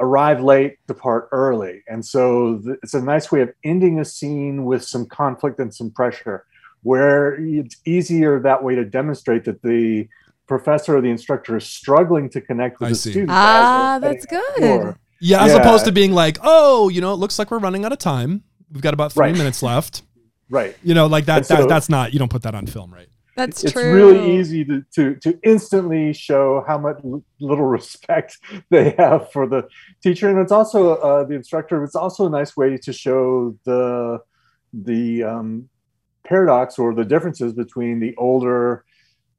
arrive 0.00 0.40
late, 0.42 0.76
depart 0.86 1.28
early, 1.32 1.82
and 1.88 2.04
so 2.04 2.58
th- 2.64 2.78
it's 2.82 2.94
a 2.94 3.02
nice 3.02 3.32
way 3.32 3.40
of 3.42 3.50
ending 3.64 3.98
a 3.98 4.04
scene 4.04 4.64
with 4.64 4.84
some 4.84 5.04
conflict 5.06 5.58
and 5.58 5.74
some 5.74 5.90
pressure, 5.90 6.44
where 6.82 7.34
it's 7.34 7.76
easier 7.84 8.38
that 8.40 8.62
way 8.62 8.74
to 8.76 8.84
demonstrate 8.84 9.44
that 9.44 9.62
the 9.62 10.06
professor 10.46 10.96
or 10.96 11.00
the 11.00 11.10
instructor 11.10 11.56
is 11.56 11.66
struggling 11.66 12.28
to 12.30 12.40
connect 12.40 12.78
with 12.80 12.86
I 12.86 12.90
the 12.90 12.96
see. 12.96 13.10
student. 13.10 13.30
Ah, 13.32 13.98
that's 14.00 14.24
good. 14.26 14.40
for- 14.56 14.96
Yeah, 15.20 15.42
as 15.44 15.52
Yeah. 15.52 15.58
opposed 15.60 15.84
to 15.86 15.92
being 15.92 16.12
like, 16.12 16.38
oh, 16.42 16.88
you 16.88 17.00
know, 17.00 17.12
it 17.12 17.16
looks 17.16 17.38
like 17.38 17.50
we're 17.50 17.58
running 17.58 17.84
out 17.84 17.92
of 17.92 17.98
time. 17.98 18.42
We've 18.72 18.82
got 18.82 18.94
about 18.94 19.12
three 19.12 19.26
Right. 19.26 19.36
minutes 19.36 19.62
left. 19.62 20.02
Right. 20.50 20.74
You 20.82 20.94
know, 20.94 21.06
like 21.08 21.26
that, 21.26 21.36
And 21.38 21.46
so- 21.46 21.56
that. 21.56 21.68
That's 21.68 21.90
not. 21.90 22.14
You 22.14 22.18
don't 22.18 22.30
put 22.30 22.42
that 22.44 22.54
on 22.54 22.66
film, 22.66 22.90
right? 22.94 23.08
That's 23.36 23.60
true. 23.60 23.66
it's 23.68 23.72
true. 23.74 23.92
really 23.94 24.38
easy 24.38 24.64
to, 24.64 24.82
to 24.94 25.14
to 25.16 25.38
instantly 25.44 26.12
show 26.14 26.64
how 26.66 26.78
much 26.78 26.98
little 27.38 27.66
respect 27.78 28.38
they 28.70 28.94
have 28.98 29.30
for 29.30 29.46
the 29.46 29.68
teacher 30.02 30.28
and 30.30 30.38
it's 30.40 30.50
also 30.50 30.94
uh, 30.96 31.22
the 31.24 31.34
instructor 31.34 31.84
it's 31.84 31.94
also 31.94 32.26
a 32.26 32.30
nice 32.30 32.56
way 32.56 32.76
to 32.78 32.92
show 32.92 33.54
the 33.64 34.18
the 34.72 35.22
um, 35.22 35.68
paradox 36.24 36.78
or 36.80 36.94
the 36.94 37.04
differences 37.04 37.52
between 37.52 38.00
the 38.00 38.12
older 38.16 38.84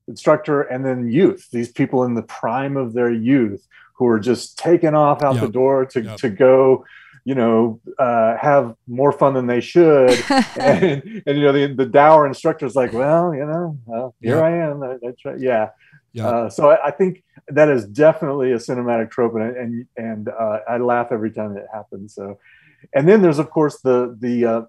instructor 0.08 0.62
and 0.62 0.86
then 0.86 1.10
youth 1.12 1.50
these 1.52 1.70
people 1.72 2.04
in 2.06 2.14
the 2.14 2.24
prime 2.24 2.78
of 2.78 2.94
their 2.94 3.12
youth 3.12 3.68
who 4.00 4.08
are 4.08 4.20
just 4.20 4.58
taken 4.58 4.96
off 4.96 5.22
out 5.22 5.36
the 5.42 5.50
door 5.50 5.86
to, 5.86 6.02
Yep. 6.02 6.18
to 6.18 6.30
go 6.30 6.86
you 7.26 7.36
know 7.36 7.80
uh, 8.00 8.38
have 8.38 8.74
more 8.88 9.12
fun 9.12 9.34
than 9.34 9.46
they 9.46 9.60
should 9.62 10.10
and, 10.60 11.04
and 11.28 11.38
you 11.38 11.44
know 11.44 11.52
the, 11.52 11.68
the 11.76 11.86
dour 11.86 12.26
instructor's 12.26 12.76
like 12.76 12.94
well 12.94 13.36
you 13.36 13.46
know 13.46 13.78
well, 13.86 14.16
here 14.22 14.38
Yeah. 14.38 14.42
i 14.44 14.52
am 14.52 14.82
I, 14.82 14.94
I 15.08 15.12
try, 15.22 15.36
yeah 15.38 15.70
Yeah. 16.14 16.28
uh, 16.30 16.50
so 16.50 16.70
I, 16.72 16.88
I 16.88 16.92
think 16.92 17.24
that 17.50 17.68
is 17.70 17.86
definitely 17.86 18.54
a 18.54 18.56
cinematic 18.58 19.12
trope 19.12 19.36
and 19.36 19.56
and, 19.64 19.86
and 19.98 20.30
uh, 20.30 20.60
i 20.68 20.78
laugh 20.78 21.10
every 21.12 21.32
time 21.32 21.58
it 21.58 21.68
happens 21.74 22.16
so 22.16 22.40
and 22.96 23.04
then 23.08 23.22
there's 23.22 23.40
of 23.40 23.50
course 23.50 23.76
the 23.82 24.16
the 24.26 24.36
uh, 24.46 24.62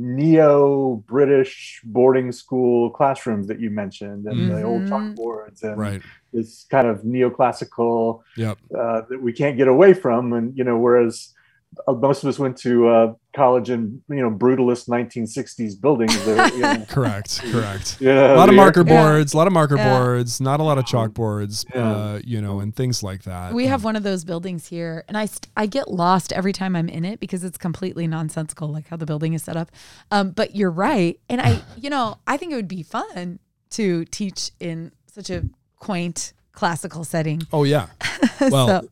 neo 0.00 1.02
british 1.08 1.80
boarding 1.84 2.30
school 2.30 2.88
classrooms 2.90 3.48
that 3.48 3.58
you 3.60 3.68
mentioned 3.68 4.26
and 4.26 4.48
the 4.48 4.62
old 4.62 4.84
Mhm. 4.84 4.88
chalkboards 4.90 5.62
and 5.64 5.76
Right. 5.76 6.02
this 6.32 6.64
kind 6.70 6.86
of 6.86 7.02
neoclassical 7.02 8.20
Yep. 8.36 8.58
uh, 8.78 9.00
that 9.08 9.20
we 9.20 9.32
can't 9.32 9.56
get 9.56 9.66
away 9.66 9.92
from. 9.94 10.32
And 10.34 10.56
you 10.56 10.62
know, 10.62 10.78
whereas 10.78 11.14
uh, 11.34 11.37
most 11.86 12.22
of 12.24 12.28
us 12.28 12.38
went 12.38 12.56
to 12.58 12.88
uh, 12.88 13.14
college 13.36 13.70
in 13.70 14.02
you 14.08 14.16
know 14.16 14.30
brutalist 14.30 14.88
1960s 14.88 15.80
buildings. 15.80 16.24
There, 16.24 16.48
you 16.54 16.58
know, 16.60 16.84
Correct. 16.88 17.40
Correct. 17.52 17.98
yeah, 18.00 18.34
a 18.34 18.36
lot 18.36 18.48
of 18.48 18.54
marker 18.54 18.80
air- 18.80 18.84
boards, 18.84 19.34
a 19.34 19.36
lot 19.36 19.46
of 19.46 19.52
marker 19.52 19.76
Yeah. 19.76 19.98
boards, 19.98 20.40
not 20.40 20.60
a 20.60 20.62
lot 20.62 20.78
of 20.78 20.84
chalkboards, 20.84 21.64
Yeah. 21.74 21.90
uh, 21.90 22.20
you 22.24 22.40
know, 22.40 22.60
and 22.60 22.74
things 22.74 23.02
like 23.02 23.22
that. 23.24 23.52
We 23.54 23.66
have 23.66 23.84
one 23.84 23.96
of 23.96 24.02
those 24.02 24.24
buildings 24.24 24.66
here, 24.68 25.04
and 25.08 25.16
I 25.16 25.26
st- 25.26 25.48
I 25.56 25.66
get 25.66 25.90
lost 25.90 26.32
every 26.32 26.52
time 26.52 26.74
I'm 26.74 26.88
in 26.88 27.04
it 27.04 27.20
because 27.20 27.44
it's 27.44 27.58
completely 27.58 28.06
nonsensical, 28.06 28.68
like 28.68 28.88
how 28.88 28.96
the 28.96 29.06
building 29.06 29.34
is 29.34 29.42
set 29.44 29.56
up. 29.56 29.70
Um, 30.10 30.30
but 30.30 30.56
you're 30.56 30.70
right, 30.70 31.20
and 31.28 31.40
I, 31.40 31.60
you 31.76 31.90
know, 31.90 32.16
I 32.26 32.36
think 32.36 32.52
it 32.52 32.56
would 32.56 32.68
be 32.68 32.82
fun 32.82 33.38
to 33.70 34.04
teach 34.06 34.50
in 34.58 34.92
such 35.06 35.28
a 35.30 35.44
quaint 35.76 36.32
classical 36.58 37.04
setting. 37.04 37.42
Oh 37.52 37.64
yeah. 37.64 37.86
Well, 38.40 38.66
So- 38.68 38.88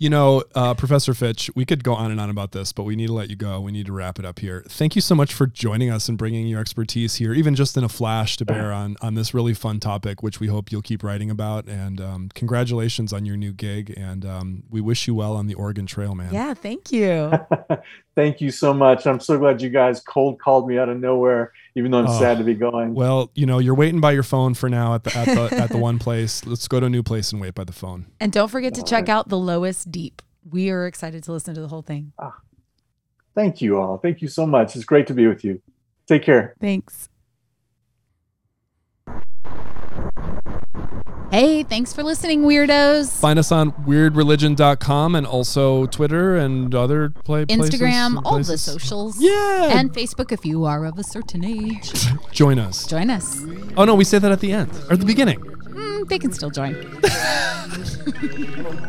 you 0.00 0.10
know, 0.10 0.42
uh, 0.56 0.74
Professor 0.74 1.14
Fitch, 1.14 1.48
we 1.54 1.64
could 1.64 1.84
go 1.84 1.94
on 1.94 2.10
and 2.10 2.20
on 2.20 2.28
about 2.28 2.50
this, 2.50 2.72
but 2.72 2.82
we 2.82 2.96
need 2.96 3.06
to 3.06 3.12
let 3.12 3.30
you 3.30 3.36
go. 3.36 3.60
We 3.60 3.70
need 3.70 3.86
to 3.86 3.92
wrap 3.92 4.18
it 4.18 4.24
up 4.24 4.40
here. 4.40 4.64
Thank 4.68 4.96
you 4.96 5.00
so 5.00 5.14
much 5.14 5.32
for 5.32 5.46
joining 5.46 5.90
us 5.90 6.08
and 6.08 6.18
bringing 6.18 6.48
your 6.48 6.60
expertise 6.60 7.14
here, 7.16 7.32
even 7.34 7.54
just 7.54 7.76
in 7.76 7.84
a 7.84 7.88
flash, 7.88 8.36
to 8.38 8.44
bear 8.44 8.72
on 8.72 8.96
on 9.00 9.14
this 9.14 9.32
really 9.32 9.54
fun 9.54 9.78
topic, 9.78 10.24
which 10.24 10.40
we 10.40 10.48
hope 10.48 10.72
you'll 10.72 10.82
keep 10.82 11.04
writing 11.04 11.30
about. 11.30 11.68
And 11.68 12.00
um, 12.00 12.30
congratulations 12.34 13.12
on 13.12 13.24
your 13.24 13.36
new 13.36 13.52
gig, 13.52 13.94
and 13.96 14.24
um, 14.26 14.64
we 14.70 14.80
wish 14.80 15.06
you 15.06 15.14
well 15.14 15.34
on 15.36 15.46
the 15.46 15.54
Oregon 15.54 15.86
Trail, 15.86 16.16
man. 16.16 16.34
yeah, 16.34 16.52
thank 16.54 16.90
you. 16.90 17.30
Thank 18.16 18.40
you 18.40 18.50
so 18.50 18.74
much. 18.74 19.06
I'm 19.06 19.20
so 19.20 19.38
glad 19.38 19.62
you 19.62 19.70
guys 19.70 20.00
cold 20.00 20.40
called 20.40 20.66
me 20.68 20.78
out 20.78 20.88
of 20.88 20.98
nowhere, 20.98 21.52
even 21.80 21.90
though 21.90 21.98
I'm 21.98 22.06
Oh, 22.06 22.18
sad 22.20 22.38
to 22.38 22.44
be 22.44 22.54
going. 22.54 22.94
Well, 22.94 23.30
you 23.34 23.44
know, 23.46 23.58
you're 23.58 23.74
waiting 23.74 24.00
by 24.00 24.12
your 24.12 24.22
phone 24.22 24.54
for 24.54 24.68
now 24.68 24.94
at 24.94 25.02
the 25.04 25.16
at 25.16 25.26
the 25.26 25.54
at 25.56 25.70
the 25.70 25.78
one 25.78 25.98
place. 25.98 26.46
Let's 26.46 26.68
go 26.68 26.78
to 26.78 26.86
a 26.86 26.90
new 26.90 27.02
place 27.02 27.32
and 27.32 27.40
wait 27.40 27.54
by 27.54 27.64
the 27.64 27.72
phone. 27.72 28.06
And 28.20 28.30
don't 28.32 28.48
forget 28.48 28.74
to 28.74 28.82
check 28.84 29.08
out 29.08 29.28
the 29.28 29.38
lowest 29.38 29.90
deep. 29.90 30.22
We 30.48 30.70
are 30.70 30.86
excited 30.86 31.24
to 31.24 31.32
listen 31.32 31.54
to 31.56 31.60
the 31.60 31.68
whole 31.68 31.82
thing. 31.82 32.12
Ah, 32.18 32.36
Thank 33.34 33.60
you 33.60 33.78
all. 33.78 33.98
Thank 33.98 34.22
you 34.22 34.28
so 34.28 34.46
much. 34.46 34.74
It's 34.76 34.84
great 34.84 35.06
to 35.08 35.14
be 35.14 35.26
with 35.26 35.44
you. 35.44 35.60
Take 36.06 36.22
care. 36.22 36.54
Thanks. 36.60 37.09
Hey, 41.30 41.62
thanks 41.62 41.92
for 41.92 42.02
listening, 42.02 42.42
weirdos. 42.42 43.12
Find 43.20 43.38
us 43.38 43.52
on 43.52 43.70
weirdreligion.com 43.86 45.14
and 45.14 45.24
also 45.24 45.86
Twitter 45.86 46.36
and 46.36 46.74
other 46.74 47.10
play 47.10 47.44
Instagram, 47.46 48.16
and 48.16 48.26
all 48.26 48.42
the 48.42 48.58
socials. 48.58 49.16
Yeah. 49.20 49.78
And 49.78 49.92
Facebook 49.92 50.32
if 50.32 50.44
you 50.44 50.64
are 50.64 50.84
of 50.84 50.98
a 50.98 51.04
certain 51.04 51.44
age. 51.44 51.92
Join 52.32 52.58
us. 52.58 52.84
Join 52.84 53.10
us. 53.10 53.42
Oh 53.76 53.84
no, 53.84 53.94
we 53.94 54.02
say 54.02 54.18
that 54.18 54.32
at 54.32 54.40
the 54.40 54.52
end 54.52 54.72
or 54.88 54.94
at 54.94 54.98
the 54.98 55.06
beginning. 55.06 55.38
Mm, 55.38 56.08
they 56.08 56.18
can 56.18 56.32
still 56.32 56.50
join. 56.50 56.74